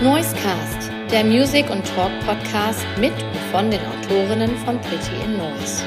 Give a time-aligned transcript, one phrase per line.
[0.00, 5.82] Noisecast, der Music- und Talk-Podcast mit und von den Autorinnen von Pretty in Noise.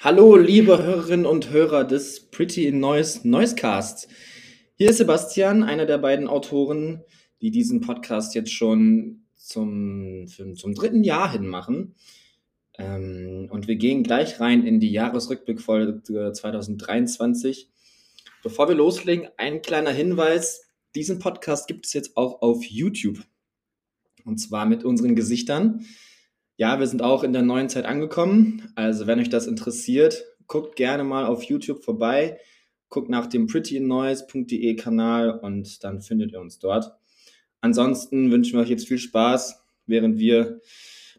[0.00, 4.08] Hallo, liebe Hörerinnen und Hörer des Pretty in Noise Noisecasts.
[4.74, 7.04] Hier ist Sebastian, einer der beiden Autoren,
[7.40, 11.94] die diesen Podcast jetzt schon zum, für, zum dritten Jahr hin machen.
[12.78, 16.02] Ähm, und wir gehen gleich rein in die Jahresrückblickfolge
[16.32, 17.68] 2023.
[18.42, 20.62] Bevor wir loslegen, ein kleiner Hinweis.
[20.94, 23.18] Diesen Podcast gibt es jetzt auch auf YouTube.
[24.24, 25.84] Und zwar mit unseren Gesichtern.
[26.56, 28.70] Ja, wir sind auch in der neuen Zeit angekommen.
[28.76, 32.38] Also, wenn euch das interessiert, guckt gerne mal auf YouTube vorbei.
[32.88, 36.99] Guckt nach dem prettynoise.de Kanal und dann findet ihr uns dort.
[37.60, 40.60] Ansonsten wünschen wir euch jetzt viel Spaß, während wir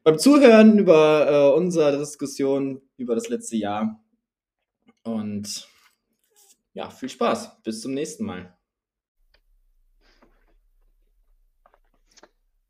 [0.03, 4.03] beim Zuhören über äh, unsere Diskussion über das letzte Jahr.
[5.03, 5.67] Und
[6.73, 7.61] ja, viel Spaß.
[7.63, 8.57] Bis zum nächsten Mal.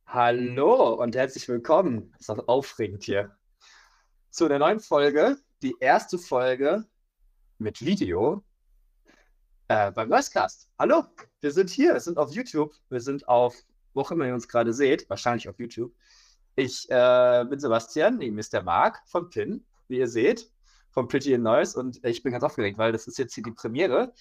[0.06, 2.14] Hallo und herzlich willkommen.
[2.20, 3.38] Ist auch aufregend hier.
[4.30, 6.86] Zu der neuen Folge, die erste Folge
[7.58, 8.44] mit Video
[9.72, 10.68] äh, beim Noisecast.
[10.78, 11.06] Hallo,
[11.40, 13.56] wir sind hier, wir sind auf YouTube, wir sind auf,
[13.94, 15.94] wo immer ihr uns gerade seht, wahrscheinlich auf YouTube.
[16.56, 20.52] Ich äh, bin Sebastian, neben ist der Marc von PIN, wie ihr seht,
[20.90, 23.52] von Pretty in Noise und ich bin ganz aufgeregt, weil das ist jetzt hier die
[23.52, 24.12] Premiere.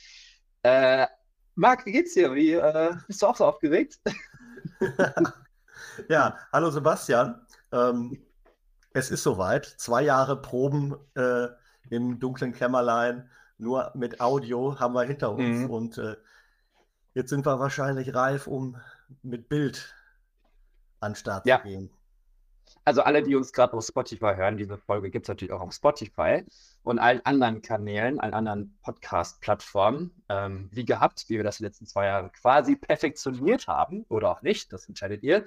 [0.63, 1.09] Äh,
[1.57, 2.33] Marc, wie geht's dir?
[2.33, 3.99] Wie, äh, bist du auch so aufgeregt?
[6.09, 7.45] Ja, hallo Sebastian.
[7.73, 8.23] Ähm,
[8.93, 9.65] es ist soweit.
[9.65, 11.49] Zwei Jahre Proben äh,
[11.89, 13.29] im dunklen Kämmerlein,
[13.61, 15.59] nur mit Audio haben wir hinter uns.
[15.61, 15.71] Mhm.
[15.71, 16.17] Und äh,
[17.15, 18.77] jetzt sind wir wahrscheinlich reif, um
[19.23, 19.95] mit Bild
[21.01, 21.59] an den Start Ja.
[21.59, 21.91] zu gehen.
[22.85, 25.73] Also alle, die uns gerade auf Spotify hören, diese Folge gibt es natürlich auch auf
[25.73, 26.45] Spotify
[26.83, 30.11] und allen anderen Kanälen, allen anderen Podcast-Plattformen.
[30.29, 34.43] Ähm, wie gehabt, wie wir das die letzten zwei Jahre quasi perfektioniert haben oder auch
[34.43, 35.45] nicht, das entscheidet ihr.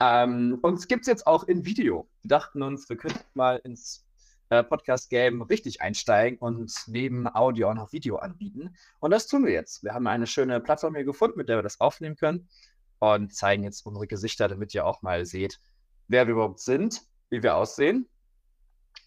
[0.00, 2.08] Ähm, uns gibt es jetzt auch in Video.
[2.22, 4.04] Wir dachten uns, wir könnten mal ins
[4.48, 8.76] Podcast-Game richtig einsteigen und neben Audio auch noch Video anbieten.
[9.00, 9.82] Und das tun wir jetzt.
[9.82, 12.48] Wir haben eine schöne Plattform hier gefunden, mit der wir das aufnehmen können
[12.98, 15.60] und zeigen jetzt unsere Gesichter, damit ihr auch mal seht,
[16.08, 18.08] wer wir überhaupt sind, wie wir aussehen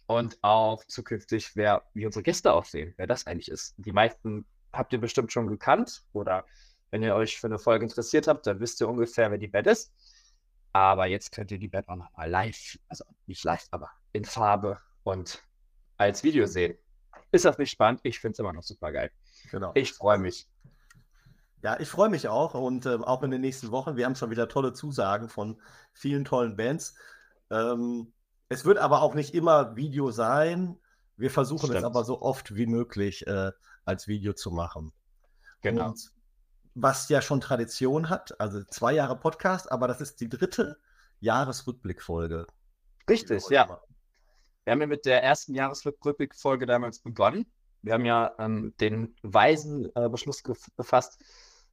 [0.08, 3.76] und auch zukünftig, wer, wie unsere Gäste aussehen, wer das eigentlich ist.
[3.78, 6.46] Die meisten habt ihr bestimmt schon gekannt oder
[6.92, 9.68] wenn ihr euch für eine Folge interessiert habt, dann wisst ihr ungefähr, wer die Band
[9.68, 9.94] ist.
[10.72, 14.80] Aber jetzt könnt ihr die Band auch nochmal live, also nicht live, aber in Farbe
[15.08, 15.42] und
[15.98, 16.78] als Video sehen.
[17.32, 18.02] Ist das nicht spannend?
[18.04, 19.12] Ich finde es immer noch super geil.
[19.52, 19.72] Genau.
[19.74, 20.48] Ich freue mich.
[21.64, 23.96] Ja, ich freue mich auch und ähm, auch in den nächsten Wochen.
[23.96, 25.60] Wir haben schon wieder tolle Zusagen von
[25.94, 26.96] vielen tollen Bands.
[27.50, 28.14] Ähm,
[28.50, 30.78] es wird aber auch nicht immer Video sein.
[31.16, 31.86] Wir versuchen es Stimmt.
[31.86, 33.52] aber so oft wie möglich äh,
[33.86, 34.94] als Video zu machen.
[35.62, 35.88] Genau.
[35.88, 36.12] Und
[36.76, 40.78] was ja schon Tradition hat, also zwei Jahre Podcast, aber das ist die dritte
[41.22, 42.46] Jahresrückblickfolge.
[43.10, 43.82] Richtig, ja.
[44.68, 47.46] Wir haben ja mit der ersten Jahresrückblickfolge damals begonnen.
[47.84, 51.24] Wir haben ja ähm, den weisen äh, Beschluss gef- gefasst,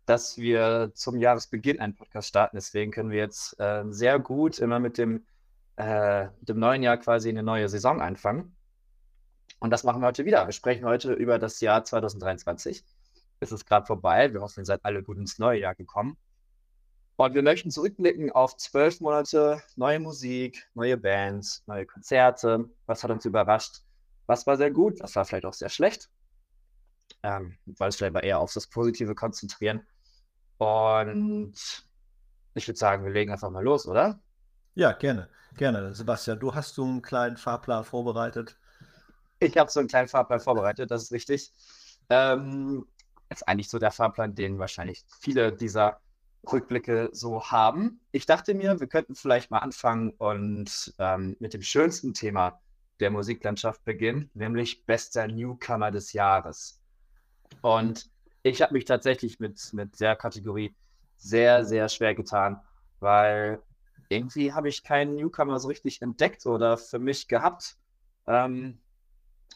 [0.07, 2.57] dass wir zum Jahresbeginn einen Podcast starten.
[2.57, 5.27] Deswegen können wir jetzt äh, sehr gut immer mit dem,
[5.75, 8.55] äh, dem neuen Jahr quasi eine neue Saison anfangen.
[9.59, 10.47] Und das machen wir heute wieder.
[10.47, 12.85] Wir sprechen heute über das Jahr 2023.
[13.41, 14.33] Es ist gerade vorbei.
[14.33, 16.17] Wir hoffen, ihr seid alle gut ins neue Jahr gekommen.
[17.17, 22.69] Und wir möchten zurückblicken auf zwölf Monate neue Musik, neue Bands, neue Konzerte.
[22.87, 23.83] Was hat uns überrascht?
[24.27, 25.01] Was war sehr gut?
[25.01, 26.11] Was war vielleicht auch sehr schlecht?
[27.23, 29.87] Ähm, weil es vielleicht mal eher auf das Positive konzentrieren.
[30.59, 31.55] Und
[32.55, 34.21] ich würde sagen, wir legen einfach mal los, oder?
[34.75, 35.95] Ja, gerne, gerne.
[35.95, 38.59] Sebastian, du hast so einen kleinen Fahrplan vorbereitet.
[39.39, 41.53] Ich habe so einen kleinen Fahrplan vorbereitet, das ist richtig.
[42.09, 42.87] Ähm,
[43.31, 46.01] ist eigentlich so der Fahrplan, den wahrscheinlich viele dieser
[46.53, 48.01] Rückblicke so haben.
[48.13, 52.61] Ich dachte mir, wir könnten vielleicht mal anfangen und ähm, mit dem schönsten Thema
[53.01, 56.81] der Musiklandschaft beginnen, nämlich bester Newcomer des Jahres.
[57.63, 58.11] Und
[58.43, 60.75] ich habe mich tatsächlich mit, mit der Kategorie
[61.17, 62.61] sehr, sehr schwer getan,
[63.01, 63.63] weil
[64.09, 67.77] irgendwie habe ich keinen Newcomer so richtig entdeckt oder für mich gehabt.
[68.27, 68.79] Ähm,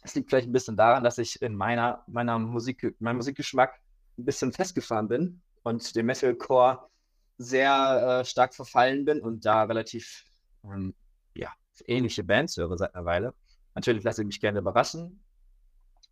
[0.03, 3.81] es liegt vielleicht ein bisschen daran, dass ich in meiner, meiner Musik, meinem Musikgeschmack
[4.19, 6.89] ein bisschen festgefahren bin und dem Metalcore
[7.37, 10.25] sehr äh, stark verfallen bin und da relativ
[10.65, 10.95] ähm,
[11.35, 11.53] ja,
[11.87, 13.35] ähnliche Bands höre seit einer Weile.
[13.75, 15.23] Natürlich lasse ich mich gerne überraschen.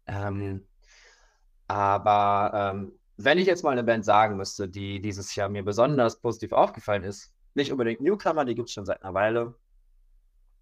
[0.07, 0.67] Ähm,
[1.67, 6.21] aber ähm, wenn ich jetzt mal eine Band sagen müsste, die dieses Jahr mir besonders
[6.21, 9.55] positiv aufgefallen ist, nicht unbedingt Newcomer, die gibt es schon seit einer Weile,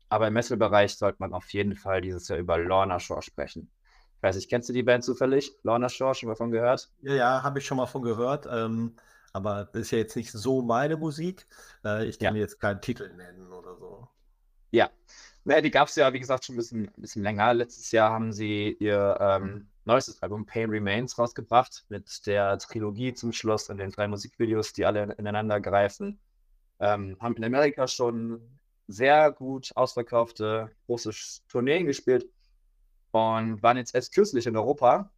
[0.09, 3.71] aber im Metal-Bereich sollte man auf jeden Fall dieses Jahr über Lorna Shore sprechen.
[4.25, 5.55] Ich weiß nicht, kennst du die Band zufällig?
[5.65, 6.89] Lorna Shore, schon mal von gehört?
[7.03, 8.49] Ja, ja, habe ich schon mal von gehört.
[8.51, 8.97] Ähm,
[9.35, 11.47] aber das ist ja jetzt nicht so meine Musik.
[11.85, 12.41] Äh, ich kann ja.
[12.41, 14.09] jetzt keinen Titel nennen oder so.
[14.71, 14.89] Ja,
[15.45, 17.53] ja die gab es ja, wie gesagt, schon ein bisschen, ein bisschen länger.
[17.53, 23.31] Letztes Jahr haben sie ihr ähm, neuestes Album Pain Remains rausgebracht mit der Trilogie zum
[23.31, 26.19] Schluss und den drei Musikvideos, die alle ineinander greifen.
[26.81, 28.41] Ähm, haben in Amerika schon
[28.89, 31.11] sehr gut ausverkaufte große
[31.47, 32.25] Tourneen gespielt
[33.15, 35.11] und waren jetzt erst kürzlich in Europa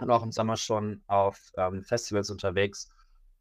[0.00, 2.88] und auch im Sommer schon auf ähm, Festivals unterwegs.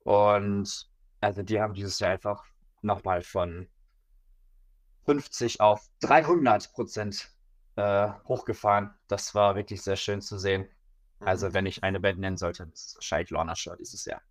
[0.04, 0.90] Und
[1.22, 2.44] also die haben dieses Jahr einfach
[2.82, 3.68] nochmal von
[5.06, 7.30] 50 auf 300 Prozent
[7.76, 8.96] äh, hochgefahren.
[9.08, 10.68] Das war wirklich sehr schön zu sehen.
[11.20, 11.54] Also, mhm.
[11.54, 14.22] wenn ich eine Band nennen sollte, ist wahrscheinlich Lorna Shore dieses Jahr.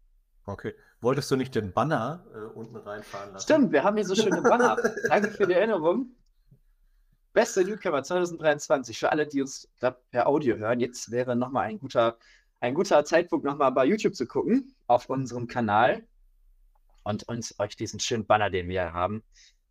[0.45, 0.75] Okay.
[1.01, 3.45] Wolltest du nicht den Banner äh, unten reinfahren lassen?
[3.45, 4.77] Stimmt, wir haben hier so schöne Banner.
[5.09, 6.11] Danke für die Erinnerung.
[7.37, 8.99] Beste Newcomer 2023.
[8.99, 12.17] Für alle, die uns per Audio hören, jetzt wäre nochmal ein guter,
[12.61, 16.07] ein guter Zeitpunkt, nochmal bei YouTube zu gucken, auf unserem Kanal
[17.05, 19.23] und uns euch diesen schönen Banner, den wir haben,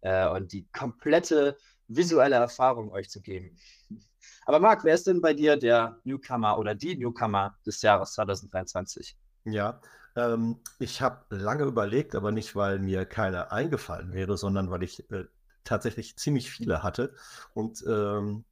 [0.01, 1.57] äh, und die komplette
[1.87, 3.57] visuelle Erfahrung euch zu geben.
[4.45, 9.17] Aber Marc, wer ist denn bei dir der Newcomer oder die Newcomer des Jahres 2023?
[9.45, 9.81] Ja,
[10.15, 15.09] ähm, ich habe lange überlegt, aber nicht, weil mir keiner eingefallen wäre, sondern weil ich
[15.11, 15.25] äh,
[15.65, 17.13] tatsächlich ziemlich viele hatte.
[17.53, 18.45] Und ähm,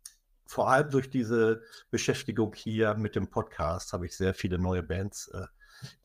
[0.46, 5.30] vor allem durch diese Beschäftigung hier mit dem Podcast habe ich sehr viele neue Bands
[5.30, 5.46] äh,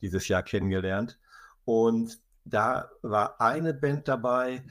[0.01, 1.19] dieses Jahr kennengelernt.
[1.65, 4.63] Und da war eine Band dabei,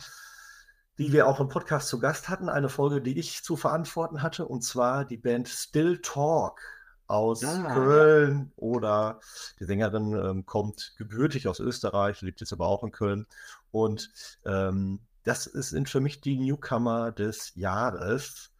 [0.99, 4.47] die wir auch im Podcast zu Gast hatten, eine Folge, die ich zu verantworten hatte,
[4.47, 6.61] und zwar die Band Still Talk
[7.07, 8.53] aus ah, Köln ja.
[8.57, 9.21] oder
[9.61, 13.27] die Sängerin ähm, kommt gebürtig aus Österreich, lebt jetzt aber auch in Köln.
[13.71, 14.11] Und
[14.45, 18.53] ähm, das sind für mich die Newcomer des Jahres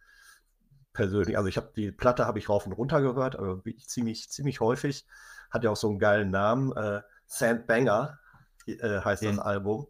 [0.93, 1.37] persönlich.
[1.37, 5.05] Also ich habe die Platte habe ich rauf und runter gehört, aber ziemlich, ziemlich häufig.
[5.49, 6.71] Hat ja auch so einen geilen Namen.
[6.75, 8.19] Äh, Sandbanger
[8.67, 9.37] äh, heißt mhm.
[9.37, 9.87] das Album.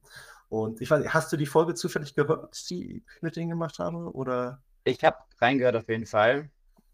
[0.48, 3.80] Und ich weiß nicht, hast du die Folge zufällig gehört, die ich mit denen gemacht
[3.80, 4.12] habe?
[4.14, 4.62] Oder?
[4.84, 6.50] Ich habe reingehört auf jeden Fall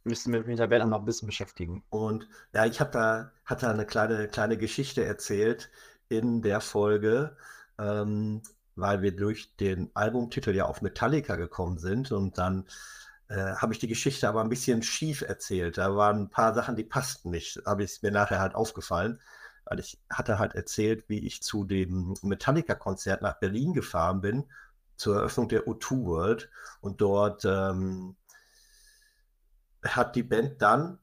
[0.06, 1.84] müsste mich mit der Band noch ein bisschen beschäftigen.
[1.90, 5.72] Und ja, ich habe da, hat da eine kleine, kleine Geschichte erzählt
[6.10, 7.36] in der Folge,
[7.80, 8.44] ähm,
[8.76, 12.66] weil wir durch den Albumtitel ja auf Metallica gekommen sind und dann
[13.28, 15.78] äh, habe ich die Geschichte aber ein bisschen schief erzählt.
[15.78, 17.62] Da waren ein paar Sachen, die passten nicht.
[17.66, 19.20] Habe ich mir nachher halt aufgefallen,
[19.66, 24.46] weil ich hatte halt erzählt, wie ich zu dem Metallica-Konzert nach Berlin gefahren bin
[24.98, 26.50] zur Eröffnung der O2 World
[26.82, 28.16] und dort ähm,
[29.84, 31.00] hat die Band dann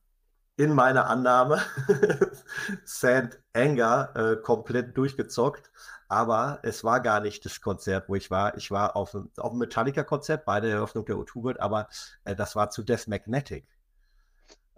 [0.56, 1.60] in meiner Annahme
[2.84, 5.70] Sand Anger äh, komplett durchgezockt.
[6.08, 8.54] Aber es war gar nicht das Konzert, wo ich war.
[8.58, 11.88] Ich war auf, auf einem Metallica-Konzert bei der Eröffnung der O2 World, aber
[12.24, 13.66] äh, das war zu Death Magnetic.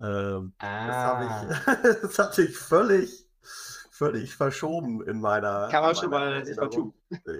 [0.00, 0.86] Ähm, ah.
[0.86, 3.28] das, habe ich, das hatte ich völlig,
[3.90, 5.68] völlig verschoben in meiner.
[5.70, 6.94] Kann man schon mal sich vertun.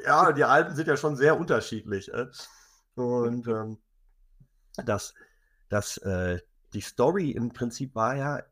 [0.04, 2.12] Ja, die Alben sind ja schon sehr unterschiedlich.
[2.12, 2.26] Äh?
[2.96, 3.78] Und ähm,
[4.84, 5.14] das,
[5.68, 6.40] das, äh,
[6.74, 8.42] die Story im Prinzip war ja,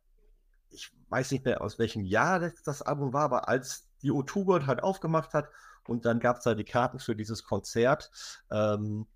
[0.70, 4.46] ich weiß nicht mehr aus welchem Jahr das, das Album war, aber als die O2
[4.46, 5.48] World halt aufgemacht hat
[5.86, 8.10] und dann gab es da die Karten für dieses Konzert,
[8.50, 9.06] ähm,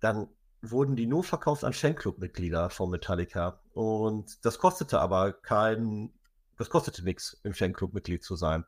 [0.00, 0.28] dann
[0.62, 3.60] wurden die nur verkauft an Fanclub-Mitglieder von Metallica.
[3.74, 6.12] Und das kostete aber kein,
[6.56, 8.64] das kostete nichts, im Fanclub-Mitglied zu sein.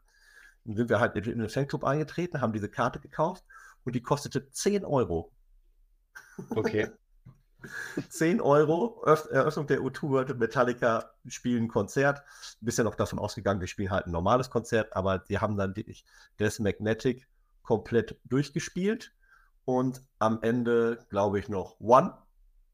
[0.64, 3.44] Dann sind wir halt in den Fanclub eingetreten, haben diese Karte gekauft
[3.84, 5.30] und die kostete 10 Euro.
[6.50, 6.90] Okay.
[8.08, 12.20] 10 Euro, Eröffnung der U2 World Metallica spielen Konzert.
[12.20, 15.74] Ein bisschen noch davon ausgegangen, wir spielen halt ein normales Konzert, aber die haben dann
[15.74, 17.26] Death Magnetic
[17.62, 19.12] komplett durchgespielt
[19.64, 22.16] und am Ende, glaube ich, noch One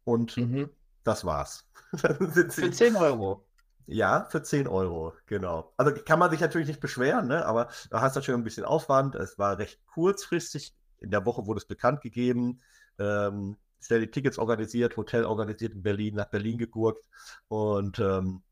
[0.05, 0.71] und mhm.
[1.05, 1.69] das war's.
[1.97, 3.47] für 10 Euro.
[3.87, 5.73] Ja, für 10 Euro, genau.
[5.77, 7.45] Also kann man sich natürlich nicht beschweren, ne?
[7.45, 9.17] aber da hast du natürlich ein bisschen Aufwand.
[9.17, 10.77] Es war recht kurzfristig.
[10.99, 12.61] In der Woche wurde es bekannt gegeben.
[12.99, 17.09] Ähm, schnell die Tickets organisiert, Hotel organisiert in Berlin, nach Berlin gegurkt.
[17.49, 18.43] Und ähm,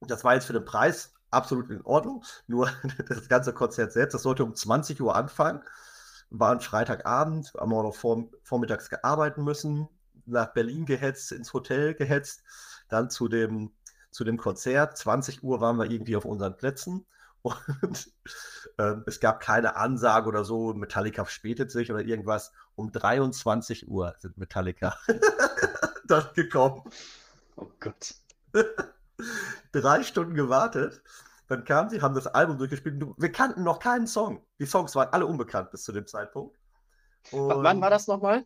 [0.00, 2.24] das war jetzt für den Preis absolut in Ordnung.
[2.46, 2.70] Nur
[3.08, 5.62] das ganze Konzert selbst, das sollte um 20 Uhr anfangen.
[6.30, 9.88] War ein Freitagabend, haben wir noch vor, vormittags gearbeitet müssen,
[10.26, 12.42] nach Berlin gehetzt, ins Hotel gehetzt,
[12.88, 13.72] dann zu dem,
[14.10, 14.96] zu dem Konzert.
[14.98, 17.06] 20 Uhr waren wir irgendwie auf unseren Plätzen.
[17.42, 18.12] Und
[18.78, 22.52] äh, es gab keine Ansage oder so, Metallica verspätet sich oder irgendwas.
[22.74, 24.96] Um 23 Uhr sind Metallica
[26.08, 26.82] dort gekommen.
[27.56, 28.14] Oh Gott.
[29.72, 31.02] Drei Stunden gewartet.
[31.48, 33.02] Dann kamen sie, haben das Album durchgespielt.
[33.16, 34.44] Wir kannten noch keinen Song.
[34.58, 36.58] Die Songs waren alle unbekannt bis zu dem Zeitpunkt.
[37.30, 38.44] Und wann war das nochmal?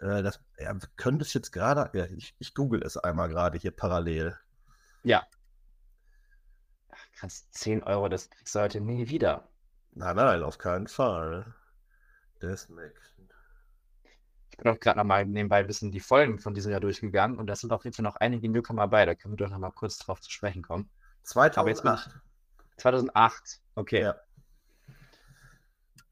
[0.00, 3.70] Äh, das ja, könnte es jetzt gerade, ja, ich, ich google es einmal gerade hier
[3.72, 4.38] parallel.
[5.02, 5.24] Ja.
[7.20, 9.46] Krass, 10 Euro, das kriegst du heute nie wieder.
[9.92, 11.54] Nein, nein, auf keinen Fall.
[12.38, 12.70] Das
[14.50, 17.46] Ich bin auch gerade nochmal nebenbei ein bisschen die Folgen von diesem Jahr durchgegangen und
[17.46, 19.04] da sind auf jeden Fall noch einige Newcomer bei.
[19.04, 20.88] Da können wir doch nochmal kurz drauf zu sprechen kommen.
[21.24, 21.58] 2008.
[21.58, 24.00] Aber jetzt bin ich- 2008, okay.
[24.00, 24.16] Ja.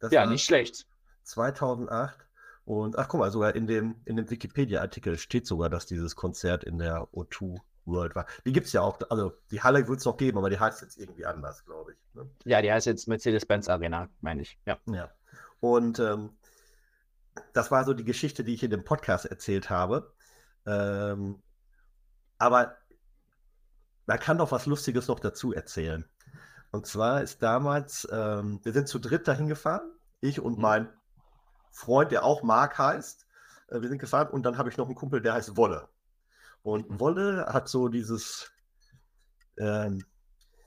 [0.00, 0.86] Das Ja, nicht schlecht.
[1.22, 2.18] 2008.
[2.66, 6.64] Und ach guck mal, sogar in dem, in dem Wikipedia-Artikel steht sogar, dass dieses Konzert
[6.64, 8.26] in der O2 World war.
[8.44, 10.82] Die gibt es ja auch, also die Halle wird es noch geben, aber die heißt
[10.82, 12.14] jetzt irgendwie anders, glaube ich.
[12.14, 12.30] Ne?
[12.44, 14.58] Ja, die heißt jetzt Mercedes-Benz Arena, meine ich.
[14.66, 14.78] Ja.
[14.86, 15.10] Ja.
[15.60, 16.30] Und ähm,
[17.52, 20.12] das war so die Geschichte, die ich in dem Podcast erzählt habe.
[20.66, 21.42] Ähm,
[22.38, 22.76] aber
[24.06, 26.04] man kann doch was Lustiges noch dazu erzählen.
[26.70, 29.90] Und zwar ist damals, ähm, wir sind zu dritt dahin gefahren,
[30.20, 30.62] ich und Mhm.
[30.62, 30.88] mein
[31.70, 33.26] Freund, der auch Marc heißt.
[33.68, 35.88] Äh, wir sind gefahren und dann habe ich noch einen Kumpel, der heißt Wolle.
[36.62, 37.00] Und Mhm.
[37.00, 38.50] Wolle hat so dieses,
[39.58, 40.04] ähm,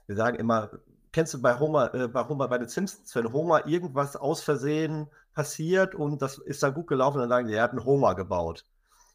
[0.06, 0.70] wir sagen immer,
[1.12, 5.08] kennst du bei Homer, äh, bei Homer bei den Simpsons, wenn Homer irgendwas aus Versehen
[5.34, 8.66] passiert und das ist dann gut gelaufen, dann sagen die, er hat einen Homer gebaut.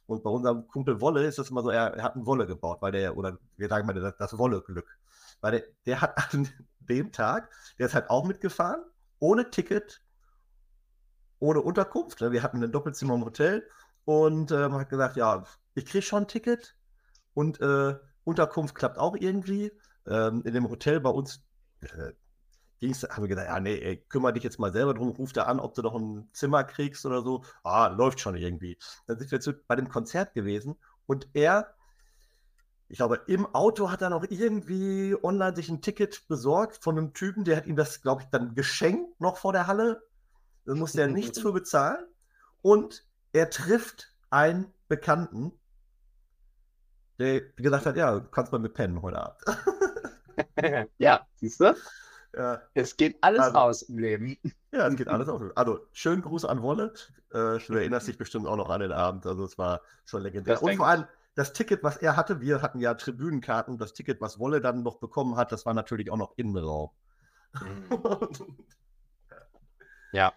[0.05, 2.81] Und bei unserem Kumpel Wolle ist das immer so, er, er hat einen Wolle gebaut,
[2.81, 4.97] weil der, oder wir sagen mal, das, das Wolle-Glück.
[5.41, 6.47] Weil der, der hat an
[6.79, 8.81] dem Tag, der ist halt auch mitgefahren,
[9.19, 10.01] ohne Ticket,
[11.39, 12.21] ohne Unterkunft.
[12.21, 12.31] ne?
[12.31, 13.67] Wir hatten ein Doppelzimmer im Hotel
[14.05, 15.43] und ähm, hat gesagt, ja,
[15.77, 16.75] ich kriege schon ein Ticket
[17.35, 19.71] und äh, Unterkunft klappt auch irgendwie.
[20.07, 21.43] Ähm, in dem Hotel bei uns
[21.81, 22.13] äh,
[22.79, 25.43] ging's, haben wir gesagt, ja, nee, ey, kümmere dich jetzt mal selber drum, ruf da
[25.43, 27.43] an, ob du noch ein Zimmer kriegst oder so.
[27.63, 28.79] Ah, läuft schon irgendwie.
[29.05, 31.75] Dann sind wir zu, bei dem Konzert gewesen und er,
[32.87, 37.13] ich glaube, im Auto hat er noch irgendwie online sich ein Ticket besorgt von einem
[37.13, 40.01] Typen, der hat ihm das, glaube ich, dann geschenkt noch vor der Halle.
[40.65, 42.03] Da musste er nichts für bezahlen.
[42.63, 45.51] Und er trifft einen Bekannten,
[47.19, 49.41] der gesagt hat, ja, du kannst mal mit pennen heute Abend.
[50.97, 51.75] ja, siehst du?
[52.35, 52.61] ja.
[52.73, 54.37] Es geht alles Also- aus im Leben.
[54.71, 55.41] Ja, es geht alles auf.
[55.55, 56.93] Also, schönen Gruß an Wolle.
[57.31, 59.25] Äh, du erinnerst dich bestimmt auch noch an den Abend.
[59.25, 60.55] Also, es war schon legendär.
[60.55, 61.05] Das Und vor allem
[61.35, 63.77] das Ticket, was er hatte, wir hatten ja Tribünenkarten.
[63.77, 66.89] Das Ticket, was Wolle dann noch bekommen hat, das war natürlich auch noch Innenraum.
[70.13, 70.33] Ja,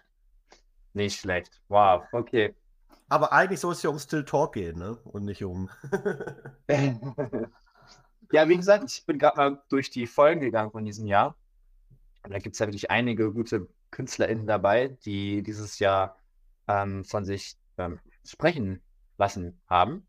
[0.93, 1.61] nicht schlecht.
[1.69, 2.53] Wow, okay.
[3.11, 4.97] Aber eigentlich soll es ja um Still Talk gehen, ne?
[5.03, 5.69] Und nicht um.
[8.31, 11.35] Ja, wie gesagt, ich bin gerade mal durch die Folgen gegangen von diesem Jahr.
[12.23, 16.15] Und da gibt es ja wirklich einige gute KünstlerInnen dabei, die dieses Jahr
[16.69, 18.81] ähm, von sich ähm, sprechen
[19.17, 20.07] lassen haben.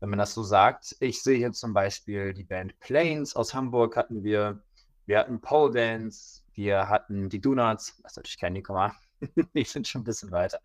[0.00, 0.96] Wenn man das so sagt.
[1.00, 4.62] Ich sehe hier zum Beispiel die Band Planes aus Hamburg hatten wir.
[5.04, 6.42] Wir hatten Pole Dance.
[6.54, 8.00] Wir hatten die Donuts.
[8.02, 8.94] Das ist natürlich kein Newcomer.
[9.54, 10.60] die sind schon ein bisschen weiter.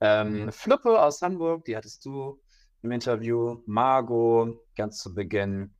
[0.00, 2.40] Ähm, Fluppe aus Hamburg, die hattest du
[2.82, 3.62] im Interview.
[3.66, 5.74] Margot, ganz zu Beginn.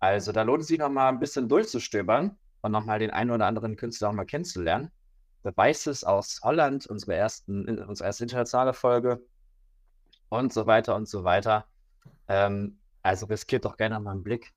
[0.00, 3.76] Also da lohnt es sich nochmal ein bisschen durchzustöbern und nochmal den einen oder anderen
[3.76, 4.90] Künstler auch mal kennenzulernen.
[5.44, 9.22] The Vices aus Holland, unsere, ersten, unsere erste internationale Folge
[10.28, 11.66] und so weiter und so weiter.
[12.28, 14.52] Ähm, also riskiert doch gerne mal einen Blick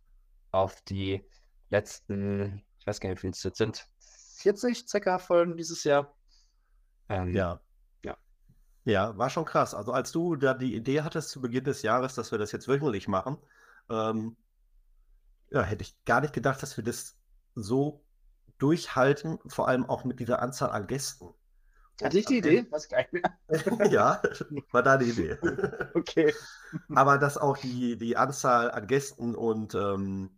[0.51, 1.24] auf die
[1.70, 3.88] letzten, ich weiß gar nicht, wie viele es jetzt sind,
[4.38, 6.13] 40 circa Folgen dieses Jahr.
[7.10, 7.62] Ähm, Ja.
[8.86, 9.18] Ja.
[9.18, 9.74] War schon krass.
[9.74, 12.68] Also als du da die Idee hattest zu Beginn des Jahres, dass wir das jetzt
[12.68, 13.38] wöchentlich machen,
[13.90, 14.36] ähm,
[15.50, 17.18] ja, hätte ich gar nicht gedacht, dass wir das
[17.56, 18.04] so
[18.58, 21.30] durchhalten, vor allem auch mit dieser Anzahl an Gästen.
[22.02, 22.66] Hatte ich die Idee?
[22.72, 23.08] Was gleich
[23.92, 24.22] ja,
[24.72, 25.38] war deine Idee.
[25.94, 26.34] Okay.
[26.96, 30.32] Aber dass auch die, die Anzahl an Gästen und ähm,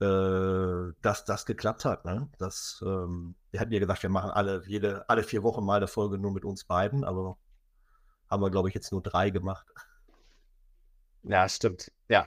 [0.00, 2.04] äh, dass das geklappt hat.
[2.04, 2.28] Ne?
[2.38, 5.88] Das, ähm, wir hatten ja gesagt, wir machen alle, jede, alle vier Wochen mal eine
[5.88, 7.36] Folge nur mit uns beiden, aber
[8.30, 9.66] haben wir, glaube ich, jetzt nur drei gemacht.
[11.22, 11.92] Ja, stimmt.
[12.08, 12.26] Ja.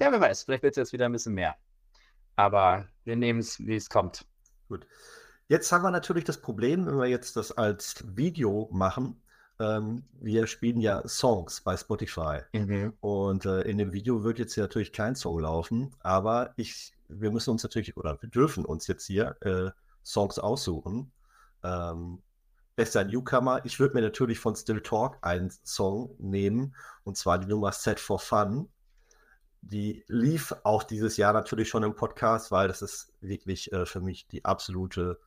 [0.00, 1.56] Ja, wer weiß, vielleicht wird es jetzt wieder ein bisschen mehr.
[2.36, 4.26] Aber wir nehmen es, wie es kommt.
[4.68, 4.86] Gut.
[5.48, 9.22] Jetzt haben wir natürlich das Problem, wenn wir jetzt das als Video machen.
[9.58, 12.40] Ähm, wir spielen ja Songs bei Spotify.
[13.00, 17.30] Und äh, in dem Video wird jetzt hier natürlich kein Song laufen, aber ich, wir
[17.30, 19.70] müssen uns natürlich, oder wir dürfen uns jetzt hier äh,
[20.04, 21.10] Songs aussuchen.
[21.64, 22.22] Ähm,
[22.74, 27.46] bester Newcomer, ich würde mir natürlich von Still Talk einen Song nehmen, und zwar die
[27.46, 28.68] Nummer Set for Fun.
[29.62, 34.00] Die lief auch dieses Jahr natürlich schon im Podcast, weil das ist wirklich äh, für
[34.00, 35.18] mich die absolute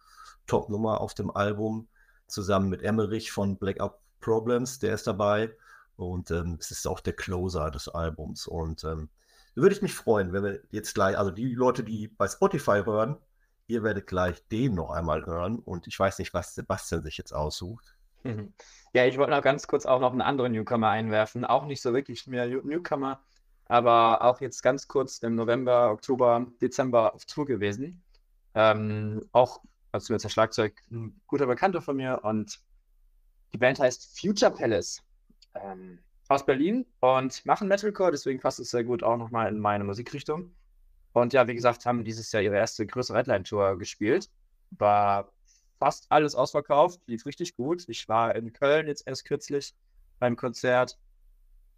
[0.46, 1.88] Top-Nummer auf dem Album,
[2.28, 5.56] zusammen mit Emmerich von Black Up Problems, der ist dabei.
[5.96, 8.48] Und ähm, es ist auch der Closer des Albums.
[8.48, 9.10] Und ähm,
[9.56, 13.18] würde ich mich freuen, wenn wir jetzt gleich, also die Leute, die bei Spotify hören,
[13.68, 15.60] ihr werdet gleich den noch einmal hören.
[15.60, 17.96] Und ich weiß nicht, was Sebastian sich jetzt aussucht.
[18.92, 21.46] Ja, ich wollte noch ganz kurz auch noch einen anderen Newcomer einwerfen.
[21.46, 23.22] Auch nicht so wirklich mehr Newcomer,
[23.68, 28.02] aber auch jetzt ganz kurz im November, Oktober, Dezember auf Tour gewesen.
[28.56, 29.62] Ähm, auch
[29.92, 32.60] als jetzt der Schlagzeug ein guter Bekannter von mir und
[33.54, 35.02] die Band heißt Future Palace
[35.56, 39.84] ähm, aus Berlin und machen Metalcore, deswegen passt es sehr gut auch nochmal in meine
[39.84, 40.54] Musikrichtung.
[41.14, 44.30] Und ja, wie gesagt, haben dieses Jahr ihre erste größere Headline-Tour gespielt.
[44.72, 45.32] War
[45.80, 47.88] fast alles ausverkauft, lief richtig gut.
[47.88, 49.74] Ich war in Köln jetzt erst kürzlich
[50.20, 51.00] beim Konzert.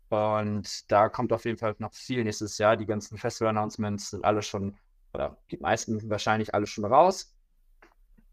[0.09, 2.75] Und da kommt auf jeden Fall noch viel nächstes Jahr.
[2.75, 4.75] Die ganzen Festival-Announcements sind alle schon,
[5.13, 7.33] oder die meisten wahrscheinlich alle schon raus.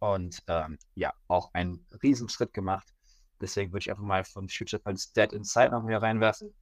[0.00, 2.92] Und ähm, ja, auch einen Riesenschritt gemacht.
[3.40, 6.52] Deswegen würde ich einfach mal von Future Pulse Dead Inside noch mehr reinwerfen.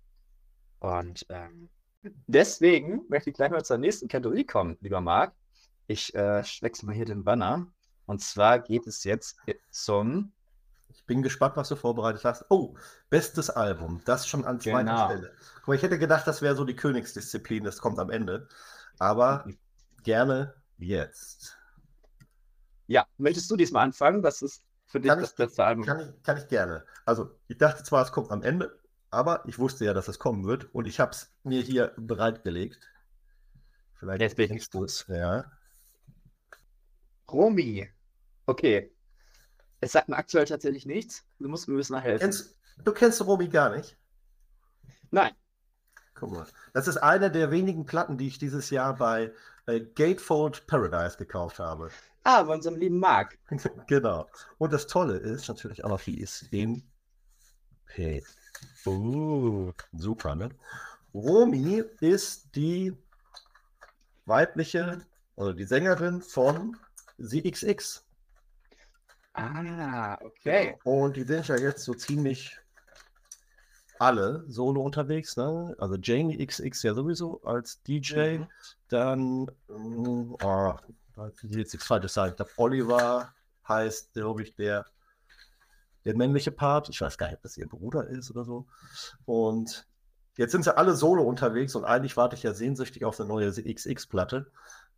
[0.78, 1.70] Und ähm,
[2.26, 5.34] deswegen möchte ich gleich mal zur nächsten Kategorie kommen, lieber Marc.
[5.86, 7.66] Ich äh, wechsle mal hier den Banner.
[8.06, 9.36] Und zwar geht es jetzt
[9.70, 10.32] zum.
[10.88, 12.44] Ich bin gespannt, was du vorbereitet hast.
[12.48, 12.74] Oh,
[13.10, 14.00] bestes Album.
[14.04, 15.06] Das schon an zweiter genau.
[15.06, 15.34] Stelle.
[15.56, 18.48] Guck mal, ich hätte gedacht, das wäre so die Königsdisziplin, das kommt am Ende.
[18.98, 19.46] Aber
[20.02, 21.58] gerne jetzt.
[22.86, 24.22] Ja, möchtest du diesmal anfangen?
[24.22, 25.84] Was ist für dich kann das ich, beste Album?
[25.84, 26.84] Kann ich, kann ich gerne.
[27.04, 28.78] Also, ich dachte zwar, es kommt am Ende,
[29.10, 32.80] aber ich wusste ja, dass es kommen wird und ich habe es mir hier bereitgelegt.
[33.98, 35.06] Vielleicht Jetzt bin ich es.
[35.08, 35.50] Ja.
[37.30, 37.90] Romy.
[38.46, 38.94] Okay.
[39.80, 41.24] Es sagt mir aktuell tatsächlich nichts.
[41.38, 42.20] Du musst mir ein bisschen helfen.
[42.20, 43.96] Kennst, du kennst Romy gar nicht?
[45.10, 45.32] Nein.
[46.14, 46.46] Guck mal.
[46.72, 49.32] Das ist eine der wenigen Platten, die ich dieses Jahr bei
[49.66, 51.90] äh, Gatefold Paradise gekauft habe.
[52.28, 53.38] Ah, bei unserem lieben Marc.
[53.86, 54.28] genau.
[54.58, 56.82] Und das Tolle ist natürlich auch noch, die ist in
[57.86, 58.20] P.
[58.84, 60.48] Uh, super, ne?
[61.14, 62.92] Romy ist die
[64.24, 65.06] weibliche
[65.36, 66.76] oder die Sängerin von
[67.22, 68.04] ZXX.
[69.34, 70.76] Ah, okay.
[70.82, 72.58] Und die sind ja jetzt so ziemlich
[74.00, 75.76] alle solo unterwegs, ne?
[75.78, 78.38] Also Jamie XX ja sowieso als DJ.
[78.38, 78.46] Mhm.
[78.88, 80.74] Dann, oh,
[81.16, 82.30] ich will jetzt nichts Falsches sagen.
[82.30, 83.32] Ich glaube, Oliver
[83.66, 84.86] heißt, glaube ich, der,
[86.04, 86.88] der männliche Part.
[86.88, 88.66] Ich weiß gar nicht, ob das ihr Bruder ist oder so.
[89.24, 89.86] Und
[90.36, 93.50] jetzt sind sie alle solo unterwegs und eigentlich warte ich ja sehnsüchtig auf eine neue
[93.50, 94.50] XX-Platte.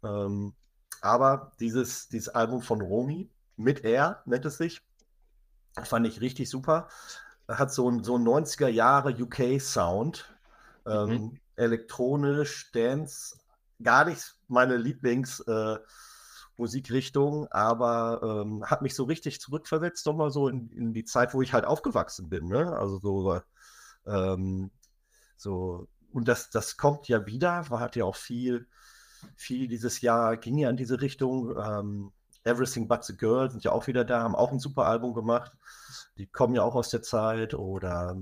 [0.02, 0.54] Ähm,
[1.00, 4.82] aber dieses, dieses Album von Romy, mit R nennt es sich,
[5.84, 6.88] fand ich richtig super.
[7.46, 10.34] Hat so ein, so ein 90er Jahre UK-Sound.
[10.86, 11.40] Ähm, mhm.
[11.56, 13.36] Elektronisch, Dance,
[13.82, 15.78] gar nicht meine Lieblingsmusikrichtung, äh,
[17.50, 21.52] aber ähm, hat mich so richtig zurückversetzt, nochmal so in, in, die Zeit, wo ich
[21.52, 22.48] halt aufgewachsen bin.
[22.48, 22.76] Ne?
[22.76, 23.40] Also so,
[24.06, 24.70] ähm,
[25.36, 28.66] so, und das, das kommt ja wieder, war hat ja auch viel
[29.36, 31.56] viel dieses Jahr ging ja in diese Richtung.
[31.56, 32.12] Ähm,
[32.44, 35.52] Everything But the Girl sind ja auch wieder da, haben auch ein super Album gemacht.
[36.16, 38.16] Die kommen ja auch aus der Zeit oder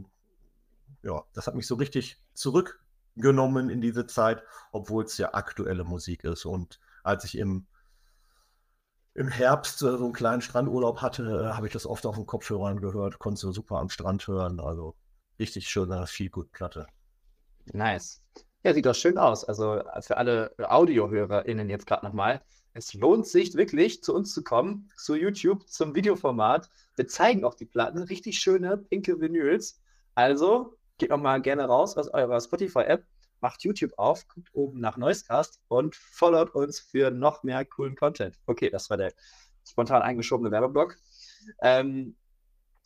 [1.03, 6.25] ja, das hat mich so richtig zurückgenommen in diese Zeit, obwohl es ja aktuelle Musik
[6.25, 6.44] ist.
[6.44, 7.66] Und als ich im,
[9.16, 13.18] im Herbst so einen kleinen Strandurlaub hatte, habe ich das oft auf den Kopfhörern gehört,
[13.18, 14.61] konnte super am Strand hören.
[14.61, 14.94] Also
[15.38, 16.87] richtig schöne, viel gut Platte.
[17.72, 18.22] Nice.
[18.62, 19.44] Ja, sieht doch schön aus.
[19.44, 22.42] Also für alle AudiohörerInnen jetzt gerade nochmal.
[22.74, 26.68] Es lohnt sich wirklich, zu uns zu kommen, zu YouTube, zum Videoformat.
[26.96, 29.81] Wir zeigen auch die Platten, richtig schöne pinke Vinyls.
[30.14, 33.07] Also geht nochmal gerne raus aus eurer Spotify-App,
[33.40, 38.38] macht YouTube auf, guckt oben nach Noisecast und followt uns für noch mehr coolen Content.
[38.46, 39.12] Okay, das war der
[39.68, 40.96] spontan eingeschobene Werbeblock.
[41.61, 42.16] Ähm,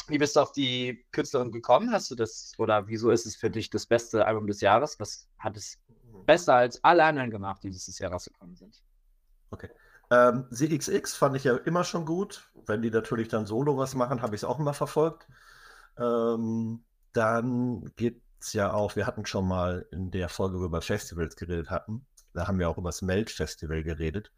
[0.08, 1.92] wie bist du auf die Künstlerin gekommen?
[1.92, 4.98] Hast du das, oder wieso ist es für dich das beste Album des Jahres?
[4.98, 5.78] Was hat es
[6.26, 8.82] besser als alle anderen gemacht, die dieses Jahr rausgekommen sind?
[9.50, 9.70] Okay.
[10.10, 12.50] Ähm, CXX fand ich ja immer schon gut.
[12.66, 15.28] Wenn die natürlich dann solo was machen, habe ich es auch immer verfolgt.
[15.96, 16.82] Ähm,
[17.12, 20.82] dann gibt es ja auch, wir hatten schon mal in der Folge, wo wir über
[20.82, 24.32] Festivals geredet hatten, da haben wir auch über das Melt Festival geredet.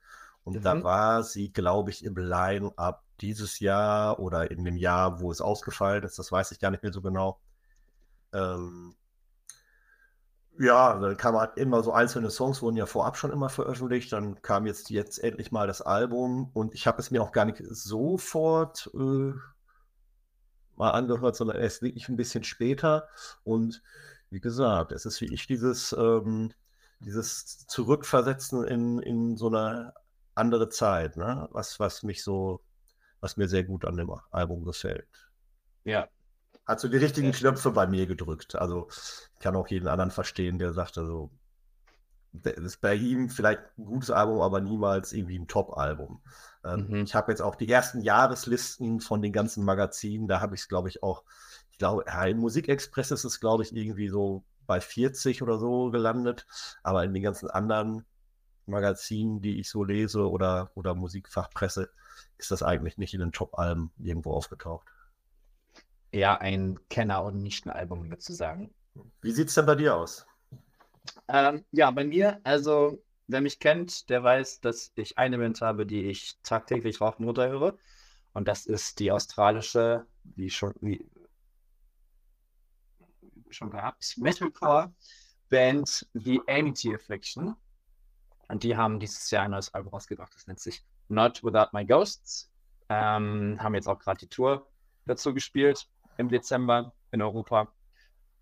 [0.44, 0.62] Und mhm.
[0.62, 5.40] da war sie, glaube ich, im Line-Up dieses Jahr oder in dem Jahr, wo es
[5.40, 6.18] ausgefallen ist.
[6.18, 7.40] Das weiß ich gar nicht mehr so genau.
[8.32, 8.96] Ähm,
[10.58, 14.12] ja, dann kam halt immer so einzelne Songs, wurden ja vorab schon immer veröffentlicht.
[14.12, 17.44] Dann kam jetzt, jetzt endlich mal das Album und ich habe es mir auch gar
[17.44, 19.32] nicht sofort äh,
[20.76, 23.08] mal angehört, sondern erst wirklich ein bisschen später.
[23.44, 23.82] Und
[24.30, 26.52] wie gesagt, es ist wie ich dieses, ähm,
[27.00, 29.92] dieses Zurückversetzen in, in so eine
[30.34, 31.48] andere Zeit, ne?
[31.52, 32.60] was, was mich so,
[33.20, 35.06] was mir sehr gut an dem Album gefällt.
[35.84, 36.08] Ja.
[36.66, 38.54] Hat so die richtigen Knöpfe bei mir gedrückt.
[38.54, 38.88] Also
[39.34, 41.30] ich kann auch jeden anderen verstehen, der sagt, also
[42.32, 46.22] das ist bei ihm vielleicht ein gutes Album, aber niemals irgendwie ein Top-Album.
[46.64, 47.04] Ähm, Mhm.
[47.04, 50.68] Ich habe jetzt auch die ersten Jahreslisten von den ganzen Magazinen, da habe ich es,
[50.68, 51.24] glaube ich, auch,
[51.70, 55.90] ich glaube, ja, im Musikexpress ist es, glaube ich, irgendwie so bei 40 oder so
[55.90, 56.46] gelandet,
[56.82, 58.04] aber in den ganzen anderen
[58.66, 61.90] Magazinen, die ich so lese oder, oder Musikfachpresse,
[62.38, 64.86] ist das eigentlich nicht in den Top-Alben irgendwo aufgetaucht.
[66.10, 68.72] Eher ein Kenner- und Nischenalbum, sozusagen.
[69.20, 70.26] Wie sieht es denn bei dir aus?
[71.28, 75.86] Ähm, ja, bei mir, also, wer mich kennt, der weiß, dass ich eine Band habe,
[75.86, 77.76] die ich tagtäglich rauf und runter höre.
[78.32, 81.06] Und das ist die australische, wie schon, wie
[83.50, 87.54] schon gehabt, Metalcore-Band, die Amity Affliction.
[88.48, 91.84] Und die haben dieses Jahr ein neues Album rausgebracht, das nennt sich Not Without My
[91.84, 92.50] Ghosts.
[92.88, 94.68] Ähm, haben jetzt auch gerade die Tour
[95.06, 95.88] dazu gespielt
[96.18, 97.72] im Dezember in Europa.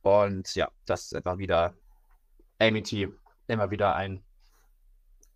[0.03, 1.75] Und ja, das ist einfach wieder
[2.61, 3.09] Amity,
[3.47, 4.23] immer wieder ein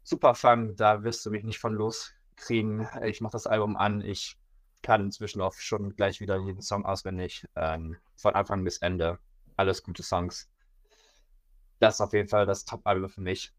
[0.03, 0.77] super Fun.
[0.77, 2.87] Da wirst du mich nicht von loskriegen.
[3.05, 4.03] Ich mache das Album an.
[4.03, 4.37] Ich
[4.83, 7.47] kann inzwischen auch schon gleich wieder jeden Song auswendig.
[7.57, 9.19] Ähm, von Anfang bis Ende.
[9.57, 10.51] Alles gute Songs.
[11.81, 13.53] Das ist auf jeden Fall das Top-Album für mich.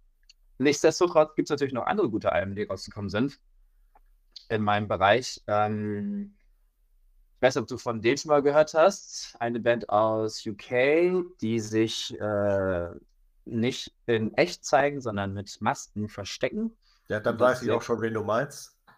[0.60, 3.40] Nichtsdestotrotz gibt es natürlich noch andere gute Alben, die rausgekommen sind.
[4.48, 5.42] In meinem Bereich.
[5.48, 6.36] Ähm,
[7.36, 9.36] ich weiß nicht, ob du von denen schon mal gehört hast.
[9.40, 12.90] Eine Band aus UK, die sich äh,
[13.46, 16.76] nicht in echt zeigen, sondern mit Masken verstecken.
[17.08, 18.76] Ja, dann weiß ich auch schon, wen du meinst.
[18.86, 18.96] Sag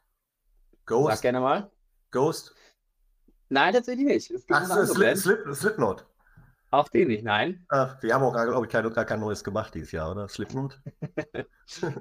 [0.86, 1.22] Ghost?
[1.22, 1.72] gerne mal.
[2.12, 2.56] Ghost?
[3.50, 4.32] Nein, tatsächlich nicht.
[4.32, 6.06] Es Ach, andere Slip, Slipknot.
[6.70, 7.66] Auch die nicht, nein.
[7.70, 10.28] Ach, wir haben auch, glaube ich, kein, gar kein neues gemacht dieses Jahr, oder?
[10.28, 10.80] Slipknot?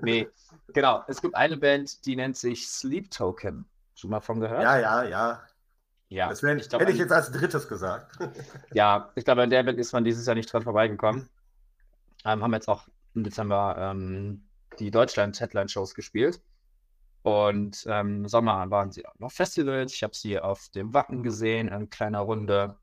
[0.00, 0.28] Nee,
[0.72, 1.02] genau.
[1.08, 3.64] Es gibt eine Band, die nennt sich Sleep Token.
[3.96, 4.62] Schon mal von gehört?
[4.62, 5.42] Ja, ja, ja.
[6.08, 8.16] Ja, Das wär, ich glaub, hätte ich jetzt als drittes gesagt.
[8.72, 11.28] Ja, ich glaube, an der Band ist man dieses Jahr nicht dran vorbeigekommen.
[12.26, 16.42] Ähm, haben jetzt auch im Dezember ähm, die Deutschland-Headline-Shows gespielt.
[17.22, 19.94] Und ähm, Sommer waren sie auch noch Festivals.
[19.94, 22.76] Ich habe sie auf dem Wacken gesehen, in kleiner Runde,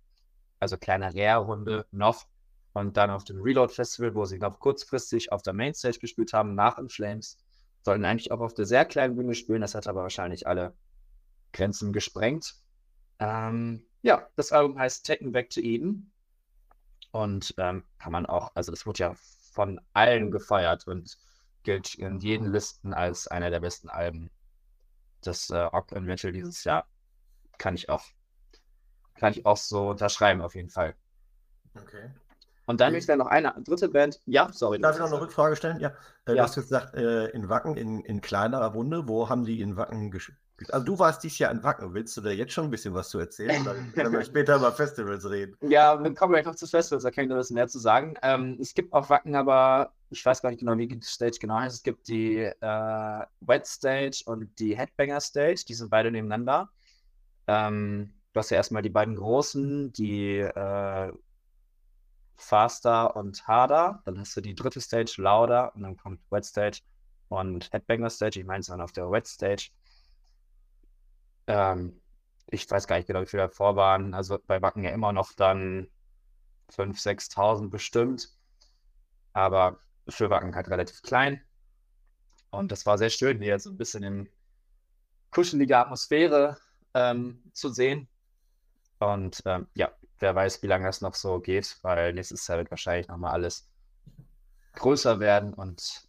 [0.60, 2.26] also kleiner Rare-Runde noch.
[2.74, 6.56] Und dann auf dem Reload Festival, wo sie noch kurzfristig auf der Mainstage gespielt haben,
[6.56, 7.38] nach In Flames.
[7.84, 10.74] Sollten eigentlich auch auf der sehr kleinen Bühne spielen, das hat aber wahrscheinlich alle
[11.52, 12.56] Grenzen gesprengt.
[13.20, 16.13] Ähm, ja, das Album heißt Taken Back to Eden.
[17.14, 19.16] Und ähm, kann man auch, also das wurde ja
[19.54, 21.18] von allen gefeiert und
[21.64, 24.32] gilt in jeden Listen als einer der besten Alben
[25.26, 26.88] des äh, and Metal dieses Jahr.
[27.58, 28.04] Kann ich auch,
[29.16, 30.96] kann ich auch so unterschreiben, auf jeden Fall.
[31.76, 32.10] Okay.
[32.66, 34.22] Und dann ist da noch eine dritte Band.
[34.26, 34.80] Ja, sorry.
[34.80, 35.80] Darf ich du noch eine hast Rückfrage stellen?
[35.80, 35.90] Ja.
[36.26, 36.44] Äh, Du Ja.
[36.44, 40.12] hast jetzt gesagt, äh, in Wacken, in, in kleinerer Runde, wo haben die in Wacken
[40.12, 40.38] gespielt?
[40.72, 41.94] Also du warst dieses Jahr in Wacken.
[41.94, 43.62] Willst du da jetzt schon ein bisschen was zu erzählen?
[43.62, 45.58] Oder können wir später über Festivals reden?
[45.62, 47.68] Ja, dann kommen wir gleich noch zu Festivals, da kann ich noch ein bisschen mehr
[47.68, 48.14] zu sagen.
[48.22, 51.56] Ähm, es gibt auf Wacken aber, ich weiß gar nicht genau, wie die Stage genau
[51.56, 51.76] heißt.
[51.78, 56.70] Es gibt die äh, Wet Stage und die Headbanger Stage, die sind beide nebeneinander.
[57.48, 61.12] Ähm, du hast ja erstmal die beiden großen, die äh,
[62.36, 64.02] Faster und Harder.
[64.06, 66.80] Dann hast du die dritte Stage, Louder, und dann kommt Wet Stage
[67.30, 68.40] und Headbanger Stage.
[68.40, 69.70] Ich meine, es dann auf der Wet Stage.
[71.48, 72.00] Ähm,
[72.48, 74.14] ich weiß gar nicht genau, wie viele davor waren.
[74.14, 75.88] Also bei Wacken ja immer noch dann
[76.72, 78.30] 5.000, 6.000 bestimmt.
[79.34, 81.42] Aber für Wacken halt relativ klein.
[82.52, 84.30] Und das war sehr schön, hier so ein bisschen in
[85.32, 86.58] kuschelige Atmosphäre
[86.94, 88.08] ähm, zu sehen.
[89.00, 92.70] Und ähm, ja, wer weiß, wie lange das noch so geht, weil nächstes Jahr wird
[92.70, 93.68] wahrscheinlich nochmal alles
[94.76, 95.54] größer werden.
[95.54, 96.08] Und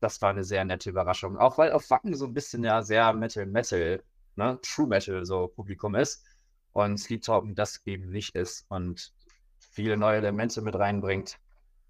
[0.00, 1.38] das war eine sehr nette Überraschung.
[1.38, 4.02] Auch weil auf Wacken so ein bisschen ja sehr Metal, Metal,
[4.36, 6.24] ne, True Metal so Publikum ist.
[6.72, 9.12] Und Sleep Talking das eben nicht ist und
[9.58, 11.38] viele neue Elemente mit reinbringt.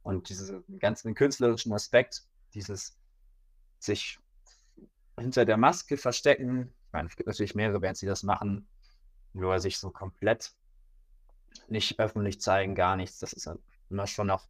[0.02, 2.24] Und diesen ganzen künstlerischen Aspekt,
[2.54, 2.96] dieses
[3.78, 4.18] sich
[5.18, 6.72] hinter der Maske verstecken.
[6.86, 8.66] Ich meine, es gibt natürlich mehrere Bands, die das machen,
[9.32, 10.52] nur sich so komplett
[11.68, 13.18] nicht öffentlich zeigen, gar nichts.
[13.18, 13.48] Das ist
[13.90, 14.48] immer schon noch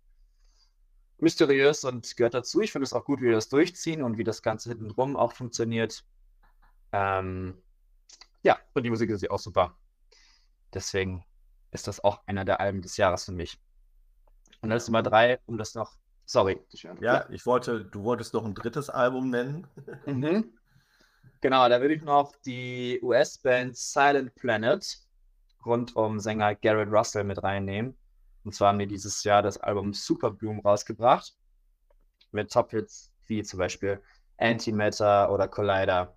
[1.19, 2.61] mysteriös und gehört dazu.
[2.61, 5.33] Ich finde es auch gut, wie wir das durchziehen und wie das Ganze hintenrum auch
[5.33, 6.05] funktioniert.
[6.93, 7.57] Ähm,
[8.43, 9.77] ja, und die Musik ist ja auch super.
[10.75, 11.25] Deswegen
[11.71, 13.59] ist das auch einer der Alben des Jahres für mich.
[14.61, 15.97] Und dann ist Nummer drei, um das noch.
[16.25, 16.61] Sorry.
[17.01, 19.67] Ja, ich wollte, du wolltest noch ein drittes Album nennen.
[20.07, 20.53] Mhm.
[21.41, 24.87] Genau, da würde ich noch die US-Band Silent Planet
[25.67, 27.97] rund um Sänger Garrett Russell mit reinnehmen.
[28.45, 31.37] Und zwar haben die dieses Jahr das Album Super Bloom rausgebracht.
[32.31, 34.01] Mit Top-Hits wie zum Beispiel
[34.39, 36.15] Antimatter oder Collider.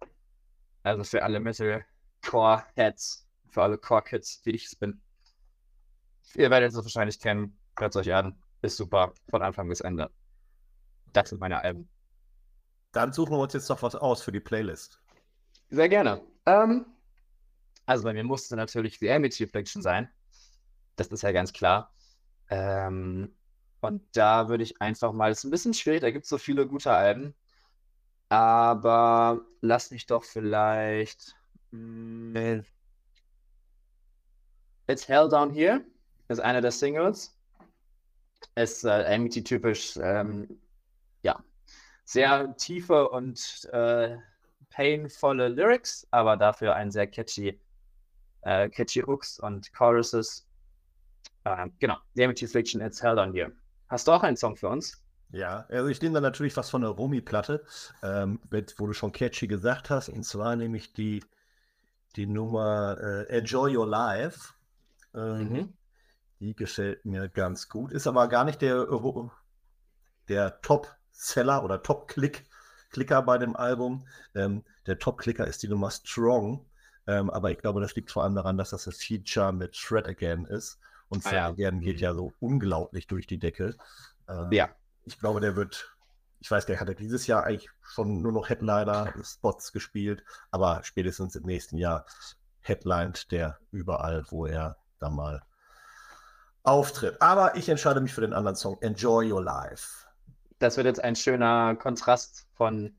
[0.83, 1.39] Also für alle
[2.25, 5.01] Metal-Core-Heads, für alle Core-Kids, wie ich es bin.
[6.35, 7.57] Ihr werdet es wahrscheinlich kennen.
[7.77, 8.35] Hört es euch an.
[8.61, 9.13] Ist super.
[9.29, 10.09] Von Anfang bis Ende.
[11.13, 11.87] das sind meine Alben.
[12.91, 14.99] Dann suchen wir uns jetzt noch was aus für die Playlist.
[15.69, 16.21] Sehr gerne.
[16.45, 16.85] Ähm,
[17.85, 20.09] also bei mir musste natürlich die Amity Reflection sein.
[20.95, 21.93] Das ist ja ganz klar.
[22.49, 23.33] Ähm,
[23.81, 26.37] und da würde ich einfach mal, es ist ein bisschen schwierig, da gibt es so
[26.37, 27.35] viele gute Alben.
[28.29, 31.35] Aber lass mich doch vielleicht.
[31.75, 32.63] Mh,
[34.87, 35.81] It's Hell Down Here
[36.27, 37.35] ist einer der Singles.
[38.55, 40.59] Ist äh, Amity-typisch, ähm,
[41.23, 41.43] ja,
[42.03, 44.17] sehr tiefe und äh,
[44.69, 47.59] painvolle Lyrics, aber dafür ein sehr catchy,
[48.41, 50.45] äh, catchy Hooks und Choruses.
[51.45, 53.51] Ähm, genau, The Amity Affliction, It's Hell Down Here.
[53.87, 55.01] Hast du auch einen Song für uns?
[55.31, 57.65] Ja, also ich nehme da natürlich was von der Romy-Platte,
[58.03, 58.39] ähm,
[58.77, 61.23] wo du schon catchy gesagt hast, und zwar nämlich die,
[62.15, 64.53] die Nummer äh, Enjoy Your Life.
[65.13, 65.73] Ähm, mhm.
[66.39, 67.91] Die gefällt mir ganz gut.
[67.91, 68.87] Ist aber gar nicht der,
[70.27, 74.07] der Top-Seller oder Top-Clicker bei dem Album.
[74.33, 76.65] Ähm, der Top-Clicker ist die Nummer Strong.
[77.07, 80.07] Ähm, aber ich glaube, das liegt vor allem daran, dass das ein Feature mit Shred
[80.07, 80.79] Again ist.
[81.07, 81.47] Und Shred ah, ja.
[81.49, 83.75] Again geht ja so unglaublich durch die Decke.
[84.27, 84.69] Ähm, ja.
[85.05, 85.94] Ich glaube, der wird,
[86.45, 91.41] ich weiß, der hatte dieses Jahr eigentlich schon nur noch Headliner-Spots gespielt, aber spätestens im
[91.41, 92.05] nächsten Jahr
[92.59, 95.41] headlined der überall, wo er da mal
[96.61, 97.19] auftritt.
[97.19, 100.05] Aber ich entscheide mich für den anderen Song, Enjoy Your Life.
[100.59, 102.95] Das wird jetzt ein schöner Kontrast von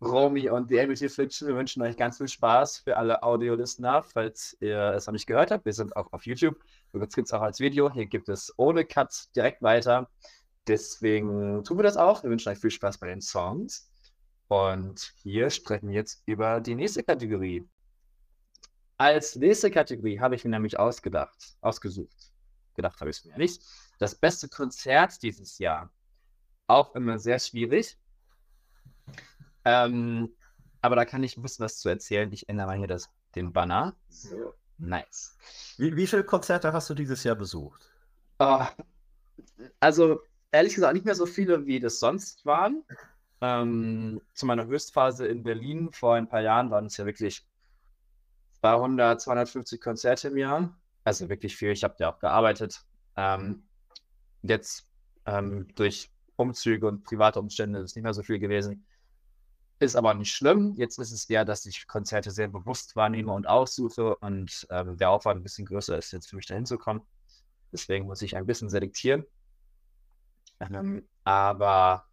[0.00, 1.48] Romy und The Amity Affliction.
[1.48, 5.50] Wir wünschen euch ganz viel Spaß für alle Audio-Listener, falls ihr es noch nicht gehört
[5.50, 5.64] habt.
[5.64, 6.56] Wir sind auch auf YouTube.
[6.92, 7.92] Jetzt gibt es auch als Video.
[7.92, 10.08] Hier gibt es ohne Cut direkt weiter.
[10.68, 12.22] Deswegen tun wir das auch.
[12.22, 13.90] Wir wünschen euch viel Spaß bei den Songs.
[14.48, 17.66] Und hier sprechen wir jetzt über die nächste Kategorie.
[18.98, 22.32] Als nächste Kategorie habe ich mir nämlich ausgedacht, ausgesucht.
[22.74, 23.62] Gedacht habe ich es mir nicht.
[23.98, 25.90] Das beste Konzert dieses Jahr.
[26.66, 27.98] Auch immer sehr schwierig.
[29.64, 30.34] Ähm,
[30.82, 32.32] aber da kann ich ein bisschen was zu erzählen.
[32.32, 33.96] Ich ändere mal hier das, den Banner.
[34.08, 35.36] So, nice.
[35.78, 37.90] Wie, wie viele Konzerte hast du dieses Jahr besucht?
[38.38, 38.64] Oh,
[39.80, 40.20] also,
[40.50, 42.84] ehrlich gesagt, nicht mehr so viele, wie das sonst waren.
[43.40, 47.46] Ähm, zu meiner Höchstphase in Berlin vor ein paar Jahren waren es ja wirklich
[48.60, 50.76] 200, 250 Konzerte im Jahr.
[51.04, 51.70] Also wirklich viel.
[51.70, 52.84] Ich habe ja auch gearbeitet.
[53.16, 53.62] Ähm,
[54.42, 54.90] jetzt
[55.26, 58.84] ähm, durch Umzüge und private Umstände ist nicht mehr so viel gewesen.
[59.80, 60.74] Ist aber nicht schlimm.
[60.76, 65.10] Jetzt ist es eher, dass ich Konzerte sehr bewusst wahrnehme und aussuche und ähm, der
[65.10, 67.02] Aufwand ein bisschen größer ist, jetzt für mich dahin zu kommen.
[67.72, 69.24] Deswegen muss ich ein bisschen selektieren.
[70.60, 72.06] Ähm, aber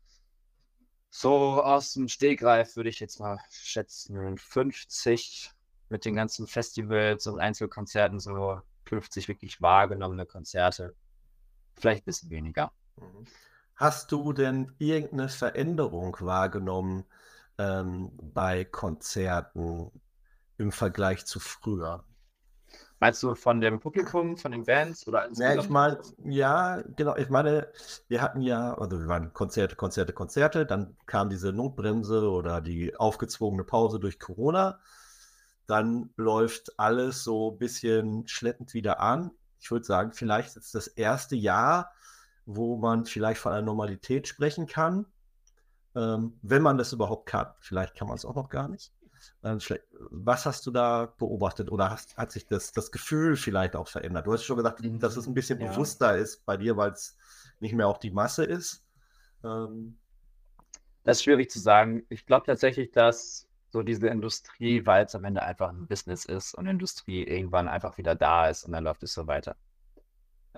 [1.10, 5.51] so aus dem Stegreif würde ich jetzt mal schätzen, 50
[5.89, 10.95] mit den ganzen Festivals und Einzelkonzerten so 50 wirklich wahrgenommene Konzerte.
[11.75, 12.71] Vielleicht ein bisschen weniger.
[12.97, 13.25] Mhm.
[13.75, 17.05] Hast du denn irgendeine Veränderung wahrgenommen
[17.58, 19.91] ähm, bei Konzerten
[20.58, 22.05] im Vergleich zu früher?
[22.99, 27.15] Meinst du von dem Publikum, von den Bands oder Ja, ich meine, ja, genau.
[27.17, 27.67] Ich meine,
[28.08, 32.95] wir hatten ja, also wir waren Konzerte, Konzerte, Konzerte, dann kam diese Notbremse oder die
[32.95, 34.79] aufgezwungene Pause durch Corona
[35.67, 39.31] dann läuft alles so ein bisschen schleppend wieder an.
[39.60, 41.91] Ich würde sagen, vielleicht ist das erste Jahr,
[42.45, 45.05] wo man vielleicht von einer Normalität sprechen kann,
[45.95, 47.47] ähm, wenn man das überhaupt kann.
[47.60, 48.91] Vielleicht kann man es auch noch gar nicht.
[49.43, 49.59] Ähm,
[50.09, 54.27] was hast du da beobachtet oder hast, hat sich das, das Gefühl vielleicht auch verändert?
[54.27, 55.71] Du hast schon gesagt, dass es ein bisschen ja.
[55.71, 57.17] bewusster ist bei dir, weil es
[57.59, 58.83] nicht mehr auch die Masse ist.
[59.43, 59.97] Ähm,
[61.03, 62.03] das ist schwierig zu sagen.
[62.09, 66.53] Ich glaube tatsächlich, dass so diese Industrie, weil es am Ende einfach ein Business ist
[66.55, 69.55] und Industrie irgendwann einfach wieder da ist und dann läuft es so weiter.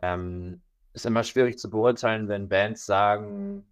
[0.02, 0.62] Ähm,
[0.94, 3.66] ist immer schwierig zu beurteilen, wenn Bands sagen,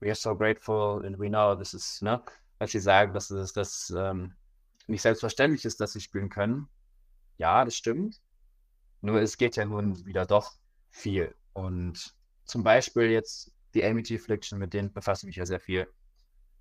[0.00, 2.20] we are so grateful and we know this is, ne?
[2.64, 4.32] Dass sie sagen, dass es das ähm,
[4.86, 6.66] nicht selbstverständlich ist, dass sie spielen können.
[7.36, 8.22] Ja, das stimmt.
[9.02, 10.54] Nur es geht ja nun wieder doch
[10.88, 11.34] viel.
[11.52, 12.14] Und
[12.46, 15.86] zum Beispiel jetzt die Amity Affliction, mit denen befasse ich mich ja sehr viel.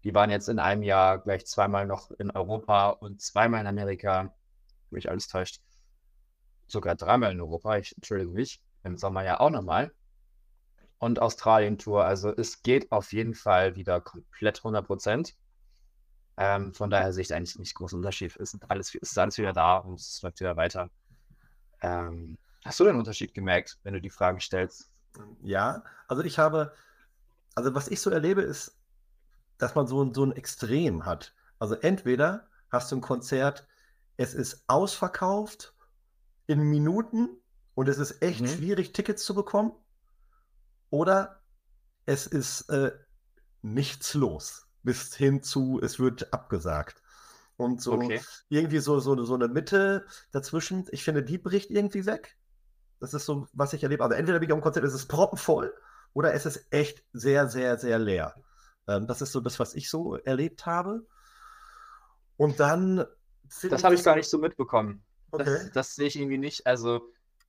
[0.03, 4.35] Die waren jetzt in einem Jahr gleich zweimal noch in Europa und zweimal in Amerika.
[4.89, 5.61] Mich alles täuscht.
[6.67, 8.61] Sogar dreimal in Europa, ich entschuldige mich.
[8.83, 9.93] Im Sommer ja auch nochmal.
[10.97, 12.03] Und Australien-Tour.
[12.03, 15.37] Also es geht auf jeden Fall wieder komplett 100 Prozent.
[16.37, 18.35] Ähm, von daher sehe ich eigentlich nicht großen Unterschied.
[18.37, 20.89] Es ist, alles, es ist alles wieder da und es läuft wieder weiter.
[21.81, 24.89] Ähm, hast du den Unterschied gemerkt, wenn du die Fragen stellst?
[25.41, 26.73] Ja, also ich habe,
[27.55, 28.79] also was ich so erlebe, ist,
[29.57, 31.35] dass man so, so ein Extrem hat.
[31.59, 33.67] Also entweder hast du ein Konzert,
[34.17, 35.75] es ist ausverkauft
[36.47, 37.29] in Minuten
[37.75, 38.47] und es ist echt mhm.
[38.47, 39.71] schwierig, Tickets zu bekommen.
[40.89, 41.41] Oder
[42.05, 42.91] es ist äh,
[43.61, 44.62] nichts los.
[44.83, 47.01] Bis hin zu, es wird abgesagt.
[47.57, 48.21] Und so Okay.
[48.49, 52.35] irgendwie so, so, so eine Mitte dazwischen, ich finde, die bricht irgendwie weg.
[52.99, 54.03] Das ist so, was ich erlebe.
[54.03, 55.73] Also entweder bin ich am Konzert, es ist proppenvoll
[56.13, 58.33] oder es ist echt sehr, sehr, sehr leer.
[58.87, 61.05] Ähm, das ist so das, was ich so erlebt habe.
[62.37, 63.05] Und dann.
[63.69, 65.03] Das habe ich gar nicht so mitbekommen.
[65.31, 65.45] Okay.
[65.45, 66.65] Das, das sehe ich irgendwie nicht.
[66.65, 67.01] Also,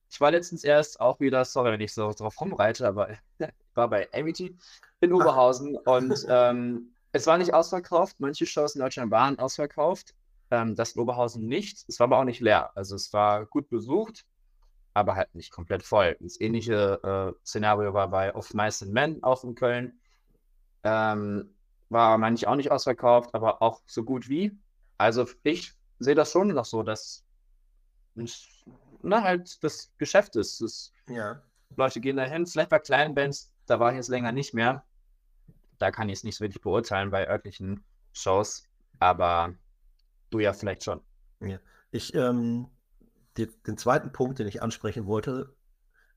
[0.09, 3.89] ich war letztens erst auch wieder, sorry, wenn ich so drauf rumreite, aber ich war
[3.89, 4.57] bei Amity
[5.01, 8.19] in Oberhausen und ähm, es war nicht ausverkauft.
[8.19, 10.13] Manche Shows in Deutschland waren ausverkauft.
[10.51, 11.85] Ähm, das Oberhausen nicht.
[11.87, 12.75] Es war aber auch nicht leer.
[12.75, 14.25] Also, es war gut besucht,
[14.93, 16.17] aber halt nicht komplett voll.
[16.19, 19.97] Das ähnliche äh, Szenario war bei Of Mice and Men auch in Köln.
[20.83, 21.55] Ähm,
[21.87, 24.51] war manchmal auch nicht ausverkauft, aber auch so gut wie.
[24.97, 27.23] Also, ich sehe das schon noch so, dass
[29.01, 30.59] na, halt das Geschäft ist.
[30.59, 31.41] Es, Ja.
[31.77, 32.45] Leute gehen dahin.
[32.45, 34.83] Vielleicht bei kleinen Bands, da war ich jetzt länger nicht mehr.
[35.77, 37.83] Da kann ich es nicht so wirklich beurteilen bei örtlichen
[38.13, 38.67] Shows,
[38.99, 39.55] aber
[40.29, 41.01] du ja vielleicht schon.
[41.91, 42.67] Ich, ähm,
[43.37, 45.55] die, den zweiten Punkt, den ich ansprechen wollte,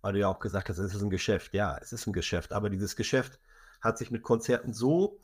[0.01, 1.55] weil du ja auch gesagt hast, es ist ein Geschäft.
[1.55, 3.41] Ja, es ist ein Geschäft, aber dieses Geschäft
[3.81, 5.21] hat sich mit Konzerten so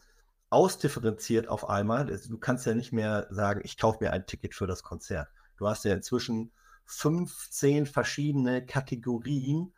[0.50, 2.06] ausdifferenziert auf einmal.
[2.06, 5.28] Du kannst ja nicht mehr sagen, ich kaufe mir ein Ticket für das Konzert.
[5.56, 6.52] Du hast ja inzwischen
[6.86, 9.73] 15 verschiedene Kategorien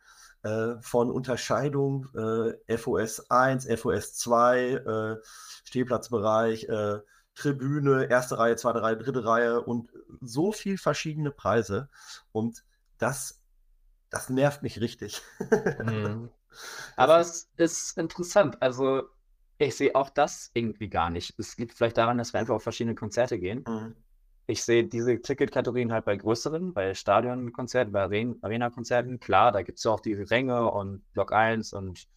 [0.47, 5.15] äh, von Unterscheidung äh, FOS 1, FOS 2, äh,
[5.65, 6.99] Stehplatzbereich, äh,
[7.35, 9.89] Tribüne, erste Reihe, zweite Reihe, dritte Reihe und
[10.21, 11.89] so viel verschiedene Preise.
[12.31, 12.63] Und
[12.97, 13.41] das,
[14.09, 15.21] das nervt mich richtig.
[15.79, 16.29] Mhm.
[16.95, 18.61] Aber es ist interessant.
[18.61, 19.03] Also,
[19.59, 21.37] ich sehe auch das irgendwie gar nicht.
[21.37, 23.65] Es liegt vielleicht daran, dass wir einfach auf verschiedene Konzerte gehen.
[23.67, 23.95] Mhm.
[24.47, 29.19] Ich sehe diese Ticketkategorien halt bei größeren, bei Stadionkonzerten, bei Aren- Arena-Konzerten.
[29.19, 32.07] Klar, da gibt es ja auch die Ränge und Block 1 und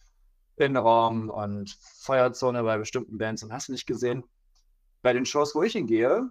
[0.55, 4.23] Innenraum und Feuerzone bei bestimmten Bands und hast du nicht gesehen.
[5.01, 6.29] Bei den Shows, wo ich hingehe,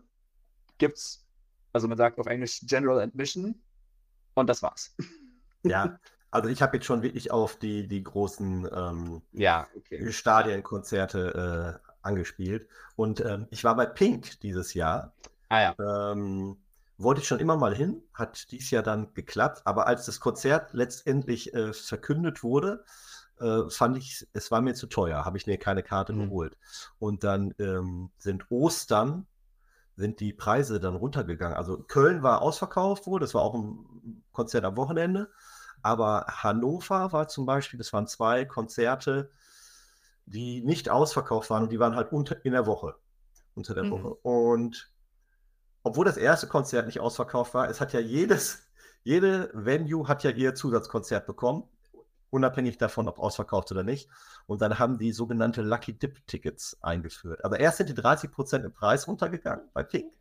[0.78, 1.26] gibt es,
[1.72, 3.60] also man sagt auf Englisch General Admission
[4.34, 4.94] und das war's.
[5.62, 5.98] Ja,
[6.30, 10.10] also ich habe jetzt schon wirklich auf die, die großen ähm, Ja, okay.
[10.12, 12.68] Stadienkonzerte äh, angespielt.
[12.96, 15.12] Und ähm, ich war bei Pink dieses Jahr.
[15.50, 15.76] Ah ja.
[15.78, 16.58] Ähm,
[16.98, 19.62] wollte ich schon immer mal hin, hat dies Jahr dann geklappt.
[19.64, 22.84] Aber als das Konzert letztendlich äh, verkündet wurde,
[23.40, 26.30] äh, fand ich, es war mir zu teuer, habe ich mir keine Karte Mhm.
[26.30, 26.58] geholt.
[26.98, 29.26] Und dann ähm, sind Ostern,
[29.96, 31.56] sind die Preise dann runtergegangen.
[31.58, 35.30] Also Köln war ausverkauft wohl, das war auch ein Konzert am Wochenende.
[35.82, 39.30] Aber Hannover war zum Beispiel, das waren zwei Konzerte,
[40.26, 42.96] die nicht ausverkauft waren und die waren halt unter, in der Woche.
[43.54, 43.90] Unter der Mhm.
[43.90, 44.14] Woche.
[44.22, 44.92] Und
[45.82, 48.62] obwohl das erste Konzert nicht ausverkauft war, es hat ja jedes,
[49.02, 51.64] jede Venue hat ja ihr Zusatzkonzert bekommen,
[52.30, 54.08] unabhängig davon, ob ausverkauft oder nicht.
[54.46, 57.44] Und dann haben die sogenannte Lucky Dip Tickets eingeführt.
[57.44, 60.12] Aber erst sind die 30% im Preis runtergegangen bei Pink.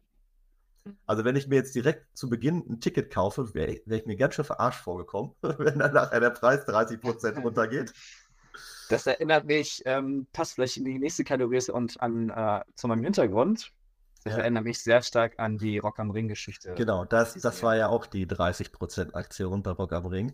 [1.05, 4.15] Also wenn ich mir jetzt direkt zu Beginn ein Ticket kaufe, wäre wär ich mir
[4.15, 7.93] ganz schön verarscht vorgekommen, wenn dann nachher der Preis 30% runtergeht.
[8.89, 13.03] Das erinnert mich, ähm, passt vielleicht in die nächste Kategorie und an äh, zu meinem
[13.03, 13.71] Hintergrund.
[14.23, 14.39] Das Ja.
[14.39, 16.73] erinnert mich sehr stark an die Rock am Ring-Geschichte.
[16.75, 20.33] Genau, das, das war ja auch die 30% Aktion bei Rock am Ring.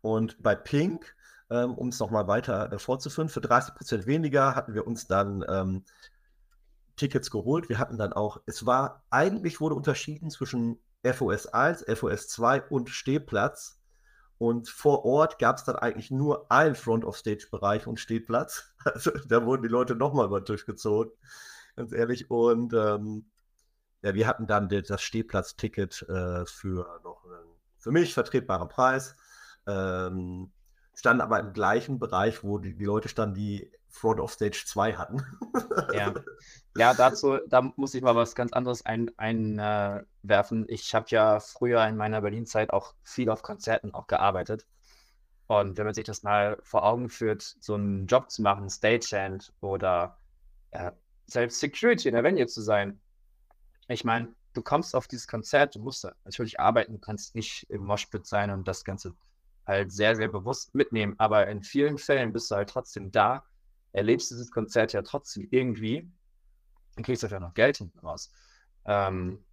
[0.00, 1.14] Und bei Pink,
[1.50, 5.84] ähm, um es nochmal weiter äh, fortzuführen, für 30% weniger hatten wir uns dann ähm,
[6.96, 7.68] Tickets geholt.
[7.68, 12.88] Wir hatten dann auch, es war, eigentlich wurde unterschieden zwischen FOS 1, FOS 2 und
[12.88, 13.78] Stehplatz.
[14.38, 18.72] Und vor Ort gab es dann eigentlich nur einen Front-of-Stage-Bereich und Stehplatz.
[18.86, 21.10] Also da wurden die Leute nochmal über den Tisch gezogen,
[21.76, 22.30] ganz ehrlich.
[22.30, 23.26] Und ähm,
[24.02, 29.14] ja, wir hatten dann das Stehplatzticket äh, für noch einen für mich vertretbaren Preis.
[29.66, 30.50] Ähm,
[30.94, 34.94] standen aber im gleichen Bereich, wo die, die Leute standen, die Front of Stage 2
[34.94, 35.22] hatten.
[35.92, 36.14] Ja.
[36.78, 39.58] Ja, dazu, da muss ich mal was ganz anderes einwerfen.
[40.28, 44.66] Ein, äh, ich habe ja früher in meiner Berlin-Zeit auch viel auf Konzerten auch gearbeitet.
[45.46, 49.54] Und wenn man sich das mal vor Augen führt, so einen Job zu machen, Stagehand
[49.62, 50.18] oder
[50.72, 50.92] äh,
[51.26, 53.00] selbst Security in der Venue zu sein.
[53.88, 57.68] Ich meine, du kommst auf dieses Konzert, du musst da natürlich arbeiten, du kannst nicht
[57.70, 59.14] im Moshpit sein und das Ganze
[59.66, 61.14] halt sehr, sehr bewusst mitnehmen.
[61.18, 63.44] Aber in vielen Fällen bist du halt trotzdem da,
[63.92, 66.08] erlebst dieses Konzert ja trotzdem irgendwie
[66.96, 68.30] und kriegst dafür noch Geld hinten raus.
[68.84, 69.44] Ähm,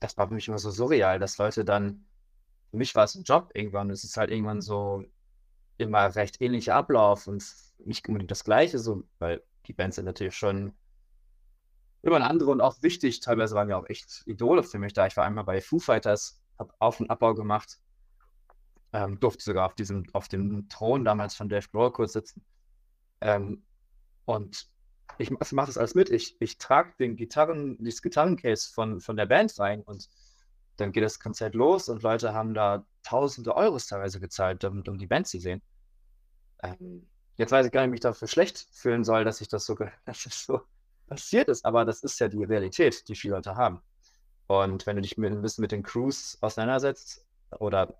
[0.00, 2.06] das war für mich immer so surreal, dass Leute dann,
[2.70, 5.04] für mich war es ein Job irgendwann, es ist halt irgendwann so
[5.76, 7.44] immer recht ähnlicher Ablauf und
[7.78, 10.72] nicht unbedingt das Gleiche, so, weil die Bands sind natürlich schon
[12.02, 13.20] immer eine andere und auch wichtig.
[13.20, 15.06] Teilweise waren ja auch echt Idole für mich da.
[15.06, 17.78] Ich war einmal bei Foo Fighters, habe Auf- und Abbau gemacht,
[18.92, 22.44] ähm, durfte sogar auf diesem, auf dem Thron damals von Dave Grohl kurz sitzen.
[23.20, 23.62] Ähm,
[24.24, 24.68] und
[25.18, 26.10] ich mache das alles mit.
[26.10, 30.08] Ich, ich trage den Gitarren, dieses Gitarrencase von, von der Band rein und
[30.76, 34.96] dann geht das Konzert los und Leute haben da tausende Euros teilweise gezahlt, um, um
[34.96, 35.60] die Band zu sehen.
[36.62, 37.08] Ähm,
[37.38, 39.74] jetzt weiß ich gar nicht, wie ich dafür schlecht fühlen soll, dass ich das so,
[40.04, 40.60] dass das so
[41.06, 43.80] passiert ist, aber das ist ja die Realität, die viele Leute haben.
[44.46, 47.24] Und wenn du dich mit, ein bisschen mit den Crews auseinandersetzt
[47.58, 47.98] oder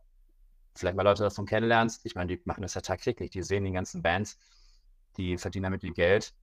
[0.75, 3.73] vielleicht mal Leute davon kennenlernst, ich meine, die machen das ja tagtäglich, die sehen die
[3.73, 4.39] ganzen Bands,
[5.17, 6.35] die verdienen damit ihr Geld,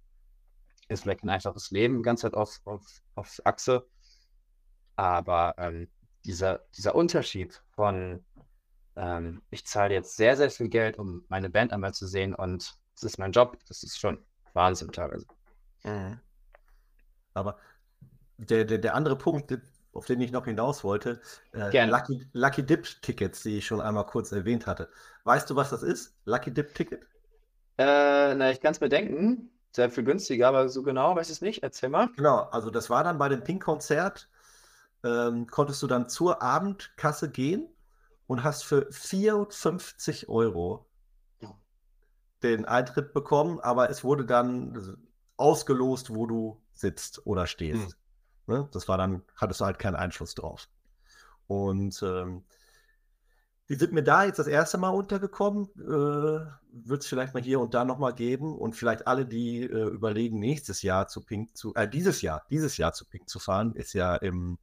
[0.87, 2.83] ist vielleicht ein einfaches Leben, ganz Zeit auf, auf,
[3.15, 3.87] auf Achse,
[4.95, 5.89] aber ähm,
[6.23, 8.23] dieser, dieser Unterschied von,
[8.95, 12.77] ähm, ich zahle jetzt sehr, sehr viel Geld, um meine Band einmal zu sehen und
[12.95, 14.17] das ist mein Job, das ist schon
[14.53, 15.25] Wahnsinn teilweise.
[15.83, 16.19] Mhm.
[17.33, 17.57] Aber
[18.37, 19.57] der, der, der andere Punkt,
[19.93, 21.21] auf den ich noch hinaus wollte,
[21.53, 24.89] äh, Lucky, Lucky Dip Tickets, die ich schon einmal kurz erwähnt hatte.
[25.23, 26.15] Weißt du, was das ist?
[26.25, 27.03] Lucky Dip Ticket?
[27.77, 29.51] Äh, na, ich kann es mir denken.
[29.73, 31.63] Sehr viel günstiger, aber so genau weiß ich es nicht.
[31.63, 32.09] Erzähl mal.
[32.15, 34.29] Genau, also das war dann bei dem Pink-Konzert,
[35.03, 37.67] ähm, konntest du dann zur Abendkasse gehen
[38.27, 40.85] und hast für 54 Euro
[42.49, 44.97] den Eintritt bekommen, aber es wurde dann
[45.37, 47.97] ausgelost, wo du sitzt oder stehst.
[48.47, 48.55] Hm.
[48.55, 48.69] Ne?
[48.71, 50.67] Das war dann, hattest du halt keinen Einfluss drauf.
[51.47, 52.43] Und ähm,
[53.69, 55.69] die sind mir da jetzt das erste Mal untergekommen.
[55.77, 58.55] Äh, Wird es vielleicht mal hier und da nochmal geben.
[58.55, 62.77] Und vielleicht alle, die äh, überlegen, nächstes Jahr zu Pink zu, äh, dieses Jahr, dieses
[62.77, 64.59] Jahr zu Pink zu fahren, ist ja im,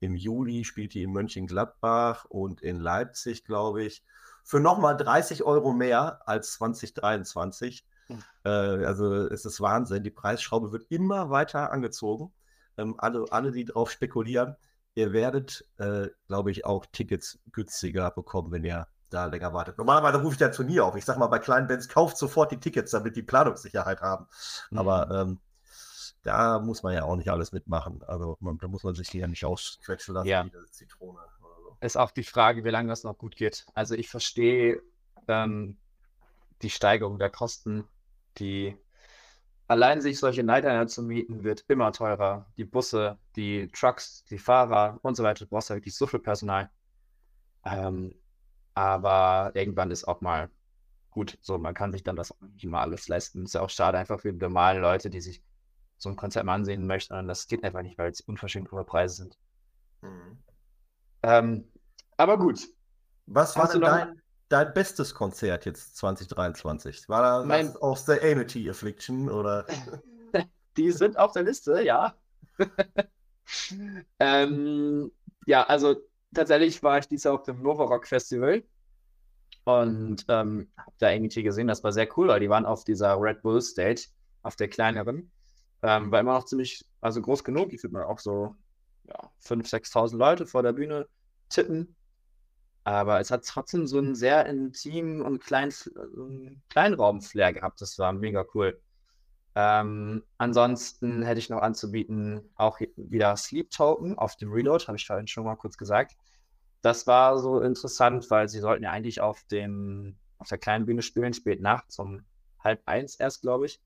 [0.00, 4.02] im Juli, spielt die in Mönchengladbach und in Leipzig, glaube ich,
[4.46, 7.84] für nochmal 30 Euro mehr als 2023.
[8.08, 8.22] Mhm.
[8.44, 10.04] Äh, also es ist Wahnsinn.
[10.04, 12.32] Die Preisschraube wird immer weiter angezogen
[12.76, 14.56] ähm, alle, alle, die drauf spekulieren,
[14.94, 19.78] ihr werdet, äh, glaube ich, auch Tickets günstiger bekommen, wenn ihr da länger wartet.
[19.78, 20.96] Normalerweise rufe ich ja Turnier auf.
[20.96, 24.26] Ich sage mal, bei kleinen Bands kauft sofort die Tickets, damit die Planungssicherheit haben.
[24.70, 24.78] Mhm.
[24.78, 25.40] Aber ähm,
[26.22, 28.02] da muss man ja auch nicht alles mitmachen.
[28.04, 30.44] Also man, da muss man sich ja nicht ausquetschen lassen ja.
[30.44, 31.20] wie eine Zitrone.
[31.80, 33.66] Ist auch die Frage, wie lange das noch gut geht.
[33.74, 34.82] Also ich verstehe
[35.28, 35.76] ähm,
[36.62, 37.84] die Steigerung der Kosten,
[38.38, 38.76] die
[39.68, 42.46] allein sich solche Nightliner zu mieten, wird immer teurer.
[42.56, 45.44] Die Busse, die Trucks, die Fahrer und so weiter.
[45.44, 46.70] Du brauchst ja wirklich so viel Personal.
[47.64, 48.14] Ähm,
[48.74, 50.50] aber irgendwann ist auch mal
[51.10, 51.38] gut.
[51.40, 53.44] So, man kann sich dann das nicht immer alles leisten.
[53.44, 55.42] Ist ja auch schade einfach für die normalen Leute, die sich
[55.98, 57.26] so ein Konzert mal ansehen möchten.
[57.26, 59.38] Das geht einfach nicht, weil es unverschämt hohe Preise sind.
[60.02, 60.38] Mhm.
[61.26, 61.64] Ähm,
[62.16, 62.68] aber gut.
[63.26, 67.08] Was war denn dein, dein bestes Konzert jetzt 2023?
[67.08, 67.74] War da mein...
[67.76, 69.66] aus der Amity Affliction oder?
[70.76, 72.14] Die sind auf der Liste, ja.
[74.20, 75.10] ähm,
[75.46, 75.96] ja, also
[76.32, 78.62] tatsächlich war ich dieses Jahr auf dem Nova Rock Festival
[79.64, 81.66] und ähm, habe da Amity gesehen.
[81.66, 84.06] Das war sehr cool, weil die waren auf dieser Red Bull Stage,
[84.42, 85.32] auf der kleineren.
[85.82, 87.72] Ähm, war immer noch ziemlich, also groß genug.
[87.72, 88.54] Ich würde mal auch so
[89.08, 91.08] ja, 5.000, 6.000 Leute vor der Bühne
[91.48, 91.96] tippen.
[92.84, 95.72] Aber es hat trotzdem so einen sehr intimen und kleinen
[96.68, 97.80] Kleinraum-Flair gehabt.
[97.80, 98.80] Das war mega cool.
[99.56, 105.06] Ähm, ansonsten hätte ich noch anzubieten, auch wieder Sleep Token auf dem Reload, habe ich
[105.06, 106.14] vorhin schon mal kurz gesagt.
[106.82, 111.00] Das war so interessant, weil sie sollten ja eigentlich auf dem, auf der kleinen Bühne
[111.00, 112.22] spielen, spät nachts um
[112.62, 113.80] halb eins erst, glaube ich.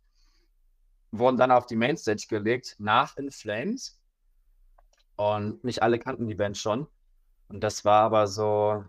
[1.12, 3.98] Wurden dann auf die Mainstage gelegt, nach In Flames.
[5.16, 6.88] Und nicht alle kannten die Band schon.
[7.50, 8.84] Und das war aber so,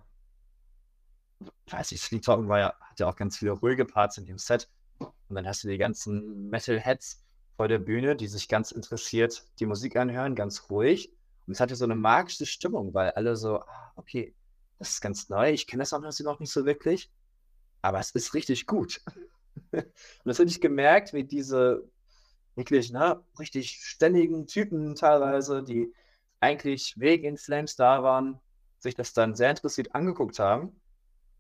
[1.66, 4.26] ich weiß nicht, Sleep Talking war ja, hat ja auch ganz viele ruhige Parts in
[4.26, 4.70] dem Set.
[4.99, 7.24] Und dann hast du die ganzen Metal-Heads
[7.57, 11.12] vor der Bühne, die sich ganz interessiert die Musik anhören, ganz ruhig.
[11.47, 14.36] Und es hatte so eine magische Stimmung, weil alle so, ah, okay,
[14.78, 17.12] das ist ganz neu, ich kenne das auch noch nicht so wirklich,
[17.82, 19.01] aber es ist richtig gut.
[19.72, 19.86] Und
[20.26, 21.89] das habe ich gemerkt, wie diese
[22.55, 25.93] wirklich, ne, richtig ständigen Typen teilweise, die
[26.39, 28.39] eigentlich wegen Flames da waren,
[28.82, 30.80] sich das dann sehr interessiert angeguckt haben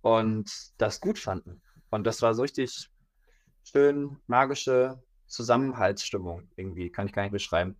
[0.01, 1.61] und das gut fanden.
[1.89, 2.89] Und das war so richtig
[3.63, 7.77] schön magische Zusammenhaltsstimmung irgendwie, kann ich gar nicht beschreiben.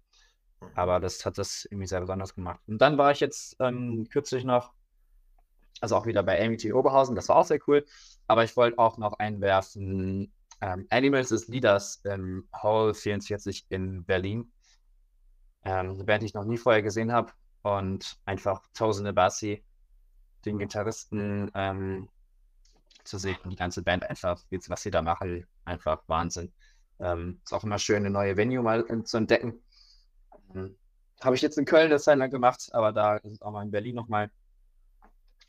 [0.75, 2.59] Aber das hat das irgendwie sehr besonders gemacht.
[2.67, 4.73] Und dann war ich jetzt ähm, kürzlich noch,
[5.79, 7.85] also auch wieder bei AMT Oberhausen, das war auch sehr cool.
[8.27, 10.31] Aber ich wollte auch noch einwerfen,
[10.61, 14.51] ähm, Animals is Leaders im Hall 44 in Berlin.
[15.63, 17.31] Ähm, eine Band, die ich noch nie vorher gesehen habe
[17.63, 19.63] und einfach Tausende Bassi,
[20.45, 22.09] den Gitarristen ähm,
[23.03, 26.51] zu sehen, die ganze Band einfach, was sie da machen, einfach Wahnsinn.
[26.99, 29.61] Ähm, ist auch immer schön, eine neue Venue mal äh, zu entdecken.
[30.53, 30.77] Ähm,
[31.23, 33.71] Habe ich jetzt in Köln das Zeit gemacht, aber da ist es auch mal in
[33.71, 34.29] Berlin nochmal.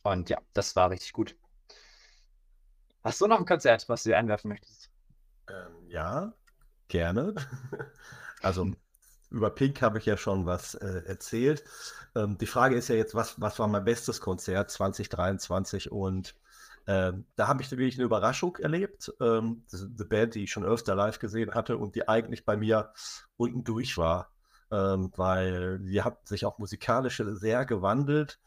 [0.03, 1.37] Und ja, das war richtig gut.
[3.05, 4.91] Hast du noch ein Konzert, was du einwerfen möchtest?
[5.49, 6.33] Ähm, ja,
[6.89, 7.35] gerne.
[8.43, 8.71] also
[9.33, 11.65] über Pink habe ich ja schon was äh, erzählt.
[12.15, 15.91] Ähm, die Frage ist ja jetzt, was, was war mein bestes Konzert 2023?
[15.91, 16.35] Und
[16.87, 19.13] ähm, da habe ich wirklich eine Überraschung erlebt.
[19.21, 22.93] Ähm, die Band, die ich schon öfter live gesehen hatte und die eigentlich bei mir
[23.37, 24.31] unten durch war,
[24.71, 28.41] ähm, weil die hat sich auch musikalisch sehr gewandelt.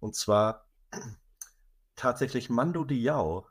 [0.00, 0.66] Und zwar
[1.96, 3.46] tatsächlich Mando Diao.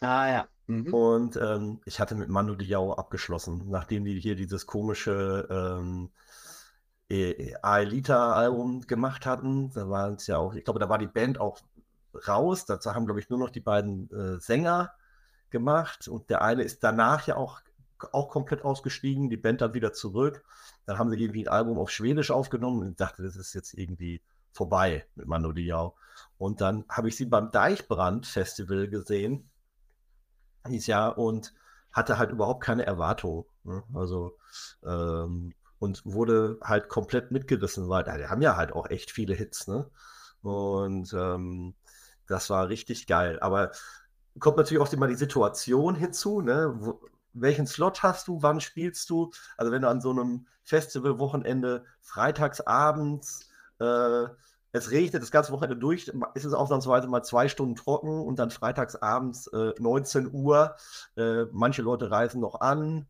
[0.00, 0.48] Ah ja.
[0.68, 0.92] Mhm.
[0.92, 6.10] Und ähm, ich hatte mit Mando Diao abgeschlossen, nachdem die hier dieses komische ähm,
[7.08, 9.72] e, e, Aelita-Album gemacht hatten.
[9.72, 11.60] Da waren es ja auch, ich glaube, da war die Band auch
[12.28, 12.66] raus.
[12.66, 14.92] Dazu haben, glaube ich, nur noch die beiden äh, Sänger
[15.48, 16.06] gemacht.
[16.06, 17.62] Und der eine ist danach ja auch,
[18.12, 20.44] auch komplett ausgestiegen, die Band dann wieder zurück.
[20.84, 23.72] Dann haben sie irgendwie ein Album auf Schwedisch aufgenommen und ich dachte, das ist jetzt
[23.72, 24.20] irgendwie
[24.52, 25.96] vorbei mit Mando Diao.
[26.36, 29.48] Und dann habe ich sie beim Deichbrand Festival gesehen
[30.66, 31.54] dieses Jahr und
[31.92, 33.46] hatte halt überhaupt keine Erwartung.
[33.64, 33.82] Ne?
[33.94, 34.36] Also
[34.84, 39.68] ähm, und wurde halt komplett mitgerissen, weil die haben ja halt auch echt viele Hits,
[39.68, 39.88] ne?
[40.42, 41.74] Und ähm,
[42.26, 43.38] das war richtig geil.
[43.40, 43.70] Aber
[44.38, 46.74] kommt natürlich auch immer die Situation hinzu, ne?
[46.78, 47.00] Wo,
[47.32, 49.30] welchen Slot hast du, wann spielst du?
[49.56, 53.48] Also wenn du an so einem Festivalwochenende freitags abends
[53.78, 54.24] äh,
[54.72, 58.50] es regnet das ganze Wochenende durch, ist es ausnahmsweise mal zwei Stunden trocken und dann
[58.50, 60.76] freitags abends äh, 19 Uhr.
[61.16, 63.06] Äh, manche Leute reisen noch an.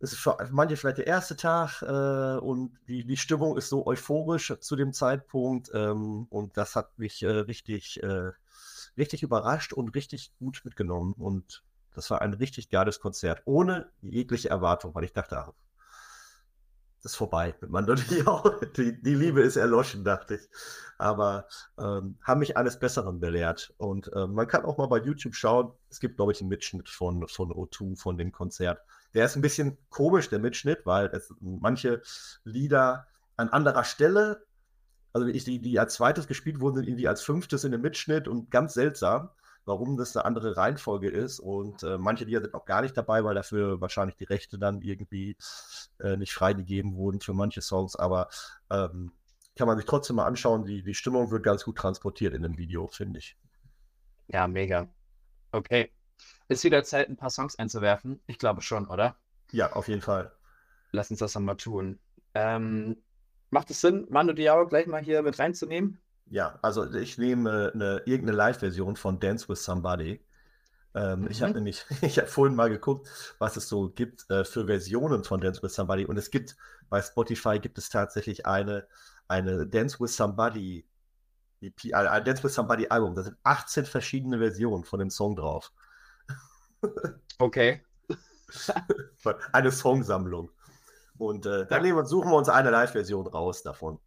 [0.00, 3.86] Es ist für manche vielleicht der erste Tag äh, und die, die Stimmung ist so
[3.86, 8.32] euphorisch zu dem Zeitpunkt ähm, und das hat mich äh, richtig, äh,
[8.96, 11.62] richtig überrascht und richtig gut mitgenommen und
[11.94, 15.52] das war ein richtig geiles Konzert, ohne jegliche Erwartung, weil ich dachte,
[17.04, 20.48] ist vorbei mit Mando Die, die Liebe ist erloschen, dachte ich.
[20.98, 21.46] Aber
[21.78, 23.74] ähm, haben mich eines Besseren belehrt.
[23.76, 25.72] Und äh, man kann auch mal bei YouTube schauen.
[25.90, 28.80] Es gibt, glaube ich, einen Mitschnitt von, von O2, von dem Konzert.
[29.14, 32.02] Der ist ein bisschen komisch, der Mitschnitt, weil es manche
[32.44, 34.44] Lieder an anderer Stelle,
[35.12, 38.50] also die, die als zweites gespielt wurden, sind irgendwie als fünftes in dem Mitschnitt und
[38.50, 39.30] ganz seltsam
[39.64, 41.40] warum das eine andere Reihenfolge ist.
[41.40, 44.82] Und äh, manche Lieder sind auch gar nicht dabei, weil dafür wahrscheinlich die Rechte dann
[44.82, 45.36] irgendwie
[46.00, 47.96] äh, nicht freigegeben wurden für manche Songs.
[47.96, 48.28] Aber
[48.70, 49.12] ähm,
[49.56, 50.64] kann man sich trotzdem mal anschauen.
[50.64, 53.36] Die, die Stimmung wird ganz gut transportiert in dem Video, finde ich.
[54.28, 54.88] Ja, mega.
[55.52, 55.92] Okay.
[56.48, 58.20] Ist wieder Zeit, ein paar Songs einzuwerfen?
[58.26, 59.16] Ich glaube schon, oder?
[59.50, 60.32] Ja, auf jeden Fall.
[60.92, 61.98] Lass uns das dann mal tun.
[62.34, 62.96] Ähm,
[63.50, 66.00] macht es Sinn, Manu Diao gleich mal hier mit reinzunehmen?
[66.26, 70.24] Ja, also ich nehme eine, irgendeine Live-Version von Dance with Somebody.
[70.94, 71.30] Ähm, mhm.
[71.30, 73.08] Ich habe nämlich, ich habe vorhin mal geguckt,
[73.38, 76.04] was es so gibt äh, für Versionen von Dance with Somebody.
[76.06, 76.56] Und es gibt
[76.88, 78.86] bei Spotify gibt es tatsächlich eine,
[79.28, 80.86] eine Dance with Somebody
[81.62, 83.14] EP, ein Dance with Somebody Album.
[83.14, 85.72] Da sind 18 verschiedene Versionen von dem Song drauf.
[87.38, 87.82] Okay.
[89.52, 90.50] eine Songsammlung.
[91.18, 93.98] Und äh, dann wir, suchen wir uns eine Live-Version raus davon.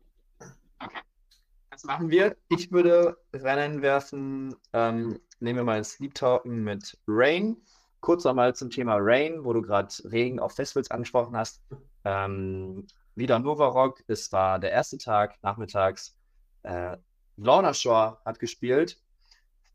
[1.86, 2.36] Machen wir.
[2.50, 4.56] Ich würde Rennen werfen.
[4.74, 7.58] Ähm, nehmen wir mal Sleep Talken mit Rain.
[8.00, 11.62] Kurz nochmal zum Thema Rain, wo du gerade Regen auf Festivals angesprochen hast.
[12.04, 14.04] Ähm, wieder Nova Rock.
[14.08, 16.18] Es war der erste Tag, nachmittags.
[16.64, 16.98] Äh,
[17.38, 19.00] Lorna Shore hat gespielt.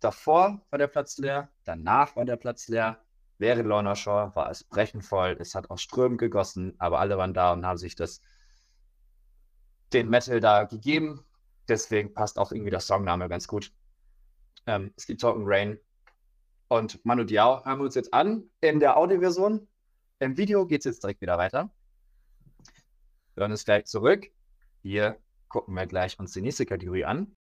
[0.00, 2.98] Davor war der Platz leer, danach war der Platz leer.
[3.38, 5.36] Während Lorna Shore war es brechend voll.
[5.38, 8.20] Es hat auch Strömen gegossen, aber alle waren da und haben sich das
[9.92, 11.24] den Metal da gegeben.
[11.71, 13.73] Deswegen passt auch irgendwie der Songname ganz gut.
[14.66, 15.79] Ähm, es gibt Talking Rain.
[16.66, 19.68] Und Manu Diao haben wir uns jetzt an in der Audioversion.
[20.18, 21.71] Im Video geht es jetzt direkt wieder weiter.
[23.35, 24.27] Wir hören es gleich zurück.
[24.83, 25.16] Hier
[25.49, 27.37] gucken wir gleich uns die nächste Kategorie an.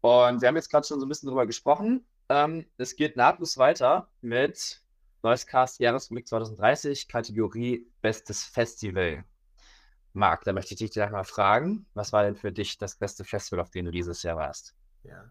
[0.00, 2.04] Und wir haben jetzt gerade schon so ein bisschen drüber gesprochen.
[2.28, 4.82] Ähm, es geht nahtlos weiter mit
[5.22, 9.24] Neues Cast Jahresrückblick 2030, Kategorie Bestes Festival.
[10.12, 13.24] Marc, da möchte ich dich gleich mal fragen, was war denn für dich das beste
[13.24, 14.74] Festival, auf dem du dieses Jahr warst?
[15.02, 15.30] Ja.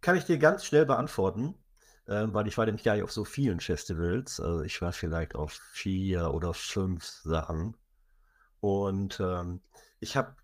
[0.00, 1.54] Kann ich dir ganz schnell beantworten,
[2.06, 4.38] äh, weil ich war nämlich gar nicht auf so vielen Festivals.
[4.38, 7.76] Also ich war vielleicht auf vier oder fünf Sachen.
[8.60, 9.60] Und ähm,
[10.00, 10.36] ich habe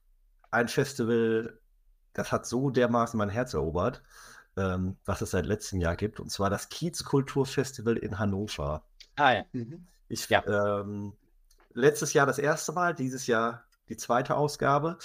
[0.50, 1.60] ein Festival,
[2.12, 4.02] das hat so dermaßen mein Herz erobert,
[4.56, 8.84] ähm, was es seit letztem Jahr gibt, und zwar das Kiezkulturfestival in Hannover.
[9.16, 9.44] Ah ja.
[9.52, 9.86] Mhm.
[10.08, 10.44] Ich, ja.
[10.46, 11.12] Ähm,
[11.72, 14.98] letztes Jahr das erste Mal, dieses Jahr die zweite Ausgabe.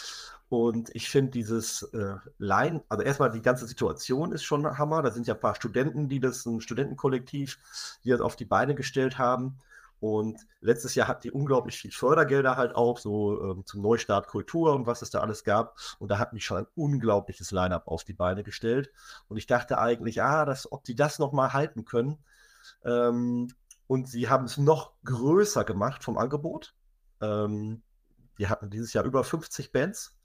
[0.47, 5.01] Und ich finde dieses äh, Line, also erstmal die ganze Situation ist schon Hammer.
[5.01, 7.57] Da sind ja ein paar Studenten, die das, ein Studentenkollektiv,
[8.03, 9.57] die das auf die Beine gestellt haben.
[9.99, 14.75] Und letztes Jahr hatten die unglaublich viel Fördergelder halt auch, so ähm, zum Neustart Kultur
[14.75, 15.77] und was es da alles gab.
[15.99, 18.91] Und da hatten die schon ein unglaubliches Line-up auf die Beine gestellt.
[19.27, 22.19] Und ich dachte eigentlich, ah, das, ob die das nochmal halten können.
[22.83, 23.47] Ähm,
[23.87, 26.75] und sie haben es noch größer gemacht vom Angebot.
[27.21, 27.81] Ähm,
[28.37, 30.17] die hatten dieses Jahr über 50 Bands.